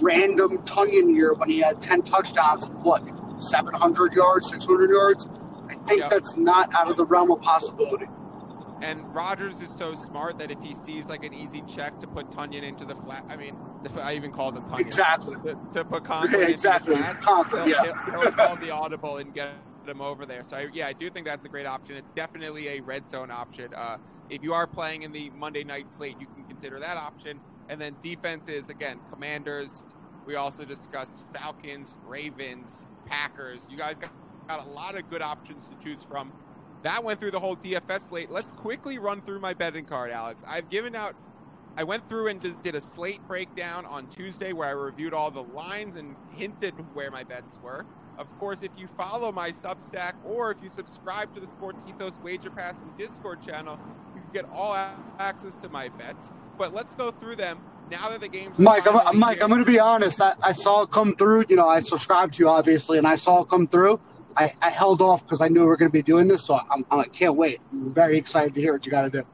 random 0.00 0.58
Tonyan 0.58 1.14
year 1.14 1.34
when 1.34 1.48
he 1.48 1.60
had 1.60 1.80
10 1.80 2.02
touchdowns 2.02 2.64
and 2.64 2.82
what, 2.82 3.02
700 3.42 4.14
yards, 4.14 4.50
600 4.50 4.90
yards? 4.90 5.28
I 5.68 5.74
think 5.74 6.00
yep. 6.00 6.10
that's 6.10 6.36
not 6.36 6.72
out 6.74 6.90
of 6.90 6.96
the 6.96 7.04
realm 7.04 7.30
of 7.30 7.40
possibility. 7.40 8.06
And 8.82 9.14
Rodgers 9.14 9.60
is 9.60 9.70
so 9.70 9.94
smart 9.94 10.38
that 10.38 10.50
if 10.50 10.60
he 10.60 10.74
sees 10.74 11.08
like 11.08 11.24
an 11.24 11.32
easy 11.32 11.62
check 11.68 12.00
to 12.00 12.06
put 12.06 12.30
Tonyan 12.30 12.62
into 12.64 12.84
the 12.84 12.96
flat, 12.96 13.24
I 13.28 13.36
mean, 13.36 13.56
I 14.00 14.14
even 14.14 14.32
called 14.32 14.56
it 14.56 14.64
Tonyan. 14.64 14.80
Exactly. 14.80 15.36
To, 15.36 15.58
to 15.72 15.84
put 15.84 16.04
Conklin 16.04 16.40
yeah, 16.40 16.48
exactly. 16.48 16.94
into 16.94 17.06
the 17.06 17.14
flat, 17.14 17.22
Conklin, 17.22 17.68
he'll, 17.68 17.84
yeah. 17.84 18.04
he'll, 18.04 18.20
he'll 18.22 18.32
call 18.32 18.56
the 18.56 18.70
audible 18.70 19.18
and 19.18 19.32
get 19.32 19.52
them 19.86 20.00
over 20.00 20.26
there. 20.26 20.44
So 20.44 20.56
I, 20.56 20.68
yeah, 20.72 20.86
I 20.86 20.92
do 20.92 21.10
think 21.10 21.26
that's 21.26 21.44
a 21.44 21.48
great 21.48 21.66
option. 21.66 21.96
It's 21.96 22.10
definitely 22.10 22.68
a 22.68 22.80
red 22.80 23.08
zone 23.08 23.30
option. 23.30 23.72
Uh, 23.74 23.98
if 24.30 24.42
you 24.42 24.54
are 24.54 24.66
playing 24.66 25.02
in 25.02 25.12
the 25.12 25.30
Monday 25.30 25.64
night 25.64 25.90
slate, 25.90 26.16
you 26.20 26.26
can 26.26 26.44
consider 26.44 26.80
that 26.80 26.96
option. 26.96 27.40
And 27.68 27.80
then 27.80 27.96
defenses 28.02 28.68
again, 28.68 28.98
Commanders. 29.10 29.84
We 30.26 30.36
also 30.36 30.64
discussed 30.64 31.24
Falcons, 31.34 31.96
Ravens, 32.06 32.86
Packers. 33.06 33.66
You 33.70 33.76
guys 33.76 33.98
got, 33.98 34.12
got 34.48 34.64
a 34.64 34.70
lot 34.70 34.96
of 34.96 35.08
good 35.10 35.22
options 35.22 35.64
to 35.68 35.84
choose 35.84 36.02
from. 36.02 36.32
That 36.82 37.02
went 37.04 37.20
through 37.20 37.30
the 37.30 37.40
whole 37.40 37.56
DFS 37.56 38.08
slate. 38.08 38.30
Let's 38.30 38.52
quickly 38.52 38.98
run 38.98 39.22
through 39.22 39.40
my 39.40 39.54
betting 39.54 39.84
card, 39.84 40.10
Alex. 40.10 40.44
I've 40.48 40.68
given 40.68 40.96
out 40.96 41.14
I 41.76 41.84
went 41.84 42.06
through 42.08 42.28
and 42.28 42.40
just 42.40 42.60
did 42.62 42.74
a 42.74 42.80
slate 42.80 43.26
breakdown 43.26 43.86
on 43.86 44.06
Tuesday 44.08 44.52
where 44.52 44.68
I 44.68 44.72
reviewed 44.72 45.14
all 45.14 45.30
the 45.30 45.42
lines 45.42 45.96
and 45.96 46.14
hinted 46.32 46.74
where 46.94 47.10
my 47.10 47.24
bets 47.24 47.58
were. 47.62 47.86
Of 48.22 48.38
course, 48.38 48.62
if 48.62 48.70
you 48.76 48.86
follow 48.86 49.32
my 49.32 49.50
Substack 49.50 50.12
or 50.24 50.52
if 50.52 50.58
you 50.62 50.68
subscribe 50.68 51.34
to 51.34 51.40
the 51.40 51.46
Sports 51.48 51.84
Ethos 51.88 52.20
Wager 52.22 52.50
Pass 52.50 52.80
and 52.80 52.96
Discord 52.96 53.42
channel, 53.44 53.80
you 54.14 54.20
can 54.20 54.30
get 54.32 54.44
all 54.52 54.76
access 55.18 55.56
to 55.56 55.68
my 55.68 55.88
bets. 55.88 56.30
But 56.56 56.72
let's 56.72 56.94
go 56.94 57.10
through 57.10 57.34
them 57.34 57.58
now 57.90 58.08
that 58.10 58.20
the 58.20 58.28
game's 58.28 58.60
Mike. 58.60 58.86
I'm, 58.86 59.18
Mike, 59.18 59.38
here. 59.38 59.42
I'm 59.42 59.50
going 59.50 59.64
to 59.64 59.68
be 59.68 59.80
honest. 59.80 60.22
I, 60.22 60.34
I, 60.40 60.52
saw 60.52 60.82
it 60.82 60.92
come 60.92 61.16
through. 61.16 61.46
You 61.48 61.56
know, 61.56 61.68
I 61.68 61.80
subscribed 61.80 62.34
to 62.34 62.44
you 62.44 62.48
obviously, 62.48 62.96
and 62.96 63.08
I 63.08 63.16
saw 63.16 63.42
it 63.42 63.48
come 63.48 63.66
through. 63.66 63.98
I, 64.36 64.54
I 64.62 64.70
held 64.70 65.02
off 65.02 65.24
because 65.24 65.40
I 65.40 65.48
knew 65.48 65.60
we 65.60 65.66
were 65.66 65.76
going 65.76 65.90
to 65.90 65.92
be 65.92 66.02
doing 66.02 66.28
this, 66.28 66.44
so 66.44 66.60
I'm, 66.70 66.86
I 66.92 67.02
can't 67.06 67.34
wait. 67.34 67.60
I'm 67.72 67.92
very 67.92 68.16
excited 68.16 68.54
to 68.54 68.60
hear 68.60 68.72
what 68.72 68.86
you 68.86 68.92
got 68.92 69.02
to 69.02 69.10
do. 69.10 69.26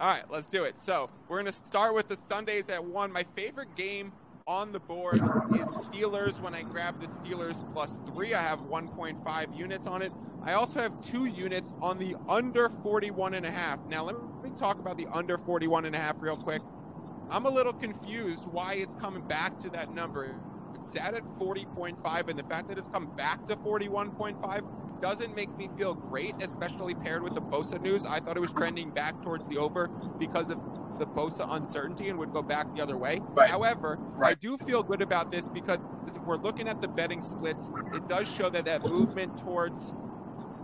All 0.00 0.08
right, 0.08 0.30
let's 0.30 0.48
do 0.48 0.64
it. 0.64 0.78
So 0.78 1.08
we're 1.28 1.40
going 1.40 1.50
to 1.50 1.64
start 1.64 1.94
with 1.94 2.08
the 2.08 2.16
Sundays 2.16 2.68
at 2.68 2.84
one. 2.84 3.10
My 3.10 3.24
favorite 3.34 3.74
game 3.74 4.12
on 4.48 4.72
the 4.72 4.80
board 4.80 5.16
is 5.60 5.68
Steelers. 5.68 6.40
When 6.40 6.54
I 6.54 6.62
grab 6.62 7.00
the 7.00 7.06
Steelers 7.06 7.62
plus 7.70 8.00
three, 8.06 8.32
I 8.32 8.40
have 8.40 8.60
1.5 8.60 9.56
units 9.56 9.86
on 9.86 10.00
it. 10.00 10.10
I 10.42 10.54
also 10.54 10.80
have 10.80 10.98
two 11.02 11.26
units 11.26 11.74
on 11.82 11.98
the 11.98 12.16
under 12.28 12.70
41 12.82 13.34
and 13.34 13.44
a 13.44 13.50
half. 13.50 13.78
Now, 13.90 14.04
let 14.04 14.16
me 14.42 14.50
talk 14.56 14.78
about 14.78 14.96
the 14.96 15.06
under 15.12 15.36
41 15.36 15.84
and 15.84 15.94
a 15.94 15.98
half 15.98 16.16
real 16.18 16.36
quick. 16.36 16.62
I'm 17.30 17.44
a 17.44 17.50
little 17.50 17.74
confused 17.74 18.46
why 18.46 18.74
it's 18.74 18.94
coming 18.94 19.22
back 19.28 19.60
to 19.60 19.70
that 19.70 19.92
number. 19.92 20.34
It's 20.74 20.90
sat 20.92 21.12
at 21.12 21.24
40.5, 21.38 22.28
and 22.28 22.38
the 22.38 22.44
fact 22.44 22.68
that 22.68 22.78
it's 22.78 22.88
come 22.88 23.14
back 23.16 23.46
to 23.48 23.56
41.5 23.56 24.62
doesn't 25.02 25.36
make 25.36 25.54
me 25.58 25.68
feel 25.76 25.94
great, 25.94 26.34
especially 26.40 26.94
paired 26.94 27.22
with 27.22 27.34
the 27.34 27.42
Bosa 27.42 27.80
news. 27.82 28.06
I 28.06 28.18
thought 28.20 28.38
it 28.38 28.40
was 28.40 28.52
trending 28.52 28.90
back 28.90 29.22
towards 29.22 29.46
the 29.46 29.58
over 29.58 29.88
because 30.18 30.48
of 30.48 30.58
the 30.98 31.06
Bosa 31.06 31.46
uncertainty 31.48 32.08
and 32.08 32.18
would 32.18 32.32
go 32.32 32.42
back 32.42 32.74
the 32.74 32.82
other 32.82 32.96
way. 32.96 33.20
Right. 33.30 33.50
However, 33.50 33.98
right. 34.12 34.30
I 34.30 34.34
do 34.34 34.58
feel 34.58 34.82
good 34.82 35.02
about 35.02 35.30
this 35.30 35.48
because 35.48 35.78
if 36.06 36.18
we're 36.22 36.36
looking 36.36 36.68
at 36.68 36.80
the 36.80 36.88
betting 36.88 37.20
splits, 37.20 37.70
it 37.94 38.08
does 38.08 38.28
show 38.32 38.48
that 38.50 38.64
that 38.64 38.82
movement 38.82 39.36
towards 39.38 39.92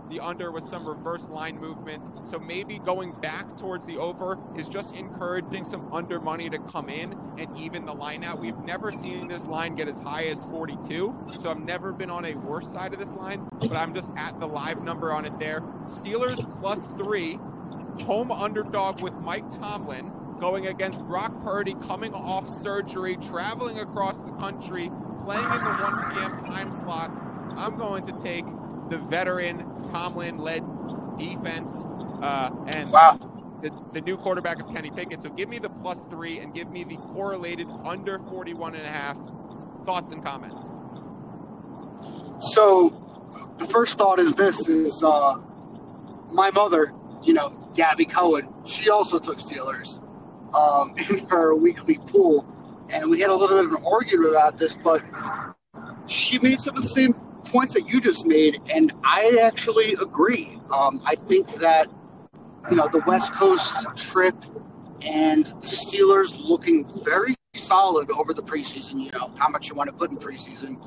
the 0.09 0.19
under 0.19 0.51
with 0.51 0.63
some 0.63 0.87
reverse 0.87 1.29
line 1.29 1.59
movements. 1.59 2.09
So 2.23 2.39
maybe 2.39 2.79
going 2.79 3.13
back 3.21 3.57
towards 3.57 3.85
the 3.85 3.97
over 3.97 4.37
is 4.55 4.67
just 4.67 4.95
encouraging 4.95 5.63
some 5.63 5.91
under 5.91 6.19
money 6.19 6.49
to 6.49 6.59
come 6.59 6.89
in 6.89 7.17
and 7.37 7.55
even 7.57 7.85
the 7.85 7.93
line 7.93 8.23
out. 8.23 8.39
We've 8.39 8.57
never 8.59 8.91
seen 8.91 9.27
this 9.27 9.47
line 9.47 9.75
get 9.75 9.87
as 9.87 9.99
high 9.99 10.25
as 10.25 10.43
42. 10.45 11.15
So 11.41 11.49
I've 11.49 11.59
never 11.59 11.91
been 11.91 12.09
on 12.09 12.25
a 12.25 12.35
worse 12.35 12.71
side 12.71 12.93
of 12.93 12.99
this 12.99 13.13
line, 13.13 13.47
but 13.59 13.75
I'm 13.75 13.93
just 13.93 14.09
at 14.15 14.39
the 14.39 14.47
live 14.47 14.83
number 14.83 15.11
on 15.11 15.25
it 15.25 15.37
there. 15.39 15.61
Steelers 15.81 16.45
plus 16.59 16.89
three, 16.91 17.39
home 18.03 18.31
underdog 18.31 19.01
with 19.01 19.13
Mike 19.15 19.49
Tomlin 19.49 20.11
going 20.39 20.67
against 20.67 21.01
Brock 21.01 21.43
Purdy, 21.43 21.75
coming 21.87 22.13
off 22.13 22.49
surgery, 22.49 23.17
traveling 23.17 23.79
across 23.79 24.21
the 24.21 24.31
country, 24.33 24.91
playing 25.23 25.43
in 25.43 25.63
the 25.63 25.71
1 25.71 26.13
p.m. 26.13 26.45
time 26.45 26.71
slot. 26.71 27.11
I'm 27.57 27.77
going 27.77 28.05
to 28.05 28.11
take 28.21 28.45
the 28.89 28.97
veteran 28.97 29.65
Tomlin 29.91 30.37
led 30.37 30.63
defense 31.17 31.85
uh, 32.21 32.51
and 32.67 32.91
wow. 32.91 33.19
the, 33.61 33.71
the 33.93 34.01
new 34.01 34.17
quarterback 34.17 34.61
of 34.61 34.73
Kenny 34.73 34.91
Pickett. 34.91 35.21
So 35.21 35.29
give 35.29 35.49
me 35.49 35.59
the 35.59 35.69
plus 35.69 36.05
three 36.05 36.39
and 36.39 36.53
give 36.53 36.69
me 36.69 36.83
the 36.83 36.97
correlated 36.97 37.67
under 37.83 38.19
41 38.19 38.75
and 38.75 38.85
a 38.85 38.89
half. 38.89 39.17
Thoughts 39.85 40.11
and 40.11 40.23
comments. 40.23 40.69
So 42.39 43.01
the 43.57 43.65
first 43.65 43.97
thought 43.97 44.19
is 44.19 44.35
this 44.35 44.67
is 44.67 45.01
uh, 45.03 45.39
my 46.31 46.51
mother, 46.51 46.93
you 47.23 47.33
know, 47.33 47.49
Gabby 47.75 48.05
Cohen, 48.05 48.47
she 48.65 48.89
also 48.89 49.19
took 49.19 49.37
Steelers 49.37 49.99
um, 50.55 50.95
in 51.09 51.19
her 51.27 51.53
weekly 51.55 51.99
pool. 52.07 52.47
And 52.89 53.09
we 53.09 53.19
had 53.19 53.29
a 53.29 53.35
little 53.35 53.57
bit 53.57 53.65
of 53.65 53.73
an 53.73 53.85
argument 53.85 54.31
about 54.31 54.57
this, 54.57 54.75
but 54.75 55.03
she 56.07 56.39
made 56.39 56.61
some 56.61 56.77
of 56.77 56.83
the 56.83 56.89
same 56.89 57.13
points 57.45 57.73
that 57.73 57.87
you 57.87 58.01
just 58.01 58.25
made, 58.25 58.61
and 58.73 58.91
I 59.03 59.39
actually 59.41 59.93
agree. 59.93 60.59
Um, 60.71 61.01
I 61.05 61.15
think 61.15 61.47
that 61.55 61.87
you 62.69 62.75
know 62.75 62.87
the 62.87 62.99
West 63.07 63.33
Coast 63.33 63.87
trip 63.95 64.35
and 65.01 65.45
the 65.45 65.67
Steelers 65.67 66.37
looking 66.37 66.85
very 67.03 67.35
solid 67.55 68.11
over 68.11 68.33
the 68.33 68.43
preseason. 68.43 69.03
You 69.03 69.11
know 69.11 69.31
how 69.37 69.49
much 69.49 69.69
you 69.69 69.75
want 69.75 69.89
to 69.89 69.95
put 69.95 70.11
in 70.11 70.17
preseason, 70.17 70.77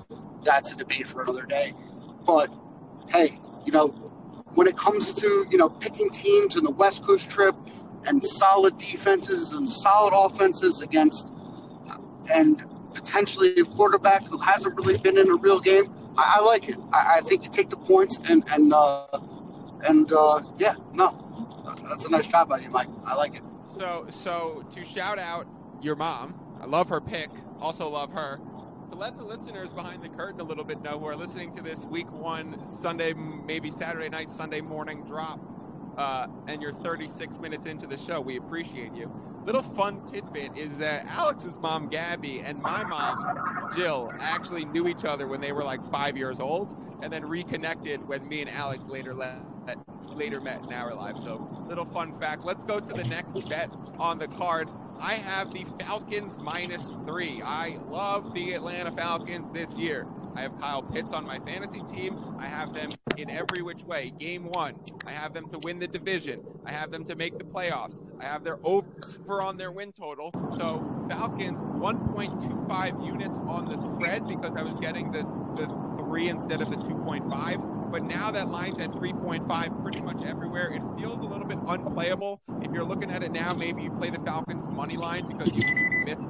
that's 0.44 0.72
a 0.72 0.76
debate 0.76 1.06
for 1.06 1.22
another 1.22 1.44
day. 1.44 1.72
But 2.26 2.52
hey, 3.08 3.40
you 3.64 3.72
know 3.72 3.88
when 4.54 4.66
it 4.66 4.76
comes 4.76 5.12
to 5.14 5.46
you 5.50 5.58
know 5.58 5.68
picking 5.68 6.10
teams 6.10 6.56
in 6.56 6.64
the 6.64 6.70
West 6.70 7.04
Coast 7.04 7.28
trip 7.30 7.56
and 8.06 8.24
solid 8.24 8.78
defenses 8.78 9.52
and 9.52 9.68
solid 9.68 10.12
offenses 10.14 10.80
against 10.82 11.32
and 12.30 12.64
potentially 12.94 13.54
a 13.56 13.64
quarterback 13.64 14.24
who 14.26 14.38
hasn't 14.38 14.76
really 14.76 14.98
been 14.98 15.16
in 15.16 15.30
a 15.30 15.36
real 15.36 15.60
game. 15.60 15.92
I, 16.16 16.36
I 16.38 16.40
like 16.40 16.68
it. 16.68 16.76
I, 16.92 17.16
I, 17.16 17.20
think 17.20 17.44
you 17.44 17.50
take 17.50 17.70
the 17.70 17.76
points 17.76 18.18
and 18.28 18.44
and 18.50 18.72
uh, 18.72 19.06
and 19.86 20.12
uh, 20.12 20.42
yeah, 20.58 20.74
no, 20.92 21.64
that's 21.88 22.04
a 22.04 22.10
nice 22.10 22.26
job 22.26 22.48
by 22.48 22.58
you, 22.58 22.70
Mike. 22.70 22.88
I 23.04 23.14
like 23.14 23.34
it. 23.34 23.42
So 23.66 24.06
so 24.10 24.64
to 24.72 24.84
shout 24.84 25.18
out 25.18 25.46
your 25.80 25.96
mom, 25.96 26.34
I 26.60 26.66
love 26.66 26.88
her 26.88 27.00
pick. 27.00 27.30
Also 27.60 27.88
love 27.88 28.12
her. 28.12 28.40
To 28.90 28.96
let 28.96 29.18
the 29.18 29.24
listeners 29.24 29.72
behind 29.72 30.02
the 30.02 30.08
curtain 30.08 30.40
a 30.40 30.44
little 30.44 30.64
bit 30.64 30.82
know 30.82 30.98
who 30.98 31.06
are 31.06 31.16
listening 31.16 31.54
to 31.56 31.62
this 31.62 31.84
week 31.84 32.10
one 32.10 32.64
Sunday, 32.64 33.12
maybe 33.12 33.70
Saturday 33.70 34.08
night, 34.08 34.30
Sunday 34.30 34.62
morning 34.62 35.04
drop 35.04 35.38
uh, 35.98 36.28
and 36.46 36.62
you're 36.62 36.72
36 36.72 37.40
minutes 37.40 37.66
into 37.66 37.86
the 37.86 37.98
show. 37.98 38.20
We 38.20 38.36
appreciate 38.36 38.94
you. 38.94 39.12
Little 39.44 39.62
fun 39.62 40.06
tidbit 40.06 40.56
is 40.56 40.78
that 40.78 41.06
Alex's 41.06 41.58
mom, 41.58 41.88
Gabby, 41.88 42.40
and 42.40 42.60
my 42.60 42.84
mom, 42.84 43.70
Jill, 43.74 44.12
actually 44.20 44.64
knew 44.66 44.86
each 44.88 45.04
other 45.04 45.26
when 45.26 45.40
they 45.40 45.52
were 45.52 45.64
like 45.64 45.80
five 45.90 46.16
years 46.16 46.38
old, 46.38 46.76
and 47.02 47.12
then 47.12 47.24
reconnected 47.26 48.06
when 48.06 48.26
me 48.28 48.42
and 48.42 48.50
Alex 48.50 48.84
later 48.86 49.14
later 50.14 50.40
met 50.40 50.62
in 50.64 50.72
our 50.72 50.94
lives. 50.94 51.22
So, 51.22 51.48
little 51.68 51.84
fun 51.86 52.18
fact. 52.18 52.44
Let's 52.44 52.64
go 52.64 52.80
to 52.80 52.92
the 52.92 53.04
next 53.04 53.34
bet 53.48 53.70
on 53.98 54.18
the 54.18 54.26
card. 54.26 54.68
I 55.00 55.14
have 55.14 55.52
the 55.52 55.64
Falcons 55.80 56.38
minus 56.38 56.90
three. 57.06 57.40
I 57.44 57.78
love 57.88 58.34
the 58.34 58.52
Atlanta 58.52 58.90
Falcons 58.90 59.50
this 59.50 59.76
year. 59.76 60.06
I 60.38 60.42
have 60.42 60.56
Kyle 60.60 60.82
Pitts 60.82 61.12
on 61.12 61.26
my 61.26 61.40
fantasy 61.40 61.82
team. 61.82 62.16
I 62.38 62.46
have 62.46 62.72
them 62.72 62.90
in 63.16 63.28
every 63.28 63.60
which 63.60 63.82
way. 63.82 64.12
Game 64.20 64.44
one, 64.44 64.76
I 65.04 65.10
have 65.10 65.34
them 65.34 65.48
to 65.48 65.58
win 65.58 65.80
the 65.80 65.88
division. 65.88 66.44
I 66.64 66.70
have 66.70 66.92
them 66.92 67.04
to 67.06 67.16
make 67.16 67.38
the 67.38 67.44
playoffs. 67.44 68.00
I 68.20 68.26
have 68.26 68.44
their 68.44 68.60
over 68.62 68.88
on 69.42 69.56
their 69.56 69.72
win 69.72 69.90
total. 69.90 70.30
So 70.56 71.06
Falcons 71.10 71.58
1.25 71.60 73.04
units 73.04 73.36
on 73.48 73.68
the 73.68 73.78
spread 73.78 74.28
because 74.28 74.52
I 74.54 74.62
was 74.62 74.78
getting 74.78 75.10
the, 75.10 75.22
the 75.56 75.66
three 75.98 76.28
instead 76.28 76.62
of 76.62 76.70
the 76.70 76.76
2.5. 76.76 77.90
But 77.90 78.04
now 78.04 78.30
that 78.30 78.46
line's 78.46 78.78
at 78.78 78.92
3.5 78.92 79.82
pretty 79.82 80.02
much 80.02 80.22
everywhere. 80.24 80.72
It 80.72 80.82
feels 80.96 81.18
a 81.18 81.28
little 81.28 81.46
bit 81.48 81.58
unplayable. 81.66 82.40
If 82.62 82.70
you're 82.70 82.84
looking 82.84 83.10
at 83.10 83.24
it 83.24 83.32
now, 83.32 83.54
maybe 83.54 83.82
you 83.82 83.90
play 83.90 84.10
the 84.10 84.20
Falcons 84.20 84.68
money 84.68 84.96
line 84.96 85.26
because 85.26 85.52
you 85.52 85.64
missed 86.04 86.20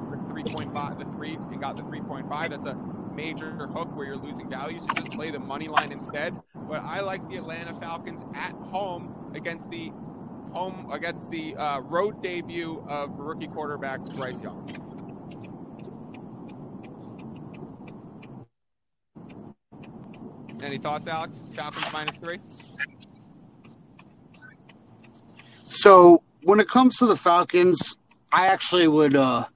3.5, 0.45 0.99
the 0.99 1.05
three, 1.17 1.35
and 1.35 1.61
got 1.61 1.77
the 1.77 1.83
3.5. 1.83 2.51
That's 2.51 2.67
a 2.67 2.75
major 3.19 3.67
hook 3.67 3.89
where 3.97 4.07
you're 4.07 4.17
losing 4.17 4.49
value. 4.49 4.79
So 4.79 4.87
just 4.95 5.11
play 5.11 5.33
the 5.33 5.41
money 5.41 5.67
line 5.67 5.91
instead. 5.91 6.41
But 6.55 6.83
I 6.85 7.01
like 7.01 7.29
the 7.29 7.37
Atlanta 7.37 7.75
Falcons 7.75 8.25
at 8.37 8.53
home 8.53 9.33
against 9.35 9.69
the 9.71 9.91
home 10.53 10.89
against 10.93 11.29
the 11.31 11.57
uh, 11.57 11.81
road 11.81 12.23
debut 12.23 12.83
of 12.89 13.19
rookie 13.19 13.49
quarterback 13.49 14.01
Bryce 14.17 14.41
Young. 14.41 14.65
Any 20.63 20.79
thoughts, 20.79 21.09
Alex? 21.09 21.37
Falcons 21.55 21.87
minus 21.93 22.17
three. 22.17 22.39
So 25.65 26.23
when 26.45 26.61
it 26.61 26.69
comes 26.69 26.97
to 26.99 27.07
the 27.07 27.17
Falcons, 27.17 27.97
I 28.31 28.47
actually 28.47 28.87
would 28.87 29.17
uh, 29.17 29.47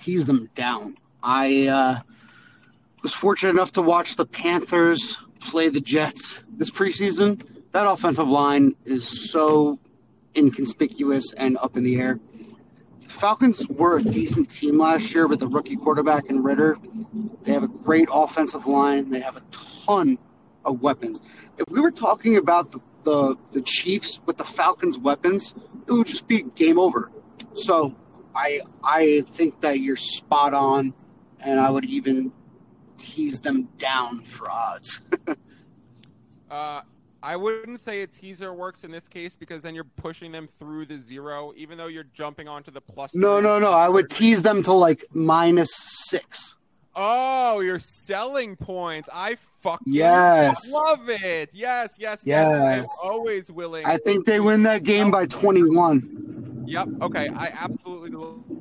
tease 0.00 0.26
them 0.26 0.50
down. 0.54 0.96
I 1.22 1.66
uh, 1.68 2.00
was 3.04 3.12
fortunate 3.12 3.50
enough 3.50 3.70
to 3.70 3.82
watch 3.82 4.16
the 4.16 4.24
Panthers 4.24 5.18
play 5.38 5.68
the 5.68 5.80
Jets 5.80 6.42
this 6.56 6.70
preseason. 6.70 7.38
That 7.72 7.86
offensive 7.86 8.30
line 8.30 8.74
is 8.86 9.30
so 9.30 9.78
inconspicuous 10.34 11.34
and 11.34 11.58
up 11.58 11.76
in 11.76 11.84
the 11.84 12.00
air. 12.00 12.18
The 13.02 13.08
Falcons 13.10 13.68
were 13.68 13.98
a 13.98 14.02
decent 14.02 14.48
team 14.48 14.78
last 14.78 15.14
year 15.14 15.26
with 15.26 15.40
the 15.40 15.46
rookie 15.46 15.76
quarterback 15.76 16.30
and 16.30 16.42
Ridder. 16.42 16.78
They 17.42 17.52
have 17.52 17.62
a 17.62 17.68
great 17.68 18.08
offensive 18.10 18.66
line. 18.66 19.10
They 19.10 19.20
have 19.20 19.36
a 19.36 19.42
ton 19.50 20.18
of 20.64 20.80
weapons. 20.80 21.20
If 21.58 21.68
we 21.68 21.80
were 21.80 21.90
talking 21.90 22.38
about 22.38 22.72
the, 22.72 22.80
the, 23.02 23.36
the 23.52 23.60
Chiefs 23.60 24.22
with 24.24 24.38
the 24.38 24.44
Falcons' 24.44 24.98
weapons, 24.98 25.54
it 25.86 25.92
would 25.92 26.06
just 26.06 26.26
be 26.26 26.44
game 26.54 26.78
over. 26.78 27.10
So 27.52 27.94
I 28.34 28.62
I 28.82 29.24
think 29.32 29.60
that 29.60 29.80
you're 29.80 29.98
spot 29.98 30.54
on, 30.54 30.94
and 31.38 31.60
I 31.60 31.68
would 31.68 31.84
even 31.84 32.32
tease 32.98 33.40
them 33.40 33.68
down 33.78 34.22
for 34.24 34.50
odds. 34.50 35.00
uh, 36.50 36.82
I 37.22 37.36
wouldn't 37.36 37.80
say 37.80 38.02
a 38.02 38.06
teaser 38.06 38.52
works 38.52 38.84
in 38.84 38.90
this 38.90 39.08
case 39.08 39.34
because 39.34 39.62
then 39.62 39.74
you're 39.74 39.84
pushing 39.96 40.30
them 40.30 40.48
through 40.58 40.84
the 40.86 41.00
zero, 41.00 41.54
even 41.56 41.78
though 41.78 41.86
you're 41.86 42.06
jumping 42.12 42.48
onto 42.48 42.70
the 42.70 42.82
plus. 42.82 43.14
No, 43.14 43.40
no, 43.40 43.58
no. 43.58 43.72
I 43.72 43.88
would 43.88 44.10
tease 44.10 44.42
them 44.42 44.62
to 44.64 44.72
like 44.72 45.04
minus 45.14 45.70
six. 45.74 46.54
Oh, 46.94 47.60
you're 47.60 47.80
selling 47.80 48.56
points. 48.56 49.08
I 49.12 49.36
fucking 49.60 49.92
yes. 49.92 50.70
love 50.70 51.08
it. 51.08 51.50
Yes, 51.52 51.94
yes, 51.98 52.22
yes. 52.24 52.46
yes. 52.46 52.80
I'm 52.80 53.10
always 53.10 53.50
willing. 53.50 53.86
I 53.86 53.96
think 53.96 54.26
they 54.26 54.38
win 54.38 54.62
that 54.64 54.84
game 54.84 55.10
by 55.10 55.26
21. 55.26 56.64
Yep. 56.66 56.88
Okay. 57.02 57.28
I 57.28 57.46
absolutely 57.58 58.10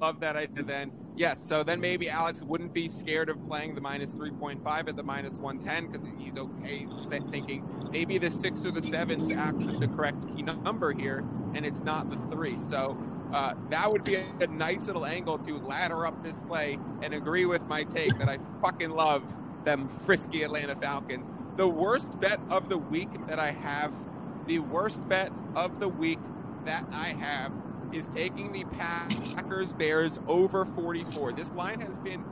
love 0.03 0.19
that 0.19 0.35
idea 0.35 0.63
then. 0.63 0.91
Yes. 1.15 1.41
So 1.41 1.63
then 1.63 1.79
maybe 1.79 2.09
Alex 2.09 2.41
wouldn't 2.41 2.73
be 2.73 2.89
scared 2.89 3.29
of 3.29 3.41
playing 3.45 3.73
the 3.73 3.79
minus 3.79 4.11
3.5 4.11 4.89
at 4.89 4.97
the 4.97 5.03
minus 5.03 5.39
110 5.39 5.89
because 5.89 6.05
he's 6.17 6.37
okay 6.37 6.85
thinking 7.31 7.65
maybe 7.89 8.17
the 8.17 8.29
six 8.29 8.65
or 8.65 8.71
the 8.71 8.81
seven 8.81 9.21
is 9.21 9.31
actually 9.31 9.77
the 9.77 9.87
correct 9.87 10.17
key 10.35 10.41
number 10.41 10.91
here 10.91 11.23
and 11.53 11.65
it's 11.65 11.83
not 11.83 12.09
the 12.09 12.17
three. 12.35 12.59
So 12.59 13.01
uh, 13.31 13.53
that 13.69 13.89
would 13.89 14.03
be 14.03 14.15
a, 14.15 14.25
a 14.41 14.47
nice 14.47 14.87
little 14.87 15.05
angle 15.05 15.37
to 15.39 15.57
ladder 15.59 16.05
up 16.05 16.21
this 16.21 16.41
play 16.41 16.77
and 17.01 17.13
agree 17.13 17.45
with 17.45 17.61
my 17.67 17.83
take 17.83 18.17
that 18.17 18.27
I 18.27 18.39
fucking 18.61 18.89
love 18.89 19.23
them 19.63 19.87
frisky 19.87 20.43
Atlanta 20.43 20.75
Falcons. 20.75 21.29
The 21.55 21.67
worst 21.67 22.19
bet 22.19 22.41
of 22.49 22.67
the 22.67 22.77
week 22.77 23.09
that 23.27 23.39
I 23.39 23.51
have, 23.51 23.93
the 24.47 24.59
worst 24.59 25.07
bet 25.07 25.31
of 25.55 25.79
the 25.79 25.87
week 25.87 26.19
that 26.65 26.85
I 26.91 27.09
have 27.09 27.53
is 27.93 28.07
taking 28.09 28.51
the 28.51 28.63
Packers 28.65 29.73
Bears 29.73 30.19
over 30.27 30.65
44. 30.65 31.33
This 31.33 31.51
line 31.53 31.79
has 31.81 31.97
been 31.99 32.23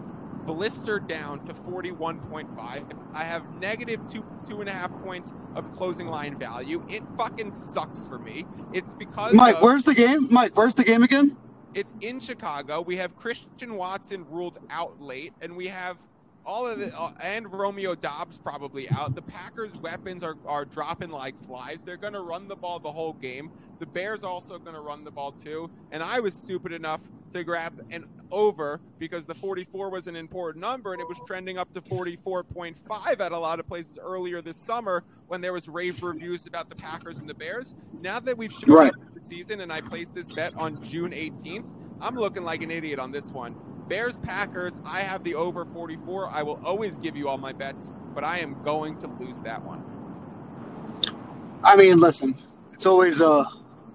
blistered 0.45 1.07
down 1.07 1.45
to 1.45 1.53
41.5. 1.53 3.13
I 3.13 3.23
have 3.23 3.49
negative 3.59 3.99
two 4.07 4.25
two 4.49 4.59
and 4.59 4.69
a 4.69 4.73
half 4.73 4.91
points 5.03 5.31
of 5.55 5.71
closing 5.71 6.07
line 6.07 6.37
value. 6.37 6.83
It 6.89 7.03
fucking 7.17 7.53
sucks 7.53 8.05
for 8.05 8.17
me. 8.17 8.45
It's 8.73 8.93
because 8.93 9.33
Mike, 9.33 9.55
of, 9.55 9.61
where's 9.61 9.83
the 9.83 9.93
game? 9.93 10.27
Mike, 10.31 10.57
where's 10.57 10.75
the 10.75 10.83
game 10.83 11.03
again? 11.03 11.37
It's 11.73 11.93
in 12.01 12.19
Chicago. 12.19 12.81
We 12.81 12.97
have 12.97 13.15
Christian 13.15 13.75
Watson 13.75 14.25
ruled 14.29 14.59
out 14.69 14.99
late, 15.01 15.33
and 15.41 15.55
we 15.55 15.67
have 15.67 15.97
all 16.45 16.67
of 16.67 16.79
the 16.79 16.93
uh, 16.97 17.11
and 17.23 17.51
Romeo 17.51 17.95
Doubs 17.95 18.37
probably 18.37 18.89
out. 18.89 19.15
The 19.15 19.21
Packers' 19.21 19.73
weapons 19.81 20.23
are, 20.23 20.37
are 20.45 20.65
dropping 20.65 21.09
like 21.09 21.35
flies. 21.45 21.79
They're 21.83 21.97
going 21.97 22.13
to 22.13 22.21
run 22.21 22.47
the 22.47 22.55
ball 22.55 22.79
the 22.79 22.91
whole 22.91 23.13
game. 23.13 23.51
The 23.79 23.85
Bears 23.85 24.23
also 24.23 24.59
going 24.59 24.75
to 24.75 24.81
run 24.81 25.03
the 25.03 25.11
ball 25.11 25.31
too. 25.31 25.69
And 25.91 26.03
I 26.03 26.19
was 26.19 26.33
stupid 26.33 26.71
enough 26.71 27.01
to 27.33 27.43
grab 27.43 27.85
an 27.91 28.05
over 28.29 28.79
because 28.99 29.25
the 29.25 29.33
44 29.33 29.89
was 29.89 30.07
an 30.07 30.15
important 30.15 30.61
number 30.61 30.93
and 30.93 31.01
it 31.01 31.07
was 31.07 31.17
trending 31.25 31.57
up 31.57 31.71
to 31.73 31.81
44.5 31.81 33.19
at 33.19 33.31
a 33.31 33.37
lot 33.37 33.59
of 33.59 33.67
places 33.67 33.97
earlier 34.01 34.41
this 34.41 34.57
summer 34.57 35.03
when 35.27 35.39
there 35.41 35.53
was 35.53 35.67
rave 35.67 36.03
reviews 36.03 36.45
about 36.45 36.69
the 36.69 36.75
Packers 36.75 37.19
and 37.19 37.29
the 37.29 37.33
Bears. 37.33 37.73
Now 38.01 38.19
that 38.19 38.37
we've 38.37 38.51
shown 38.51 38.75
right. 38.75 38.93
the 38.93 39.21
the 39.21 39.27
season 39.27 39.61
and 39.61 39.71
I 39.71 39.81
placed 39.81 40.13
this 40.13 40.25
bet 40.25 40.53
on 40.55 40.83
June 40.83 41.11
18th, 41.11 41.65
I'm 41.99 42.15
looking 42.15 42.43
like 42.43 42.63
an 42.63 42.71
idiot 42.71 42.99
on 42.99 43.11
this 43.11 43.29
one. 43.29 43.55
Bears 43.91 44.19
Packers, 44.19 44.79
I 44.85 45.01
have 45.01 45.21
the 45.25 45.35
over 45.35 45.65
44. 45.65 46.27
I 46.27 46.43
will 46.43 46.61
always 46.63 46.95
give 46.95 47.17
you 47.17 47.27
all 47.27 47.37
my 47.37 47.51
bets, 47.51 47.91
but 48.15 48.23
I 48.23 48.39
am 48.39 48.55
going 48.63 48.97
to 49.01 49.07
lose 49.07 49.41
that 49.41 49.61
one. 49.65 49.83
I 51.61 51.75
mean, 51.75 51.99
listen, 51.99 52.37
it's 52.71 52.85
always 52.85 53.19
a 53.19 53.45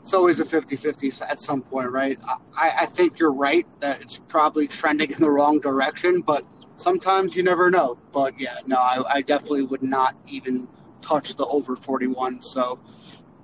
it's 0.02 0.12
always 0.12 0.38
a 0.38 0.44
50-50 0.44 1.22
at 1.22 1.40
some 1.40 1.62
point, 1.62 1.90
right? 1.90 2.18
I, 2.54 2.74
I 2.80 2.84
think 2.84 3.18
you're 3.18 3.32
right 3.32 3.66
that 3.80 4.02
it's 4.02 4.18
probably 4.18 4.68
trending 4.68 5.12
in 5.12 5.18
the 5.18 5.30
wrong 5.30 5.60
direction, 5.60 6.20
but 6.20 6.44
sometimes 6.76 7.34
you 7.34 7.42
never 7.42 7.70
know. 7.70 7.96
But 8.12 8.38
yeah, 8.38 8.58
no, 8.66 8.76
I, 8.76 9.02
I 9.08 9.22
definitely 9.22 9.62
would 9.62 9.82
not 9.82 10.14
even 10.26 10.68
touch 11.00 11.36
the 11.36 11.46
over 11.46 11.74
41. 11.74 12.42
So 12.42 12.78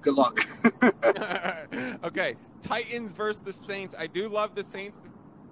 good 0.02 0.16
luck. 0.16 0.46
okay, 2.04 2.36
Titans 2.60 3.14
versus 3.14 3.40
the 3.40 3.54
Saints. 3.54 3.94
I 3.98 4.06
do 4.06 4.28
love 4.28 4.54
the 4.54 4.62
Saints 4.62 5.00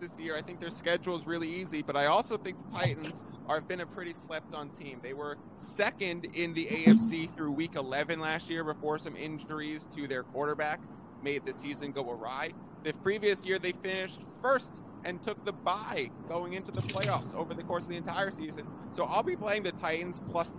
this 0.00 0.18
year. 0.18 0.34
I 0.34 0.40
think 0.40 0.60
their 0.60 0.70
schedule 0.70 1.16
is 1.16 1.26
really 1.26 1.48
easy, 1.48 1.82
but 1.82 1.96
I 1.96 2.06
also 2.06 2.36
think 2.36 2.56
the 2.72 2.78
Titans 2.78 3.22
are 3.48 3.60
been 3.60 3.80
a 3.80 3.86
pretty 3.86 4.12
slept 4.12 4.54
on 4.54 4.70
team. 4.70 5.00
They 5.02 5.12
were 5.12 5.36
second 5.58 6.26
in 6.34 6.54
the 6.54 6.66
AFC 6.66 7.34
through 7.34 7.52
week 7.52 7.74
11 7.74 8.20
last 8.20 8.48
year 8.48 8.64
before 8.64 8.98
some 8.98 9.16
injuries 9.16 9.86
to 9.94 10.06
their 10.06 10.22
quarterback 10.22 10.80
made 11.22 11.44
the 11.44 11.52
season 11.52 11.92
go 11.92 12.10
awry. 12.10 12.50
The 12.84 12.92
previous 12.94 13.44
year 13.44 13.58
they 13.58 13.72
finished 13.72 14.20
first 14.40 14.80
and 15.04 15.22
took 15.22 15.44
the 15.44 15.52
bye 15.52 16.10
going 16.28 16.54
into 16.54 16.70
the 16.70 16.82
playoffs 16.82 17.34
over 17.34 17.54
the 17.54 17.62
course 17.62 17.84
of 17.84 17.90
the 17.90 17.96
entire 17.96 18.30
season. 18.30 18.66
So 18.92 19.04
I'll 19.04 19.22
be 19.22 19.36
playing 19.36 19.64
the 19.64 19.72
Titans 19.72 20.20
plus 20.28 20.52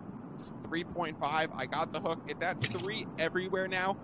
3.5. 0.63 1.15
I 1.21 1.65
got 1.65 1.93
the 1.93 1.99
hook. 1.99 2.19
It's 2.27 2.43
at 2.43 2.61
three 2.61 3.05
everywhere 3.19 3.67
now, 3.67 3.97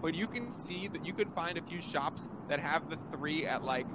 but 0.00 0.14
you 0.14 0.26
can 0.26 0.50
see 0.50 0.88
that 0.88 1.04
you 1.04 1.12
could 1.12 1.32
find 1.32 1.58
a 1.58 1.62
few 1.62 1.80
shops 1.80 2.28
that 2.48 2.60
have 2.60 2.88
the 2.90 2.98
three 3.12 3.46
at 3.46 3.64
like 3.64 3.86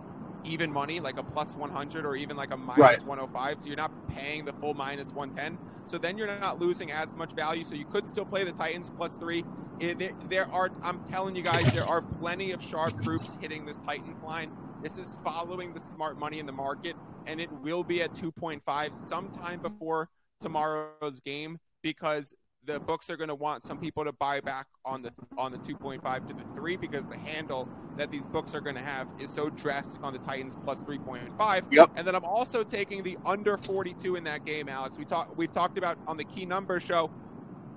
even 0.45 0.71
money, 0.71 0.99
like 0.99 1.17
a 1.17 1.23
plus 1.23 1.55
100 1.55 2.05
or 2.05 2.15
even 2.15 2.37
like 2.37 2.53
a 2.53 2.57
minus 2.57 2.79
right. 2.79 3.05
105. 3.05 3.61
So 3.61 3.67
you're 3.67 3.75
not 3.75 3.91
paying 4.09 4.45
the 4.45 4.53
full 4.53 4.73
minus 4.73 5.11
110. 5.11 5.57
So 5.85 5.97
then 5.97 6.17
you're 6.17 6.27
not 6.39 6.59
losing 6.59 6.91
as 6.91 7.13
much 7.15 7.33
value. 7.33 7.63
So 7.63 7.75
you 7.75 7.85
could 7.85 8.07
still 8.07 8.25
play 8.25 8.43
the 8.43 8.51
Titans 8.51 8.89
plus 8.95 9.15
three. 9.15 9.43
Eh, 9.81 9.93
there, 9.97 10.11
there 10.29 10.51
are, 10.51 10.69
I'm 10.81 11.03
telling 11.05 11.35
you 11.35 11.41
guys, 11.41 11.71
there 11.73 11.87
are 11.87 12.01
plenty 12.01 12.51
of 12.51 12.63
sharp 12.63 12.95
groups 12.97 13.35
hitting 13.41 13.65
this 13.65 13.77
Titans 13.85 14.21
line. 14.21 14.51
This 14.81 14.97
is 14.97 15.17
following 15.23 15.73
the 15.73 15.81
smart 15.81 16.19
money 16.19 16.39
in 16.39 16.45
the 16.45 16.51
market, 16.51 16.95
and 17.25 17.39
it 17.39 17.51
will 17.51 17.83
be 17.83 18.01
at 18.01 18.13
2.5 18.13 18.93
sometime 18.93 19.61
before 19.61 20.09
tomorrow's 20.41 21.21
game 21.21 21.57
because 21.81 22.33
the 22.65 22.79
books 22.79 23.09
are 23.09 23.17
going 23.17 23.29
to 23.29 23.35
want 23.35 23.63
some 23.63 23.77
people 23.77 24.03
to 24.05 24.11
buy 24.13 24.39
back 24.39 24.67
on 24.85 25.01
the 25.01 25.11
on 25.37 25.51
the 25.51 25.57
2.5 25.59 26.27
to 26.27 26.33
the 26.33 26.43
3 26.55 26.77
because 26.77 27.05
the 27.05 27.17
handle 27.17 27.67
that 27.97 28.11
these 28.11 28.25
books 28.25 28.53
are 28.53 28.61
going 28.61 28.75
to 28.75 28.81
have 28.81 29.07
is 29.19 29.29
so 29.29 29.49
drastic 29.49 30.03
on 30.03 30.13
the 30.13 30.19
Titans 30.19 30.55
plus 30.63 30.79
3.5. 30.79 31.63
Yep. 31.71 31.91
And 31.95 32.07
then 32.07 32.15
I'm 32.15 32.23
also 32.23 32.63
taking 32.63 33.03
the 33.03 33.17
under 33.25 33.57
42 33.57 34.15
in 34.15 34.23
that 34.23 34.45
game, 34.45 34.69
Alex. 34.69 34.97
We 34.97 35.05
talked 35.05 35.35
we've 35.37 35.51
talked 35.51 35.77
about 35.77 35.97
on 36.07 36.17
the 36.17 36.23
key 36.23 36.45
number 36.45 36.79
show 36.79 37.09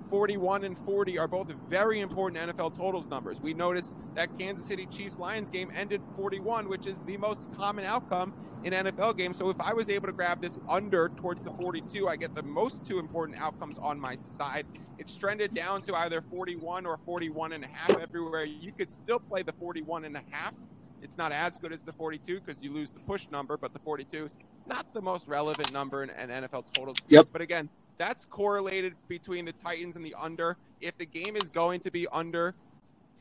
41 0.09 0.63
and 0.63 0.77
40 0.79 1.17
are 1.17 1.27
both 1.27 1.53
very 1.69 1.99
important 1.99 2.55
NFL 2.55 2.77
totals 2.77 3.09
numbers. 3.09 3.41
We 3.41 3.53
noticed 3.53 3.93
that 4.15 4.37
Kansas 4.37 4.65
City 4.65 4.85
Chiefs 4.87 5.19
Lions 5.19 5.49
game 5.49 5.71
ended 5.75 6.01
41, 6.15 6.67
which 6.69 6.85
is 6.85 6.97
the 7.05 7.17
most 7.17 7.51
common 7.53 7.85
outcome 7.85 8.33
in 8.63 8.73
NFL 8.73 9.17
games. 9.17 9.37
So 9.37 9.49
if 9.49 9.59
I 9.59 9.73
was 9.73 9.89
able 9.89 10.07
to 10.07 10.13
grab 10.13 10.41
this 10.41 10.57
under 10.67 11.09
towards 11.09 11.43
the 11.43 11.51
42, 11.51 12.07
I 12.07 12.15
get 12.15 12.35
the 12.35 12.43
most 12.43 12.85
two 12.85 12.99
important 12.99 13.39
outcomes 13.39 13.77
on 13.77 13.99
my 13.99 14.17
side. 14.23 14.65
It's 14.97 15.15
trended 15.15 15.53
down 15.53 15.81
to 15.83 15.95
either 15.95 16.21
41 16.21 16.85
or 16.85 16.97
41 17.05 17.53
and 17.53 17.63
a 17.63 17.67
half 17.67 17.97
everywhere. 17.99 18.45
You 18.45 18.71
could 18.71 18.89
still 18.89 19.19
play 19.19 19.43
the 19.43 19.53
41 19.53 20.05
and 20.05 20.15
a 20.15 20.23
half. 20.31 20.53
It's 21.01 21.17
not 21.17 21.31
as 21.31 21.57
good 21.57 21.71
as 21.71 21.83
the 21.83 21.93
42 21.93 22.41
because 22.41 22.61
you 22.61 22.73
lose 22.73 22.89
the 22.89 22.99
push 23.01 23.27
number, 23.31 23.57
but 23.57 23.73
the 23.73 23.79
42 23.79 24.25
is 24.25 24.37
not 24.65 24.91
the 24.93 25.01
most 25.01 25.27
relevant 25.27 25.71
number 25.71 26.03
in, 26.03 26.09
in 26.09 26.29
NFL 26.29 26.65
totals. 26.73 26.97
Yep. 27.07 27.27
But 27.31 27.41
again, 27.41 27.69
that's 27.97 28.25
correlated 28.25 28.93
between 29.07 29.45
the 29.45 29.53
Titans 29.53 29.95
and 29.95 30.05
the 30.05 30.15
under. 30.19 30.57
If 30.81 30.97
the 30.97 31.05
game 31.05 31.35
is 31.35 31.49
going 31.49 31.79
to 31.81 31.91
be 31.91 32.07
under 32.11 32.53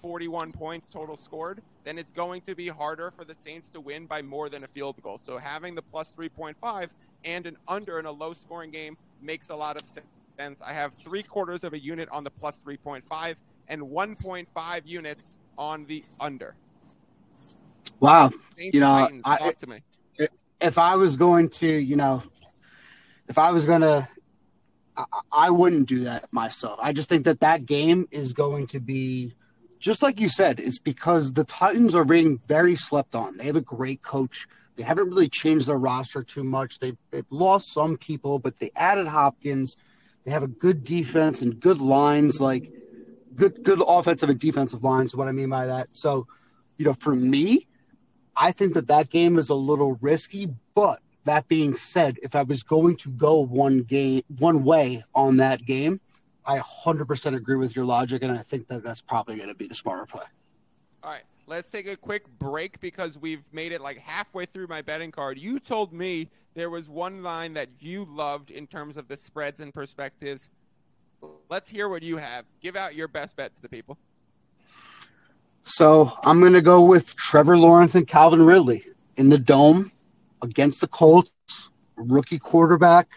41 0.01 0.53
points 0.53 0.89
total 0.89 1.17
scored, 1.17 1.63
then 1.85 1.99
it's 1.99 2.13
going 2.13 2.43
to 2.43 2.55
be 2.55 2.69
harder 2.69 3.11
for 3.11 3.25
the 3.25 3.35
Saints 3.35 3.71
to 3.71 3.81
win 3.81 4.07
by 4.07 4.23
more 4.23 4.49
than 4.49 4.65
a 4.65 4.69
field 4.69 5.01
goal. 5.03 5.19
So 5.19 5.39
having 5.39 5.75
the 5.75 5.83
plus 5.83 6.13
3.5 6.17 6.89
and 7.25 7.47
an 7.47 7.57
under 7.67 7.99
in 7.99 8.07
a 8.07 8.13
low 8.13 8.33
scoring 8.33 8.71
game 8.71 8.97
makes 9.23 9.51
a 9.51 9.57
lot 9.57 9.81
of 9.81 9.89
sense. 9.89 10.61
I 10.65 10.73
have 10.73 10.93
three 10.95 11.23
quarters 11.23 11.65
of 11.65 11.73
a 11.73 11.79
unit 11.79 12.09
on 12.11 12.25
the 12.25 12.31
plus 12.31 12.61
3.5 12.65 13.35
and 13.69 13.83
1.5 13.83 14.81
units 14.85 15.39
on 15.57 15.87
the 15.87 16.05
under. 16.21 16.55
Wow. 18.01 18.31
Saints, 18.57 18.75
you 18.75 18.81
know, 18.81 18.99
Titans, 18.99 19.23
I, 19.25 19.39
talk 19.39 19.59
to 19.59 19.67
me. 19.67 19.81
If 20.61 20.79
I 20.79 20.95
was 20.95 21.17
going 21.17 21.49
to, 21.51 21.67
you 21.67 21.97
know, 21.97 22.23
if 23.29 23.39
I 23.39 23.51
was 23.51 23.65
going 23.65 23.81
to 23.81 24.09
I, 24.97 25.05
I 25.33 25.51
wouldn't 25.51 25.89
do 25.89 26.05
that 26.05 26.33
myself. 26.33 26.79
I 26.83 26.93
just 26.93 27.09
think 27.09 27.25
that 27.25 27.41
that 27.41 27.67
game 27.67 28.09
is 28.11 28.33
going 28.33 28.67
to 28.69 28.81
be 28.81 29.35
just 29.79 30.03
like 30.03 30.21
you 30.21 30.29
said. 30.29 30.59
It's 30.61 30.79
because 30.79 31.33
the 31.33 31.45
Titans 31.45 31.95
are 31.95 32.05
being 32.05 32.39
very 32.47 32.77
slept 32.77 33.15
on. 33.15 33.37
They 33.37 33.45
have 33.45 33.57
a 33.57 33.61
great 33.61 34.03
coach. 34.03 34.49
They 34.77 34.83
haven't 34.83 35.09
really 35.09 35.29
changed 35.29 35.69
their 35.69 35.79
roster 35.79 36.23
too 36.23 36.45
much. 36.45 36.79
They've, 36.79 36.97
they've 37.11 37.27
lost 37.31 37.73
some 37.73 37.97
people, 37.97 38.39
but 38.39 38.59
they 38.59 38.71
added 38.77 39.07
Hopkins. 39.07 39.77
They 40.25 40.31
have 40.33 40.43
a 40.43 40.49
good 40.49 40.85
defense 40.85 41.41
and 41.41 41.61
good 41.61 41.79
lines, 41.79 42.41
like 42.41 42.71
good 43.37 43.63
good 43.63 43.83
offensive 43.87 44.29
and 44.29 44.41
defensive 44.41 44.83
lines. 44.83 45.15
What 45.15 45.29
I 45.29 45.33
mean 45.33 45.51
by 45.51 45.67
that. 45.67 45.89
So, 45.93 46.27
you 46.79 46.85
know, 46.85 46.95
for 46.95 47.15
me, 47.15 47.67
I 48.37 48.53
think 48.53 48.75
that 48.75 48.89
that 48.89 49.09
game 49.09 49.39
is 49.39 49.49
a 49.49 49.55
little 49.55 49.95
risky, 50.01 50.49
but 50.75 51.01
that 51.27 51.47
being 51.49 51.77
said, 51.77 52.19
if 52.23 52.35
I 52.35 52.43
was 52.43 52.63
going 52.63 52.97
to 52.99 53.11
go 53.11 53.41
one 53.41 53.83
game, 53.83 54.23
one 54.39 54.65
way 54.65 55.05
on 55.15 55.37
that 55.37 55.65
game, 55.65 56.01
I 56.45 56.59
100% 56.59 57.37
agree 57.37 57.57
with 57.57 57.77
your 57.77 57.85
logic, 57.85 58.23
and 58.23 58.33
I 58.33 58.43
think 58.43 58.69
that 58.69 58.83
that's 58.83 59.01
probably 59.01 59.37
going 59.37 59.49
to 59.49 59.55
be 59.55 59.67
the 59.67 59.75
smarter 59.75 60.07
play. 60.07 60.25
All 61.03 61.11
right, 61.11 61.25
let's 61.47 61.71
take 61.71 61.89
a 61.89 61.97
quick 61.97 62.27
break 62.39 62.81
because 62.81 63.19
we've 63.19 63.43
made 63.53 63.73
it 63.73 63.81
like 63.81 63.99
halfway 63.99 64.47
through 64.47 64.69
my 64.69 64.83
betting 64.83 65.11
card. 65.11 65.39
You 65.39 65.59
told 65.59 65.93
me 65.93 66.29
there 66.55 66.71
was 66.71 66.89
one 66.89 67.23
line 67.23 67.55
that 67.55 67.69
you 67.81 68.07
loved 68.09 68.51
in 68.51 68.67
terms 68.67 68.97
of 68.97 69.09
the 69.09 69.17
spreads 69.17 69.61
and 69.61 69.75
perspectives. 69.75 70.49
Let's 71.49 71.69
hear 71.69 71.89
what 71.89 72.03
you 72.03 72.17
have. 72.19 72.45
Give 72.61 72.77
out 72.77 72.95
your 72.95 73.09
best 73.09 73.37
bet 73.37 73.55
to 73.57 73.63
the 73.63 73.69
people. 73.69 73.99
So 75.65 76.17
I'm 76.23 76.39
going 76.39 76.53
to 76.53 76.63
go 76.63 76.81
with 76.83 77.17
Trevor 77.17 77.59
Lawrence 77.59 77.97
and 77.97 78.07
Calvin 78.07 78.43
Ridley 78.43 78.87
in 79.17 79.31
the 79.31 79.39
dome 79.39 79.91
against 80.43 80.81
the 80.81 80.89
Colts, 80.89 81.31
rookie 81.97 82.39
quarterback. 82.39 83.09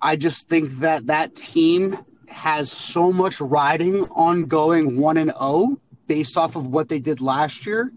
I 0.00 0.16
just 0.16 0.48
think 0.48 0.78
that 0.80 1.06
that 1.06 1.34
team 1.36 1.98
has 2.28 2.70
so 2.70 3.12
much 3.12 3.40
riding 3.40 4.04
on 4.10 4.44
going 4.44 4.96
1 4.96 5.16
and 5.16 5.32
0 5.38 5.80
based 6.06 6.36
off 6.36 6.56
of 6.56 6.66
what 6.66 6.88
they 6.88 6.98
did 6.98 7.20
last 7.20 7.66
year. 7.66 7.92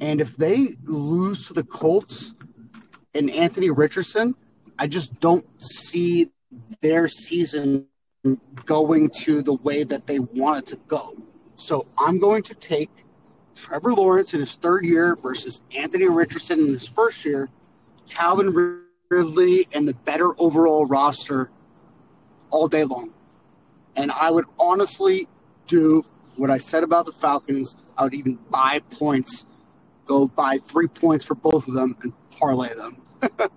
And 0.00 0.20
if 0.20 0.36
they 0.36 0.76
lose 0.84 1.46
to 1.46 1.54
the 1.54 1.64
Colts 1.64 2.34
and 3.14 3.30
Anthony 3.30 3.70
Richardson, 3.70 4.34
I 4.78 4.86
just 4.86 5.18
don't 5.20 5.44
see 5.62 6.30
their 6.80 7.08
season 7.08 7.86
going 8.64 9.10
to 9.10 9.42
the 9.42 9.54
way 9.54 9.82
that 9.82 10.06
they 10.06 10.18
want 10.18 10.58
it 10.58 10.66
to 10.66 10.76
go. 10.86 11.16
So 11.56 11.86
I'm 11.98 12.18
going 12.18 12.42
to 12.44 12.54
take 12.54 12.90
Trevor 13.58 13.92
Lawrence 13.92 14.34
in 14.34 14.40
his 14.40 14.54
third 14.54 14.84
year 14.84 15.16
versus 15.16 15.60
Anthony 15.76 16.08
Richardson 16.08 16.60
in 16.60 16.68
his 16.68 16.86
first 16.86 17.24
year, 17.24 17.48
Calvin 18.08 18.82
Ridley 19.10 19.68
and 19.72 19.86
the 19.86 19.94
better 19.94 20.30
overall 20.40 20.86
roster 20.86 21.50
all 22.50 22.68
day 22.68 22.84
long. 22.84 23.12
And 23.96 24.12
I 24.12 24.30
would 24.30 24.44
honestly 24.58 25.26
do 25.66 26.04
what 26.36 26.50
I 26.50 26.58
said 26.58 26.84
about 26.84 27.06
the 27.06 27.12
Falcons. 27.12 27.76
I 27.96 28.04
would 28.04 28.14
even 28.14 28.38
buy 28.48 28.80
points, 28.90 29.44
go 30.06 30.28
buy 30.28 30.58
three 30.58 30.86
points 30.86 31.24
for 31.24 31.34
both 31.34 31.66
of 31.66 31.74
them 31.74 31.96
and 32.02 32.12
parlay 32.30 32.72
them. 32.74 33.02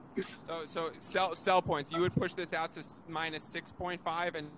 so, 0.47 0.65
so 0.65 0.91
sell 0.97 1.35
sell 1.35 1.61
points. 1.61 1.91
You 1.91 2.01
would 2.01 2.15
push 2.15 2.33
this 2.33 2.53
out 2.53 2.73
to 2.73 2.83
minus 3.07 3.43
six 3.43 3.71
point 3.71 4.03
five 4.03 4.33
and 4.33 4.49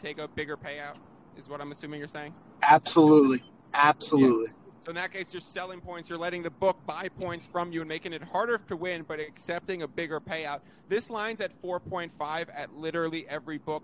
take 0.00 0.18
a 0.18 0.28
bigger 0.28 0.56
payout. 0.56 0.96
Is 1.36 1.48
what 1.48 1.60
I'm 1.60 1.72
assuming 1.72 1.98
you're 1.98 2.06
saying. 2.06 2.32
Absolutely, 2.62 3.42
absolutely. 3.74 4.46
Yeah. 4.46 4.63
So 4.84 4.90
in 4.90 4.96
that 4.96 5.12
case, 5.12 5.32
you're 5.32 5.40
selling 5.40 5.80
points. 5.80 6.10
You're 6.10 6.18
letting 6.18 6.42
the 6.42 6.50
book 6.50 6.76
buy 6.86 7.08
points 7.08 7.46
from 7.46 7.72
you 7.72 7.80
and 7.80 7.88
making 7.88 8.12
it 8.12 8.22
harder 8.22 8.58
to 8.68 8.76
win, 8.76 9.02
but 9.08 9.18
accepting 9.18 9.82
a 9.82 9.88
bigger 9.88 10.20
payout. 10.20 10.60
This 10.90 11.08
line's 11.08 11.40
at 11.40 11.50
4.5 11.62 12.10
at 12.54 12.76
literally 12.76 13.26
every 13.28 13.56
book. 13.56 13.82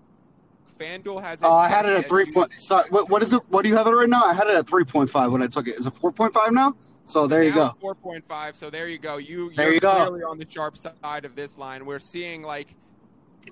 FanDuel 0.79 1.21
has 1.21 1.41
it. 1.41 1.45
Oh, 1.45 1.51
uh, 1.51 1.55
I 1.55 1.69
had 1.69 1.85
it 1.85 1.97
at 1.97 2.07
three 2.07 2.31
point. 2.31 2.57
Sorry, 2.57 2.87
what, 2.89 3.09
what 3.09 3.23
is 3.23 3.33
it? 3.33 3.41
What 3.49 3.63
do 3.63 3.69
you 3.69 3.75
have 3.75 3.87
it 3.87 3.91
right 3.91 4.09
now? 4.09 4.23
I 4.23 4.33
had 4.33 4.47
it 4.47 4.55
at 4.55 4.65
3.5 4.65 5.31
when 5.31 5.41
I 5.41 5.47
took 5.47 5.67
it. 5.67 5.77
Is 5.77 5.85
it 5.85 5.93
4.5 5.93 6.51
now? 6.51 6.75
So 7.05 7.27
there 7.27 7.43
you 7.43 7.53
go. 7.53 7.75
4.5. 7.81 8.55
So 8.55 8.69
there 8.69 8.87
you 8.87 8.97
go. 8.97 9.17
You 9.17 9.51
there 9.55 9.73
you 9.73 9.79
clearly 9.79 10.23
on 10.23 10.37
the 10.37 10.45
sharp 10.47 10.77
side 10.77 11.25
of 11.25 11.35
this 11.35 11.57
line. 11.57 11.85
We're 11.85 11.99
seeing 11.99 12.41
like 12.41 12.75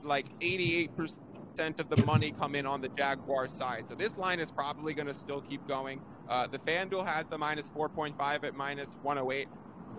like 0.04 0.28
88% 0.40 1.18
of 1.60 1.90
the 1.90 2.06
money 2.06 2.32
come 2.32 2.56
in 2.56 2.66
on 2.66 2.80
the 2.80 2.88
Jaguar 2.90 3.50
side. 3.50 3.86
So 3.86 3.94
this 3.94 4.18
line 4.18 4.40
is 4.40 4.50
probably 4.50 4.94
going 4.94 5.08
to 5.08 5.14
still 5.14 5.42
keep 5.42 5.68
going. 5.68 6.00
Uh, 6.30 6.48
the 6.48 6.58
FanDuel 6.60 7.06
has 7.06 7.28
the 7.28 7.38
minus 7.38 7.70
4.5 7.70 8.46
at 8.46 8.56
minus 8.56 8.96
108. 9.02 9.48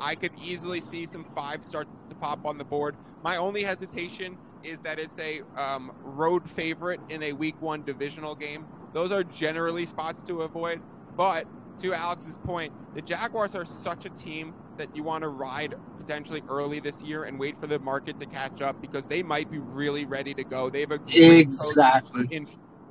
I 0.00 0.14
could 0.14 0.32
easily 0.42 0.80
see 0.80 1.04
some 1.04 1.22
five 1.22 1.62
start 1.62 1.86
to 2.08 2.16
pop 2.16 2.46
on 2.46 2.56
the 2.56 2.64
board. 2.64 2.96
My 3.22 3.36
only 3.36 3.62
hesitation 3.62 4.38
is 4.64 4.78
that 4.80 4.98
it's 4.98 5.18
a 5.18 5.42
um, 5.54 5.92
road 6.02 6.48
favorite 6.48 7.00
in 7.10 7.22
a 7.22 7.32
week 7.34 7.60
one 7.60 7.84
divisional 7.84 8.34
game. 8.34 8.64
Those 8.94 9.12
are 9.12 9.22
generally 9.22 9.84
spots 9.84 10.22
to 10.22 10.42
avoid. 10.42 10.80
But 11.14 11.46
to 11.80 11.92
Alex's 11.92 12.38
point, 12.38 12.72
the 12.94 13.02
Jaguars 13.02 13.54
are 13.54 13.66
such 13.66 14.06
a 14.06 14.10
team 14.10 14.54
that 14.78 14.96
you 14.96 15.02
want 15.02 15.22
to 15.22 15.28
ride 15.28 15.74
potentially 16.00 16.42
early 16.48 16.80
this 16.80 17.02
year 17.02 17.24
and 17.24 17.38
wait 17.38 17.56
for 17.60 17.66
the 17.66 17.78
market 17.78 18.18
to 18.18 18.26
catch 18.26 18.60
up 18.60 18.80
because 18.80 19.04
they 19.04 19.22
might 19.22 19.50
be 19.50 19.58
really 19.58 20.06
ready 20.06 20.34
to 20.34 20.44
go. 20.44 20.70
They 20.70 20.80
have 20.80 20.92
a 20.92 21.00
exactly 21.06 22.26
in 22.30 22.46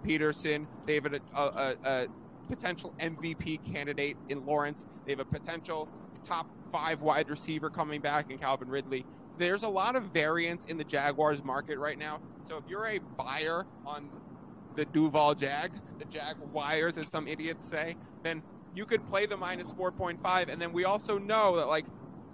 Pederson. 0.05 0.68
They 0.86 0.95
have 0.95 1.05
a, 1.05 1.20
a, 1.36 1.76
a 1.84 2.07
potential 2.47 2.93
MVP 2.99 3.74
candidate 3.74 4.18
in 4.30 4.45
Lawrence. 4.45 4.86
They 5.05 5.12
have 5.12 5.20
a 5.20 5.26
potential 5.26 5.89
top 6.24 6.47
five 6.72 7.01
wide 7.01 7.30
receiver 7.30 7.70
coming 7.70 8.01
back 8.01 8.32
in 8.32 8.38
Calvin 8.38 8.70
Ridley. 8.70 9.05
There's 9.38 9.64
a 9.64 9.70
lot 9.70 9.95
of 9.95 10.05
variance 10.05 10.66
in 10.66 10.78
the 10.78 10.84
Jaguars 10.84 11.43
market 11.43 11.80
right 11.80 11.97
now. 11.97 12.20
So 12.47 12.57
if 12.57 12.64
you're 12.68 12.88
a 12.88 12.99
buyer 13.18 13.66
on 13.86 14.10
the 14.76 14.86
Duval 14.86 15.36
Jag, 15.36 15.72
the 15.97 16.05
Jag 16.05 16.36
wires, 16.51 16.97
as 16.97 17.07
some 17.07 17.28
idiots 17.28 17.66
say, 17.66 17.95
then 18.24 18.41
you 18.76 18.86
could 18.86 19.05
play 19.07 19.26
the 19.26 19.38
minus 19.38 19.72
4.5. 19.74 20.49
And 20.49 20.62
then 20.62 20.74
we 20.74 20.86
also 20.86 21.18
know 21.18 21.55
that 21.55 21.68
like 21.68 21.86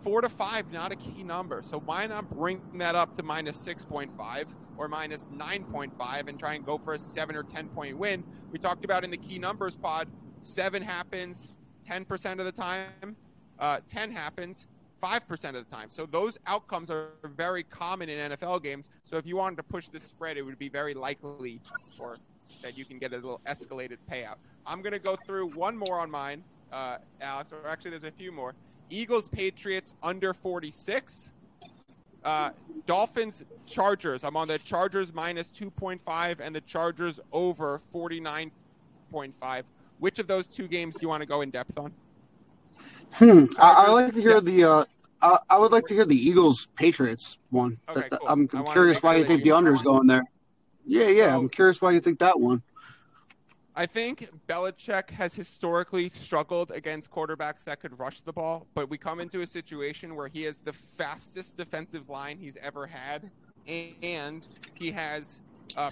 four 0.05 0.21
to 0.21 0.29
five, 0.29 0.71
not 0.71 0.91
a 0.91 0.95
key 0.95 1.23
number. 1.23 1.63
So 1.63 1.79
why 1.79 2.05
not 2.05 2.29
bring 2.29 2.61
that 2.75 2.93
up 2.93 3.17
to 3.17 3.23
minus 3.23 3.57
6.5 3.57 4.45
or 4.77 4.87
minus 4.87 5.25
9.5 5.35 6.29
and 6.29 6.37
try 6.37 6.53
and 6.53 6.63
go 6.63 6.77
for 6.77 6.93
a 6.93 6.99
seven 6.99 7.35
or 7.35 7.41
10 7.41 7.69
point 7.69 7.97
win? 7.97 8.23
We 8.51 8.59
talked 8.59 8.85
about 8.85 9.03
in 9.03 9.09
the 9.09 9.17
key 9.17 9.39
numbers 9.39 9.75
pod, 9.75 10.07
seven 10.41 10.83
happens 10.83 11.47
10% 11.89 12.39
of 12.39 12.45
the 12.45 12.51
time, 12.51 13.15
uh, 13.57 13.79
10 13.87 14.11
happens 14.11 14.67
5% 15.01 15.49
of 15.49 15.55
the 15.55 15.75
time. 15.75 15.89
So 15.89 16.05
those 16.05 16.37
outcomes 16.45 16.91
are 16.91 17.09
very 17.23 17.63
common 17.63 18.07
in 18.07 18.31
NFL 18.31 18.61
games. 18.61 18.91
So 19.05 19.17
if 19.17 19.25
you 19.25 19.35
wanted 19.35 19.55
to 19.55 19.63
push 19.63 19.87
the 19.87 19.99
spread, 19.99 20.37
it 20.37 20.43
would 20.43 20.59
be 20.59 20.69
very 20.69 20.93
likely 20.93 21.61
or 21.97 22.17
that 22.61 22.77
you 22.77 22.85
can 22.85 22.99
get 22.99 23.11
a 23.11 23.15
little 23.15 23.41
escalated 23.47 23.97
payout. 24.09 24.35
I'm 24.67 24.83
going 24.83 24.93
to 24.93 24.99
go 24.99 25.15
through 25.15 25.49
one 25.49 25.75
more 25.75 25.99
on 25.99 26.11
mine, 26.11 26.43
uh, 26.71 26.97
Alex, 27.21 27.51
or 27.51 27.67
actually, 27.67 27.91
there's 27.91 28.03
a 28.03 28.11
few 28.11 28.31
more. 28.31 28.53
Eagles, 28.89 29.27
Patriots 29.27 29.93
under 30.03 30.33
46. 30.33 31.31
Uh, 32.23 32.49
Dolphins, 32.87 33.45
Chargers. 33.65 34.23
I'm 34.23 34.35
on 34.35 34.47
the 34.47 34.57
Chargers 34.59 35.13
minus 35.13 35.49
2.5 35.51 36.39
and 36.39 36.55
the 36.55 36.61
Chargers 36.61 37.19
over 37.31 37.81
49.5. 37.93 39.63
Which 39.99 40.19
of 40.19 40.27
those 40.27 40.47
two 40.47 40.67
games 40.67 40.95
do 40.95 41.01
you 41.03 41.09
want 41.09 41.21
to 41.21 41.27
go 41.27 41.41
in 41.41 41.51
depth 41.51 41.77
on? 41.77 41.91
Hmm. 43.13 43.45
I, 43.57 43.85
I 43.87 43.91
like 43.91 44.13
to 44.13 44.21
hear 44.21 44.35
yeah. 44.35 44.39
the. 44.39 44.63
Uh, 44.63 44.85
I, 45.21 45.37
I, 45.51 45.57
would 45.57 45.71
like 45.71 45.85
to 45.87 45.93
hear 45.93 46.05
the 46.05 46.17
Eagles 46.17 46.67
Patriots 46.75 47.39
one. 47.49 47.77
Okay, 47.87 48.09
cool. 48.09 48.27
I'm, 48.27 48.49
I'm 48.53 48.65
curious 48.73 49.01
why 49.01 49.15
you 49.15 49.23
think 49.23 49.43
the 49.43 49.51
under's 49.51 49.81
going 49.81 50.07
there. 50.07 50.25
Yeah, 50.85 51.07
yeah. 51.07 51.31
So, 51.31 51.39
I'm 51.39 51.49
curious 51.49 51.81
why 51.81 51.91
you 51.91 52.01
think 52.01 52.19
that 52.19 52.39
one. 52.39 52.61
I 53.77 53.85
think 53.85 54.29
Belichick 54.47 55.09
has 55.09 55.35
historically 55.35 56.09
struggled 56.09 56.71
against 56.71 57.11
quarterbacks 57.11 57.65
that 57.65 57.81
could 57.81 57.99
rush 57.99 58.21
the 58.21 58.31
ball, 58.31 58.67
but 58.73 58.89
we 58.89 58.97
come 58.97 59.19
into 59.19 59.41
a 59.41 59.47
situation 59.47 60.15
where 60.15 60.29
he 60.29 60.43
has 60.43 60.59
the 60.59 60.71
fastest 60.71 61.57
defensive 61.57 62.07
line 62.09 62.37
he's 62.37 62.55
ever 62.61 62.87
had, 62.87 63.29
and 63.67 64.47
he 64.79 64.91
has 64.91 65.41
uh, 65.75 65.89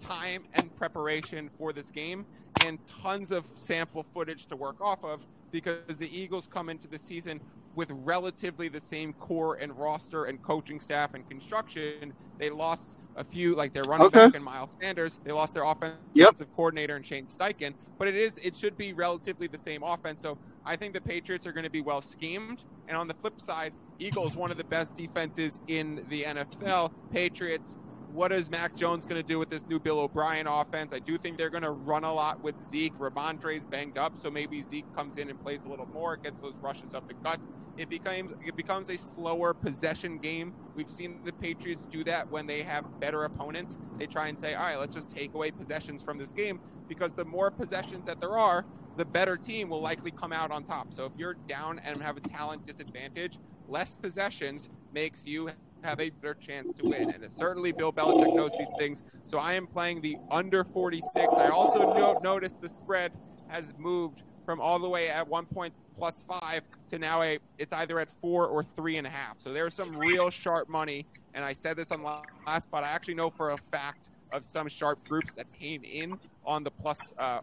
time 0.00 0.44
and 0.54 0.74
preparation 0.76 1.50
for 1.58 1.70
this 1.70 1.90
game 1.90 2.24
and 2.64 2.78
tons 2.86 3.30
of 3.30 3.44
sample 3.52 4.06
footage 4.14 4.46
to 4.46 4.56
work 4.56 4.80
off 4.80 5.04
of 5.04 5.20
because 5.50 5.98
the 5.98 6.18
Eagles 6.18 6.46
come 6.46 6.70
into 6.70 6.88
the 6.88 6.98
season 6.98 7.40
with 7.78 7.92
relatively 7.92 8.66
the 8.66 8.80
same 8.80 9.12
core 9.12 9.54
and 9.54 9.72
roster 9.78 10.24
and 10.24 10.42
coaching 10.42 10.80
staff 10.80 11.14
and 11.14 11.26
construction. 11.30 12.12
They 12.36 12.50
lost 12.50 12.96
a 13.14 13.22
few, 13.22 13.54
like 13.54 13.72
their 13.72 13.84
running 13.84 14.08
okay. 14.08 14.26
back 14.26 14.34
and 14.34 14.44
Miles 14.44 14.76
Sanders. 14.82 15.20
They 15.22 15.30
lost 15.30 15.54
their 15.54 15.62
offensive 15.62 15.96
yep. 16.12 16.34
coordinator 16.56 16.96
and 16.96 17.06
Shane 17.06 17.26
Steichen, 17.26 17.74
but 17.96 18.08
it 18.08 18.16
is 18.16 18.38
it 18.38 18.56
should 18.56 18.76
be 18.76 18.94
relatively 18.94 19.46
the 19.46 19.56
same 19.56 19.84
offense. 19.84 20.20
So 20.20 20.36
I 20.66 20.74
think 20.74 20.92
the 20.92 21.00
Patriots 21.00 21.46
are 21.46 21.52
going 21.52 21.62
to 21.62 21.70
be 21.70 21.80
well 21.80 22.02
schemed. 22.02 22.64
And 22.88 22.96
on 22.96 23.06
the 23.06 23.14
flip 23.14 23.40
side, 23.40 23.72
Eagles 24.00 24.34
one 24.34 24.50
of 24.50 24.56
the 24.56 24.64
best 24.64 24.96
defenses 24.96 25.60
in 25.68 26.04
the 26.08 26.24
NFL. 26.24 26.90
Patriots 27.12 27.76
what 28.18 28.32
is 28.32 28.50
Mac 28.50 28.74
Jones 28.74 29.06
going 29.06 29.22
to 29.22 29.26
do 29.26 29.38
with 29.38 29.48
this 29.48 29.64
new 29.68 29.78
Bill 29.78 30.00
O'Brien 30.00 30.48
offense? 30.48 30.92
I 30.92 30.98
do 30.98 31.16
think 31.18 31.38
they're 31.38 31.48
going 31.50 31.62
to 31.62 31.70
run 31.70 32.02
a 32.02 32.12
lot 32.12 32.42
with 32.42 32.60
Zeke. 32.60 32.98
Rhamondre's 32.98 33.64
banged 33.64 33.96
up, 33.96 34.18
so 34.18 34.28
maybe 34.28 34.60
Zeke 34.60 34.92
comes 34.92 35.18
in 35.18 35.30
and 35.30 35.40
plays 35.40 35.66
a 35.66 35.68
little 35.68 35.86
more, 35.86 36.16
gets 36.16 36.40
those 36.40 36.56
rushes 36.60 36.94
up 36.94 37.06
the 37.06 37.14
guts. 37.14 37.48
It 37.76 37.88
becomes 37.88 38.34
it 38.44 38.56
becomes 38.56 38.90
a 38.90 38.98
slower 38.98 39.54
possession 39.54 40.18
game. 40.18 40.52
We've 40.74 40.90
seen 40.90 41.20
the 41.24 41.32
Patriots 41.32 41.84
do 41.84 42.02
that 42.04 42.28
when 42.28 42.44
they 42.44 42.62
have 42.62 42.98
better 42.98 43.22
opponents. 43.22 43.76
They 44.00 44.06
try 44.06 44.26
and 44.26 44.36
say, 44.36 44.56
all 44.56 44.64
right, 44.64 44.80
let's 44.80 44.96
just 44.96 45.10
take 45.10 45.34
away 45.34 45.52
possessions 45.52 46.02
from 46.02 46.18
this 46.18 46.32
game 46.32 46.58
because 46.88 47.12
the 47.12 47.24
more 47.24 47.52
possessions 47.52 48.04
that 48.06 48.20
there 48.20 48.36
are, 48.36 48.64
the 48.96 49.04
better 49.04 49.36
team 49.36 49.68
will 49.68 49.80
likely 49.80 50.10
come 50.10 50.32
out 50.32 50.50
on 50.50 50.64
top. 50.64 50.92
So 50.92 51.04
if 51.04 51.12
you're 51.16 51.36
down 51.48 51.78
and 51.84 52.02
have 52.02 52.16
a 52.16 52.20
talent 52.20 52.66
disadvantage, 52.66 53.38
less 53.68 53.96
possessions 53.96 54.70
makes 54.92 55.24
you 55.24 55.50
have 55.82 56.00
a 56.00 56.10
better 56.10 56.34
chance 56.34 56.72
to 56.72 56.86
win. 56.86 57.10
And 57.10 57.30
certainly 57.30 57.72
Bill 57.72 57.92
Belichick 57.92 58.34
knows 58.34 58.52
these 58.58 58.72
things. 58.78 59.02
So 59.26 59.38
I 59.38 59.54
am 59.54 59.66
playing 59.66 60.00
the 60.00 60.16
under 60.30 60.64
46. 60.64 61.34
I 61.34 61.48
also 61.48 61.94
no- 61.94 62.18
noticed 62.22 62.60
the 62.60 62.68
spread 62.68 63.12
has 63.48 63.74
moved 63.78 64.22
from 64.44 64.60
all 64.60 64.78
the 64.78 64.88
way 64.88 65.08
at 65.08 65.26
one 65.26 65.46
point 65.46 65.74
plus 65.96 66.24
five 66.26 66.62
to 66.90 66.98
now 66.98 67.22
a 67.22 67.38
it's 67.58 67.72
either 67.72 67.98
at 67.98 68.08
four 68.20 68.46
or 68.46 68.62
three 68.62 68.96
and 68.96 69.06
a 69.06 69.10
half. 69.10 69.40
So 69.40 69.52
there's 69.52 69.74
some 69.74 69.94
real 69.96 70.30
sharp 70.30 70.68
money. 70.68 71.04
And 71.34 71.44
I 71.44 71.52
said 71.52 71.76
this 71.76 71.92
on 71.92 72.02
last, 72.02 72.70
but 72.70 72.84
I 72.84 72.88
actually 72.88 73.14
know 73.14 73.30
for 73.30 73.50
a 73.50 73.58
fact 73.70 74.10
of 74.32 74.44
some 74.44 74.68
sharp 74.68 75.06
groups 75.08 75.34
that 75.34 75.52
came 75.52 75.82
in 75.84 76.18
on 76.44 76.64
the 76.64 76.70
plus 76.70 77.12
uh, 77.18 77.40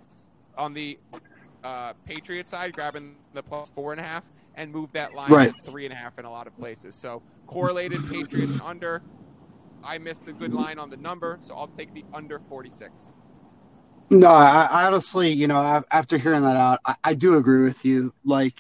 on 0.57 0.73
the 0.73 0.97
uh, 1.63 1.93
Patriot 2.05 2.49
side, 2.49 2.73
grabbing 2.73 3.15
the 3.33 3.43
plus 3.43 3.69
four 3.69 3.91
and 3.91 4.01
a 4.01 4.03
half 4.03 4.23
and 4.55 4.71
moved 4.71 4.93
that 4.93 5.13
line 5.13 5.31
right. 5.31 5.63
to 5.63 5.71
three 5.71 5.85
and 5.85 5.93
a 5.93 5.95
half 5.95 6.17
in 6.17 6.25
a 6.25 6.31
lot 6.31 6.47
of 6.47 6.57
places. 6.57 6.95
So 6.95 7.21
correlated 7.47 8.07
Patriots 8.09 8.59
under. 8.63 9.01
I 9.83 9.97
missed 9.99 10.25
the 10.25 10.33
good 10.33 10.53
line 10.53 10.79
on 10.79 10.89
the 10.89 10.97
number, 10.97 11.37
so 11.41 11.55
I'll 11.55 11.67
take 11.67 11.93
the 11.93 12.03
under 12.13 12.39
46. 12.39 13.13
No, 14.09 14.27
I, 14.27 14.65
I 14.65 14.85
honestly, 14.85 15.31
you 15.31 15.47
know, 15.47 15.83
after 15.91 16.17
hearing 16.17 16.43
that 16.43 16.55
out, 16.55 16.79
I, 16.85 16.95
I 17.03 17.13
do 17.13 17.35
agree 17.35 17.63
with 17.63 17.85
you. 17.85 18.13
Like, 18.23 18.55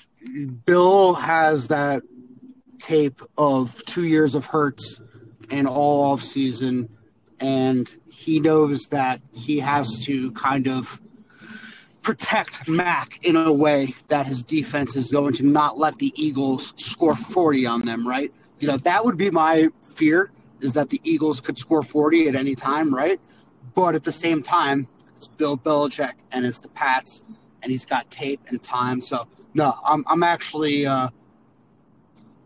Bill 0.65 1.13
has 1.13 1.67
that 1.69 2.03
tape 2.79 3.21
of 3.37 3.83
two 3.85 4.05
years 4.05 4.35
of 4.35 4.45
Hurts 4.45 5.01
and 5.49 5.67
all 5.67 6.03
off 6.03 6.23
season, 6.23 6.89
and 7.39 7.93
he 8.09 8.39
knows 8.39 8.87
that 8.91 9.21
he 9.33 9.59
has 9.59 9.99
to 10.05 10.31
kind 10.31 10.67
of 10.67 10.99
protect 12.01 12.67
Mac 12.67 13.19
in 13.23 13.35
a 13.35 13.51
way 13.51 13.95
that 14.09 14.27
his 14.27 14.43
defense 14.43 14.95
is 14.95 15.09
going 15.09 15.33
to 15.33 15.43
not 15.43 15.77
let 15.77 15.97
the 15.97 16.13
Eagles 16.15 16.73
score 16.77 17.15
40 17.15 17.65
on 17.65 17.81
them, 17.81 18.07
right? 18.07 18.31
You 18.59 18.67
know, 18.67 18.77
that 18.77 19.03
would 19.03 19.17
be 19.17 19.29
my 19.29 19.69
fear 19.81 20.31
is 20.61 20.73
that 20.73 20.89
the 20.89 21.01
Eagles 21.03 21.41
could 21.41 21.57
score 21.57 21.83
40 21.83 22.27
at 22.29 22.35
any 22.35 22.55
time, 22.55 22.93
right? 22.93 23.19
But 23.73 23.95
at 23.95 24.03
the 24.03 24.11
same 24.11 24.41
time, 24.41 24.87
it's 25.15 25.27
Bill 25.27 25.57
Belichick 25.57 26.13
and 26.31 26.45
it's 26.45 26.59
the 26.59 26.69
Pats 26.69 27.21
and 27.61 27.71
he's 27.71 27.85
got 27.85 28.09
tape 28.09 28.41
and 28.47 28.61
time. 28.61 29.01
So, 29.01 29.27
no, 29.53 29.75
I'm, 29.83 30.05
I'm 30.07 30.23
actually 30.23 30.85
uh, 30.85 31.09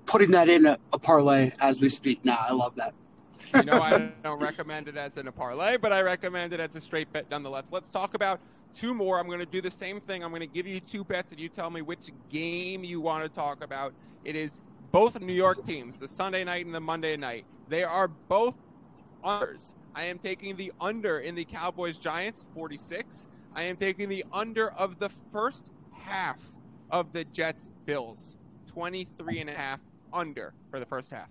putting 0.05 0.31
that 0.31 0.49
in 0.49 0.65
a, 0.65 0.77
a 0.93 0.99
parlay 0.99 1.51
as 1.59 1.79
we 1.79 1.89
speak 1.89 2.23
now. 2.25 2.39
I 2.39 2.53
love 2.53 2.75
that. 2.75 2.93
you 3.53 3.63
know, 3.63 3.81
I 3.81 4.11
don't 4.23 4.39
recommend 4.39 4.87
it 4.87 4.97
as 4.97 5.17
in 5.17 5.27
a 5.27 5.31
parlay, 5.31 5.77
but 5.77 5.93
I 5.93 6.01
recommend 6.01 6.53
it 6.53 6.59
as 6.59 6.75
a 6.75 6.81
straight 6.81 7.11
bet 7.13 7.25
nonetheless. 7.29 7.65
Let's 7.71 7.91
talk 7.91 8.13
about 8.15 8.39
two 8.75 8.93
more. 8.93 9.19
I'm 9.19 9.27
going 9.27 9.39
to 9.39 9.45
do 9.45 9.61
the 9.61 9.71
same 9.71 10.01
thing. 10.01 10.23
I'm 10.23 10.31
going 10.31 10.41
to 10.41 10.47
give 10.47 10.67
you 10.67 10.79
two 10.79 11.03
bets, 11.03 11.31
and 11.31 11.39
you 11.39 11.49
tell 11.49 11.69
me 11.69 11.81
which 11.81 12.09
game 12.29 12.83
you 12.83 13.01
want 13.01 13.23
to 13.23 13.29
talk 13.29 13.63
about. 13.63 13.93
It 14.25 14.35
is 14.35 14.61
both 14.91 15.19
New 15.19 15.33
York 15.33 15.65
teams, 15.65 15.97
the 15.97 16.07
Sunday 16.07 16.43
night 16.43 16.65
and 16.65 16.73
the 16.73 16.79
Monday 16.79 17.15
night. 17.17 17.45
They 17.67 17.83
are 17.83 18.07
both 18.07 18.55
unders. 19.23 19.73
I 19.95 20.03
am 20.05 20.17
taking 20.17 20.55
the 20.55 20.71
under 20.79 21.19
in 21.19 21.35
the 21.35 21.45
Cowboys 21.45 21.97
Giants 21.97 22.45
46. 22.53 23.27
I 23.55 23.63
am 23.63 23.75
taking 23.75 24.09
the 24.09 24.23
under 24.31 24.71
of 24.71 24.99
the 24.99 25.09
first 25.31 25.71
half 25.91 26.39
of 26.91 27.11
the 27.11 27.23
Jets 27.25 27.67
Bills 27.85 28.37
23 28.67 29.39
and 29.39 29.49
a 29.49 29.53
half 29.53 29.79
under 30.13 30.53
for 30.69 30.79
the 30.79 30.85
first 30.85 31.11
half. 31.11 31.29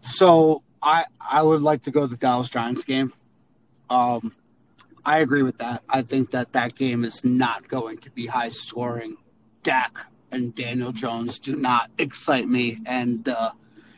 So 0.00 0.62
I 0.82 1.04
I 1.20 1.42
would 1.42 1.62
like 1.62 1.82
to 1.82 1.90
go 1.90 2.06
the 2.06 2.16
Dallas 2.16 2.48
Giants 2.48 2.84
game. 2.84 3.12
Um, 3.90 4.34
I 5.04 5.18
agree 5.20 5.42
with 5.42 5.58
that. 5.58 5.82
I 5.88 6.02
think 6.02 6.30
that 6.32 6.52
that 6.52 6.74
game 6.74 7.04
is 7.04 7.24
not 7.24 7.68
going 7.68 7.98
to 7.98 8.10
be 8.10 8.26
high 8.26 8.50
scoring. 8.50 9.16
Dak 9.62 10.06
and 10.32 10.54
Daniel 10.54 10.92
Jones 10.92 11.38
do 11.38 11.56
not 11.56 11.90
excite 11.98 12.48
me. 12.48 12.78
And 12.86 13.28
uh, 13.28 13.52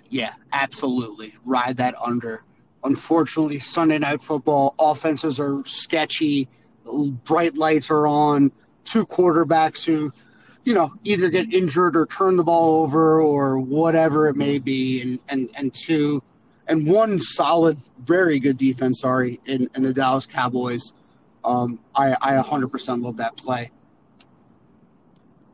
yeah, 0.08 0.34
absolutely 0.52 1.34
ride 1.44 1.76
that 1.78 1.94
under. 2.00 2.44
unfortunately, 2.84 3.58
Sunday 3.58 3.98
night 3.98 4.22
football 4.22 4.74
offenses 4.78 5.38
are 5.38 5.62
sketchy. 5.66 6.48
Bright 6.84 7.56
lights 7.56 7.90
are 7.90 8.06
on. 8.06 8.52
Two 8.84 9.06
quarterbacks 9.06 9.84
who, 9.84 10.12
you 10.64 10.74
know, 10.74 10.92
either 11.04 11.28
get 11.28 11.52
injured 11.52 11.96
or 11.96 12.06
turn 12.06 12.36
the 12.36 12.42
ball 12.42 12.82
over 12.82 13.20
or 13.20 13.58
whatever 13.58 14.28
it 14.28 14.36
may 14.36 14.58
be, 14.58 15.00
and 15.02 15.20
and 15.28 15.50
and 15.54 15.74
two, 15.74 16.22
and 16.66 16.86
one 16.86 17.20
solid, 17.20 17.78
very 18.02 18.40
good 18.40 18.56
defense. 18.56 19.00
Sorry, 19.00 19.40
in, 19.46 19.68
in 19.74 19.82
the 19.82 19.92
Dallas 19.92 20.26
Cowboys. 20.26 20.92
Um, 21.44 21.78
I 21.94 22.16
I 22.20 22.42
100% 22.42 23.02
love 23.02 23.18
that 23.18 23.36
play. 23.36 23.70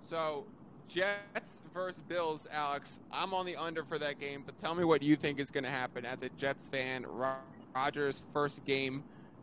So, 0.09 0.47
Jets 0.89 1.59
versus 1.75 2.03
Bills, 2.09 2.47
Alex. 2.53 3.01
I'm 3.13 3.35
on 3.35 3.47
the 3.47 3.57
under 3.57 3.85
for 3.85 3.99
that 3.99 4.21
game, 4.21 4.43
but 4.45 4.59
tell 4.59 4.75
me 4.75 4.85
what 4.85 5.03
you 5.03 5.17
think 5.17 5.41
is 5.41 5.51
going 5.51 5.65
to 5.65 5.71
happen 5.71 6.05
as 6.05 6.23
a 6.23 6.29
Jets 6.31 6.69
fan. 6.69 7.05
Rodgers' 7.75 8.23
first 8.33 8.65
game 8.65 9.03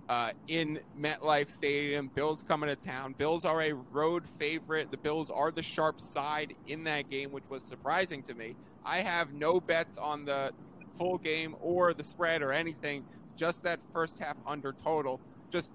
uh, 0.10 0.32
in 0.48 0.80
MetLife 1.00 1.50
Stadium. 1.50 2.10
Bills 2.16 2.44
coming 2.48 2.70
to 2.70 2.76
town. 2.76 3.14
Bills 3.18 3.46
are 3.46 3.62
a 3.62 3.74
road 3.74 4.24
favorite. 4.40 4.92
The 4.92 4.98
Bills 4.98 5.30
are 5.30 5.52
the 5.52 5.64
sharp 5.64 6.00
side 6.00 6.56
in 6.68 6.84
that 6.86 7.10
game, 7.10 7.32
which 7.32 7.44
was 7.50 7.64
surprising 7.64 8.24
to 8.24 8.34
me. 8.34 8.56
I 8.86 8.98
have 8.98 9.34
no 9.34 9.60
bets 9.60 9.98
on 9.98 10.26
the 10.26 10.52
full 10.98 11.18
game 11.18 11.56
or 11.62 11.94
the 11.94 12.04
spread 12.04 12.42
or 12.42 12.52
anything. 12.52 13.04
Just 13.36 13.64
that 13.64 13.80
first 13.94 14.20
half 14.20 14.38
under 14.46 14.74
total. 14.84 15.20
Just 15.52 15.72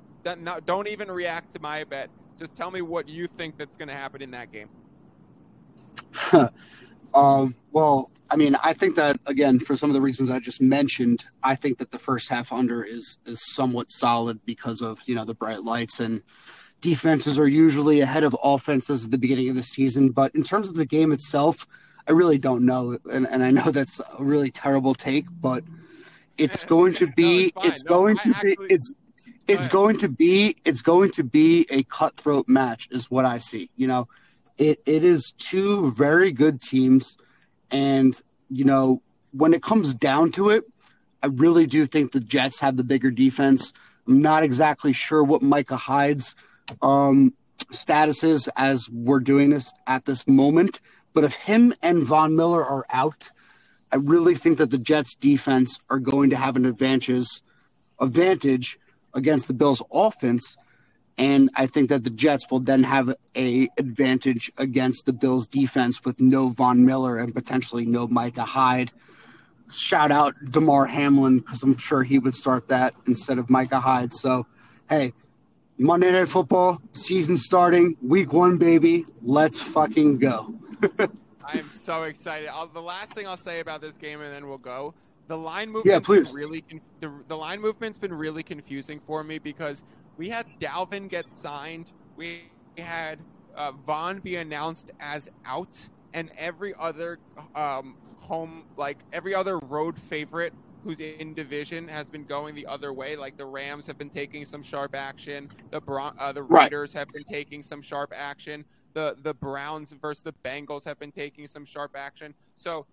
don't 0.66 0.88
even 0.88 1.10
react 1.10 1.54
to 1.54 1.60
my 1.60 1.84
bet. 1.84 2.10
Just 2.38 2.54
tell 2.54 2.70
me 2.70 2.82
what 2.82 3.08
you 3.08 3.26
think 3.26 3.56
that's 3.56 3.76
going 3.76 3.88
to 3.88 3.94
happen 3.94 4.22
in 4.22 4.30
that 4.32 4.52
game. 4.52 4.68
um, 7.14 7.54
well, 7.72 8.10
I 8.30 8.36
mean, 8.36 8.56
I 8.62 8.72
think 8.72 8.96
that 8.96 9.18
again, 9.26 9.58
for 9.58 9.76
some 9.76 9.90
of 9.90 9.94
the 9.94 10.00
reasons 10.00 10.30
I 10.30 10.38
just 10.38 10.60
mentioned, 10.60 11.24
I 11.42 11.54
think 11.54 11.78
that 11.78 11.90
the 11.90 11.98
first 11.98 12.28
half 12.28 12.52
under 12.52 12.82
is 12.82 13.16
is 13.24 13.40
somewhat 13.54 13.90
solid 13.90 14.44
because 14.44 14.82
of 14.82 15.00
you 15.06 15.14
know 15.14 15.24
the 15.24 15.34
bright 15.34 15.64
lights 15.64 16.00
and 16.00 16.22
defenses 16.80 17.38
are 17.38 17.48
usually 17.48 18.00
ahead 18.00 18.24
of 18.24 18.36
offenses 18.42 19.04
at 19.04 19.10
the 19.10 19.18
beginning 19.18 19.48
of 19.48 19.56
the 19.56 19.62
season. 19.62 20.10
But 20.10 20.34
in 20.34 20.42
terms 20.42 20.68
of 20.68 20.74
the 20.74 20.86
game 20.86 21.10
itself, 21.10 21.66
I 22.06 22.12
really 22.12 22.38
don't 22.38 22.64
know, 22.64 22.98
and, 23.10 23.26
and 23.26 23.42
I 23.42 23.50
know 23.50 23.70
that's 23.70 24.00
a 24.18 24.22
really 24.22 24.50
terrible 24.50 24.94
take, 24.94 25.26
but 25.40 25.64
it's 26.36 26.64
going 26.64 26.94
to 26.94 27.06
be 27.06 27.52
no, 27.56 27.62
it's, 27.62 27.80
it's 27.80 27.84
no, 27.84 27.88
going 27.88 28.16
to 28.18 28.30
actually, 28.30 28.56
be 28.56 28.74
it's 28.74 28.92
it's 29.48 29.68
going 29.68 29.96
to 29.98 30.08
be 30.08 30.56
it's 30.64 30.82
going 30.82 31.10
to 31.12 31.24
be 31.24 31.66
a 31.70 31.82
cutthroat 31.84 32.48
match 32.48 32.88
is 32.90 33.10
what 33.10 33.24
I 33.24 33.38
see. 33.38 33.70
You 33.76 33.86
know, 33.86 34.08
it, 34.58 34.82
it 34.84 35.04
is 35.04 35.32
two 35.32 35.92
very 35.92 36.32
good 36.32 36.60
teams. 36.60 37.16
And, 37.70 38.20
you 38.50 38.64
know, 38.64 39.02
when 39.32 39.54
it 39.54 39.62
comes 39.62 39.94
down 39.94 40.32
to 40.32 40.50
it, 40.50 40.64
I 41.22 41.26
really 41.28 41.66
do 41.66 41.86
think 41.86 42.12
the 42.12 42.20
Jets 42.20 42.60
have 42.60 42.76
the 42.76 42.84
bigger 42.84 43.10
defense. 43.10 43.72
I'm 44.06 44.20
not 44.20 44.42
exactly 44.42 44.92
sure 44.92 45.22
what 45.22 45.42
Micah 45.42 45.76
Hyde's 45.76 46.34
um, 46.82 47.34
status 47.72 48.24
is 48.24 48.48
as 48.56 48.88
we're 48.90 49.20
doing 49.20 49.50
this 49.50 49.72
at 49.86 50.04
this 50.04 50.26
moment. 50.26 50.80
But 51.14 51.24
if 51.24 51.34
him 51.34 51.74
and 51.82 52.04
Von 52.04 52.36
Miller 52.36 52.64
are 52.64 52.86
out, 52.90 53.30
I 53.90 53.96
really 53.96 54.34
think 54.34 54.58
that 54.58 54.70
the 54.70 54.78
Jets 54.78 55.14
defense 55.14 55.78
are 55.88 55.98
going 55.98 56.30
to 56.30 56.36
have 56.36 56.56
an 56.56 56.66
advantage 56.66 57.42
advantage 58.00 58.78
against 59.14 59.48
the 59.48 59.54
Bills 59.54 59.82
offense 59.90 60.56
and 61.18 61.50
I 61.56 61.66
think 61.66 61.88
that 61.88 62.04
the 62.04 62.10
Jets 62.10 62.46
will 62.50 62.60
then 62.60 62.84
have 62.84 63.12
a 63.36 63.68
advantage 63.76 64.52
against 64.56 65.04
the 65.04 65.12
Bills 65.12 65.48
defense 65.48 66.04
with 66.04 66.20
no 66.20 66.50
Von 66.50 66.86
Miller 66.86 67.18
and 67.18 67.34
potentially 67.34 67.84
no 67.84 68.06
Micah 68.06 68.44
Hyde. 68.44 68.92
Shout 69.70 70.12
out 70.12 70.34
Damar 70.50 70.86
Hamlin 70.86 71.40
because 71.40 71.62
I'm 71.62 71.76
sure 71.76 72.04
he 72.04 72.18
would 72.18 72.36
start 72.36 72.68
that 72.68 72.94
instead 73.06 73.38
of 73.38 73.50
Micah 73.50 73.80
Hyde. 73.80 74.14
So, 74.14 74.46
hey, 74.88 75.12
Monday 75.76 76.12
Night 76.12 76.28
Football 76.28 76.80
season 76.92 77.36
starting, 77.36 77.96
week 78.00 78.32
one, 78.32 78.56
baby. 78.56 79.04
Let's 79.20 79.60
fucking 79.60 80.18
go. 80.18 80.54
I 81.44 81.58
am 81.58 81.70
so 81.72 82.04
excited. 82.04 82.48
I'll, 82.48 82.68
the 82.68 82.80
last 82.80 83.14
thing 83.14 83.26
I'll 83.26 83.36
say 83.36 83.60
about 83.60 83.80
this 83.80 83.96
game, 83.96 84.20
and 84.20 84.32
then 84.32 84.48
we'll 84.48 84.58
go. 84.58 84.94
The 85.26 85.36
line 85.36 85.68
movement, 85.68 85.86
yeah, 85.86 86.00
please. 86.00 86.32
Really, 86.32 86.64
the, 87.00 87.10
the 87.26 87.36
line 87.36 87.60
movement's 87.60 87.98
been 87.98 88.14
really 88.14 88.42
confusing 88.42 89.00
for 89.06 89.22
me 89.22 89.38
because 89.38 89.82
we 90.18 90.28
had 90.28 90.46
Dalvin 90.60 91.08
get 91.08 91.32
signed. 91.32 91.92
We 92.16 92.50
had 92.76 93.20
uh, 93.54 93.72
Von 93.86 94.18
be 94.18 94.36
announced 94.36 94.90
as 95.00 95.30
out, 95.46 95.88
and 96.12 96.30
every 96.36 96.74
other 96.78 97.18
um, 97.54 97.96
home, 98.18 98.64
like 98.76 98.98
every 99.12 99.34
other 99.34 99.58
road 99.58 99.98
favorite 99.98 100.52
who's 100.84 101.00
in 101.00 101.34
division 101.34 101.88
has 101.88 102.08
been 102.08 102.24
going 102.24 102.54
the 102.54 102.66
other 102.66 102.92
way. 102.92 103.16
Like 103.16 103.36
the 103.36 103.46
Rams 103.46 103.86
have 103.86 103.96
been 103.96 104.10
taking 104.10 104.44
some 104.44 104.62
sharp 104.62 104.94
action. 104.94 105.50
The 105.70 105.80
Bron- 105.80 106.16
uh, 106.18 106.32
the 106.32 106.42
Raiders 106.42 106.94
right. 106.94 107.00
have 107.00 107.08
been 107.08 107.24
taking 107.24 107.62
some 107.62 107.80
sharp 107.80 108.12
action. 108.14 108.64
The 108.94 109.16
the 109.22 109.34
Browns 109.34 109.92
versus 109.92 110.22
the 110.22 110.34
Bengals 110.44 110.84
have 110.84 110.98
been 110.98 111.12
taking 111.12 111.46
some 111.46 111.64
sharp 111.64 111.92
action. 111.96 112.34
So 112.56 112.86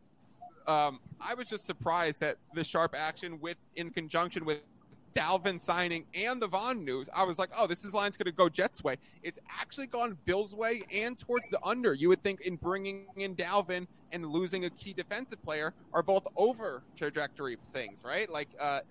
um, 0.67 0.99
I 1.19 1.34
was 1.34 1.47
just 1.47 1.65
surprised 1.65 2.19
that 2.19 2.38
the 2.53 2.63
sharp 2.63 2.95
action 2.95 3.39
with 3.39 3.57
in 3.76 3.89
conjunction 3.89 4.45
with 4.45 4.61
Dalvin 5.16 5.59
signing 5.59 6.05
and 6.13 6.41
the 6.41 6.47
Von 6.47 6.84
news, 6.84 7.07
I 7.13 7.24
was 7.24 7.39
like, 7.39 7.49
oh, 7.57 7.68
this 7.68 7.86
is 7.86 7.93
line's 7.93 8.18
going 8.18 8.26
to 8.26 8.34
go 8.34 8.49
Jets 8.49 8.84
way. 8.84 8.97
It's 9.24 9.39
actually 9.49 9.88
gone 9.88 10.18
Bills 10.26 10.53
way 10.53 10.82
and 10.93 11.18
towards 11.18 11.47
the 11.49 11.59
under. 11.63 11.93
You 11.93 12.09
would 12.09 12.22
think 12.22 12.41
in 12.41 12.57
bringing 12.57 13.05
in 13.16 13.36
Dalvin 13.36 13.88
and 14.11 14.26
losing 14.26 14.66
a 14.66 14.70
key 14.72 14.93
defensive 14.93 15.41
player 15.43 15.74
are 15.93 16.03
both 16.03 16.28
over 16.36 16.84
trajectory 16.97 17.57
things, 17.74 18.03
right? 18.05 18.30
Like, 18.30 18.49
uh, 18.59 18.82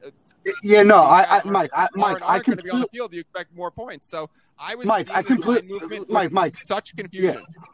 yeah, 0.62 0.82
no, 0.82 0.96
I, 0.96 1.26
I 1.28 1.42
Mike, 1.44 1.70
I, 1.74 1.88
Mike, 1.94 2.22
I 2.22 2.38
can 2.40 2.56
be 2.56 2.70
on 2.70 2.80
the 2.80 2.88
field. 2.88 3.12
You 3.12 3.20
expect 3.20 3.54
more 3.54 3.70
points, 3.70 4.08
so 4.08 4.30
I 4.58 4.74
was 4.74 4.86
Mike, 4.86 5.08
I 5.10 5.22
completely, 5.22 6.00
Mike, 6.08 6.32
Mike, 6.32 6.56
such 6.56 6.96
confusion. 6.96 7.44
Yeah. 7.48 7.64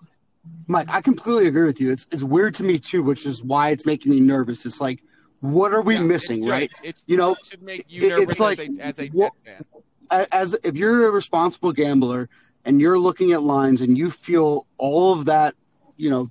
Mike, 0.66 0.88
I 0.90 1.00
completely 1.00 1.46
agree 1.48 1.66
with 1.66 1.80
you. 1.80 1.90
It's 1.92 2.06
it's 2.10 2.22
weird 2.22 2.54
to 2.56 2.62
me 2.62 2.78
too, 2.78 3.02
which 3.02 3.26
is 3.26 3.44
why 3.44 3.70
it's 3.70 3.86
making 3.86 4.10
me 4.10 4.20
nervous. 4.20 4.64
It's 4.64 4.80
like 4.80 5.02
what 5.40 5.72
are 5.72 5.80
we 5.80 5.94
yeah, 5.94 6.02
missing, 6.02 6.46
right? 6.46 6.70
It 6.82 7.02
you 7.06 7.16
know, 7.16 7.36
should 7.42 7.62
make 7.62 7.86
you 7.88 8.16
it's 8.20 8.38
like 8.38 8.58
as 8.58 8.68
a, 8.68 8.82
as 8.82 9.00
a 9.00 9.08
what, 9.08 9.32
fan. 9.44 9.64
As 10.10 10.58
if 10.64 10.76
you're 10.76 11.06
a 11.06 11.10
responsible 11.10 11.72
gambler 11.72 12.28
and 12.64 12.80
you're 12.80 12.98
looking 12.98 13.32
at 13.32 13.42
lines 13.42 13.80
and 13.80 13.96
you 13.96 14.10
feel 14.10 14.66
all 14.76 15.12
of 15.12 15.26
that, 15.26 15.54
you 15.96 16.10
know, 16.10 16.30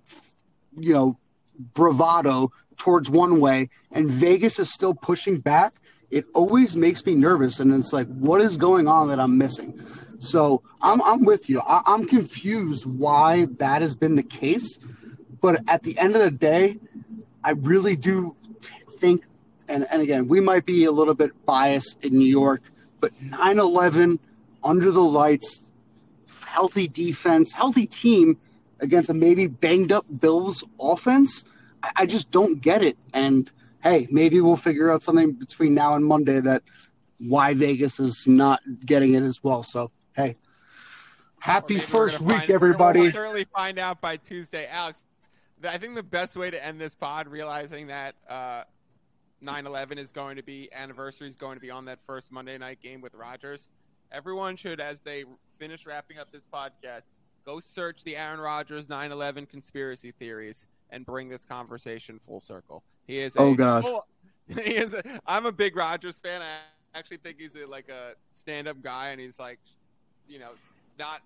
you 0.77 0.93
know, 0.93 1.17
bravado 1.73 2.51
towards 2.77 3.09
one 3.09 3.39
way, 3.39 3.69
and 3.91 4.09
Vegas 4.09 4.59
is 4.59 4.73
still 4.73 4.93
pushing 4.93 5.39
back. 5.39 5.73
It 6.11 6.25
always 6.33 6.75
makes 6.75 7.05
me 7.05 7.15
nervous, 7.15 7.59
and 7.59 7.73
it's 7.73 7.93
like, 7.93 8.07
what 8.07 8.41
is 8.41 8.57
going 8.57 8.87
on 8.87 9.09
that 9.09 9.19
I'm 9.19 9.37
missing? 9.37 9.79
So 10.19 10.61
I'm 10.81 11.01
I'm 11.01 11.23
with 11.25 11.49
you. 11.49 11.61
I, 11.61 11.81
I'm 11.85 12.05
confused 12.05 12.85
why 12.85 13.47
that 13.57 13.81
has 13.81 13.95
been 13.95 14.15
the 14.15 14.23
case, 14.23 14.77
but 15.41 15.61
at 15.67 15.83
the 15.83 15.97
end 15.97 16.15
of 16.15 16.21
the 16.21 16.31
day, 16.31 16.77
I 17.43 17.51
really 17.51 17.95
do 17.95 18.35
think, 18.99 19.25
and, 19.67 19.87
and 19.91 20.01
again, 20.01 20.27
we 20.27 20.39
might 20.39 20.65
be 20.65 20.85
a 20.85 20.91
little 20.91 21.13
bit 21.13 21.31
biased 21.45 22.03
in 22.03 22.17
New 22.17 22.25
York, 22.25 22.61
but 22.99 23.11
9 23.21 23.59
11 23.59 24.19
under 24.63 24.91
the 24.91 25.03
lights, 25.03 25.61
healthy 26.45 26.87
defense, 26.87 27.53
healthy 27.53 27.85
team 27.85 28.37
against 28.79 29.09
a 29.09 29.13
maybe 29.13 29.47
banged 29.47 29.91
up 29.91 30.05
Bills 30.19 30.63
offense. 30.79 31.43
I, 31.83 31.91
I 31.97 32.05
just 32.05 32.31
don't 32.31 32.61
get 32.61 32.83
it. 32.83 32.97
And 33.13 33.51
hey, 33.81 34.07
maybe 34.11 34.41
we'll 34.41 34.57
figure 34.57 34.91
out 34.91 35.03
something 35.03 35.33
between 35.33 35.73
now 35.73 35.95
and 35.95 36.05
Monday 36.05 36.39
that 36.39 36.63
why 37.19 37.53
Vegas 37.53 37.99
is 37.99 38.25
not 38.27 38.61
getting 38.85 39.13
it 39.13 39.23
as 39.23 39.43
well. 39.43 39.63
So, 39.63 39.91
hey, 40.15 40.37
happy 41.39 41.79
first 41.79 42.21
week, 42.21 42.37
find, 42.37 42.51
everybody. 42.51 43.01
We'll 43.01 43.11
certainly 43.11 43.45
find 43.55 43.77
out 43.79 44.01
by 44.01 44.17
Tuesday. 44.17 44.67
Alex, 44.67 45.01
I 45.63 45.77
think 45.77 45.95
the 45.95 46.03
best 46.03 46.35
way 46.35 46.49
to 46.49 46.65
end 46.65 46.79
this 46.79 46.95
pod, 46.95 47.27
realizing 47.27 47.87
that 47.87 48.15
uh, 48.27 48.63
9/11 49.43 49.97
is 49.97 50.11
going 50.11 50.35
to 50.35 50.43
be 50.43 50.69
anniversary 50.73 51.27
is 51.27 51.35
going 51.35 51.55
to 51.55 51.61
be 51.61 51.71
on 51.71 51.85
that 51.85 51.99
first 52.05 52.31
Monday 52.31 52.57
night 52.57 52.79
game 52.81 53.01
with 53.01 53.13
Rodgers. 53.13 53.67
Everyone 54.11 54.55
should, 54.55 54.79
as 54.79 55.01
they 55.01 55.23
finish 55.57 55.85
wrapping 55.85 56.17
up 56.17 56.31
this 56.31 56.45
podcast, 56.51 57.11
go 57.45 57.59
search 57.59 58.03
the 58.03 58.17
Aaron 58.17 58.39
Rodgers 58.39 58.87
9/11 58.87 59.47
conspiracy 59.47 60.11
theories 60.11 60.65
and 60.89 61.05
bring 61.05 61.29
this 61.29 61.45
conversation 61.45 62.19
full 62.19 62.39
circle. 62.39 62.83
He 63.07 63.19
is. 63.19 63.35
A, 63.35 63.39
oh 63.39 63.53
God. 63.53 63.83
Full, 63.83 64.07
he 64.47 64.75
is. 64.75 64.93
A, 64.93 65.03
I'm 65.25 65.45
a 65.45 65.51
big 65.51 65.75
Rodgers 65.75 66.19
fan. 66.19 66.41
I 66.41 66.97
actually 66.97 67.17
think 67.17 67.39
he's 67.39 67.55
a, 67.55 67.65
like 67.65 67.89
a 67.89 68.13
stand-up 68.33 68.81
guy, 68.81 69.09
and 69.09 69.21
he's 69.21 69.39
like, 69.39 69.59
you 70.27 70.39
know, 70.39 70.51
not 70.97 71.21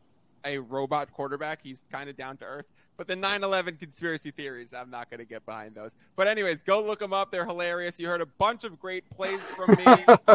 a 0.45 0.59
robot 0.59 1.11
quarterback. 1.13 1.59
He's 1.63 1.81
kind 1.91 2.09
of 2.09 2.17
down 2.17 2.37
to 2.37 2.45
earth. 2.45 2.65
But 2.97 3.07
the 3.07 3.15
9/11 3.15 3.79
conspiracy 3.79 4.31
theories, 4.31 4.73
I'm 4.73 4.89
not 4.89 5.09
going 5.09 5.19
to 5.19 5.25
get 5.25 5.45
behind 5.45 5.75
those. 5.75 5.95
But 6.15 6.27
anyways, 6.27 6.61
go 6.61 6.81
look 6.83 6.99
them 6.99 7.13
up. 7.13 7.31
They're 7.31 7.45
hilarious. 7.45 7.99
You 7.99 8.07
heard 8.07 8.21
a 8.21 8.25
bunch 8.25 8.63
of 8.63 8.79
great 8.79 9.09
plays 9.09 9.41
from 9.41 9.75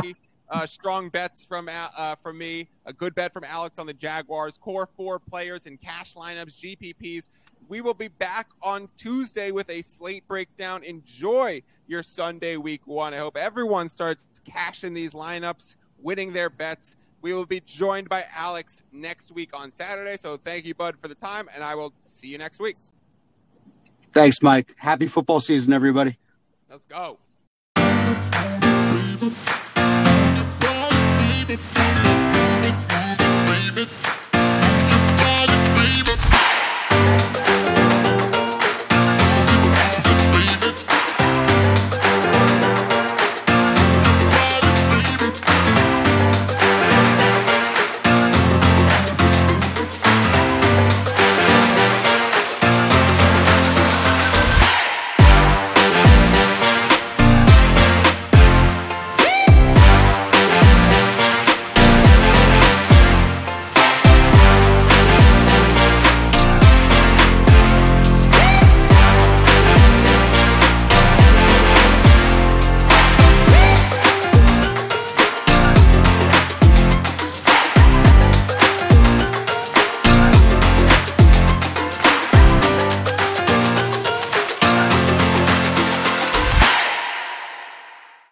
me. 0.02 0.14
uh, 0.50 0.66
strong 0.66 1.09
bets 1.09 1.44
from 1.44 1.68
uh, 1.70 2.16
from 2.16 2.38
me. 2.38 2.68
A 2.86 2.92
good 2.92 3.14
bet 3.14 3.32
from 3.32 3.44
Alex 3.44 3.78
on 3.78 3.86
the 3.86 3.94
Jaguars. 3.94 4.59
Core 4.59 4.88
four 4.96 5.18
players 5.18 5.66
in 5.66 5.76
cash 5.76 6.14
lineups, 6.14 6.56
GPPs. 6.56 7.28
We 7.68 7.82
will 7.82 7.94
be 7.94 8.09
back 8.09 8.48
on 8.62 8.88
Tuesday 8.96 9.50
with 9.50 9.68
a 9.68 9.82
slate 9.82 10.26
breakdown. 10.26 10.82
Enjoy 10.84 11.62
your 11.86 12.02
Sunday 12.02 12.56
week 12.56 12.86
one. 12.86 13.12
I 13.12 13.18
hope 13.18 13.36
everyone 13.36 13.88
starts 13.88 14.22
cashing 14.44 14.94
these 14.94 15.12
lineups, 15.12 15.76
winning 15.98 16.32
their 16.32 16.48
bets. 16.48 16.96
We 17.20 17.32
will 17.32 17.46
be 17.46 17.60
joined 17.60 18.08
by 18.08 18.24
Alex 18.36 18.82
next 18.92 19.32
week 19.32 19.50
on 19.58 19.70
Saturday. 19.70 20.16
So 20.16 20.36
thank 20.36 20.64
you, 20.66 20.74
Bud, 20.74 20.96
for 21.00 21.08
the 21.08 21.14
time, 21.14 21.48
and 21.54 21.64
I 21.64 21.74
will 21.74 21.92
see 21.98 22.28
you 22.28 22.38
next 22.38 22.60
week. 22.60 22.76
Thanks, 24.12 24.42
Mike. 24.42 24.74
Happy 24.78 25.06
football 25.06 25.40
season, 25.40 25.72
everybody. 25.72 26.18
Let's 26.70 26.84
go. 26.84 27.18
Baby, 31.48 31.56
baby, 31.74 32.72
baby, 33.74 34.17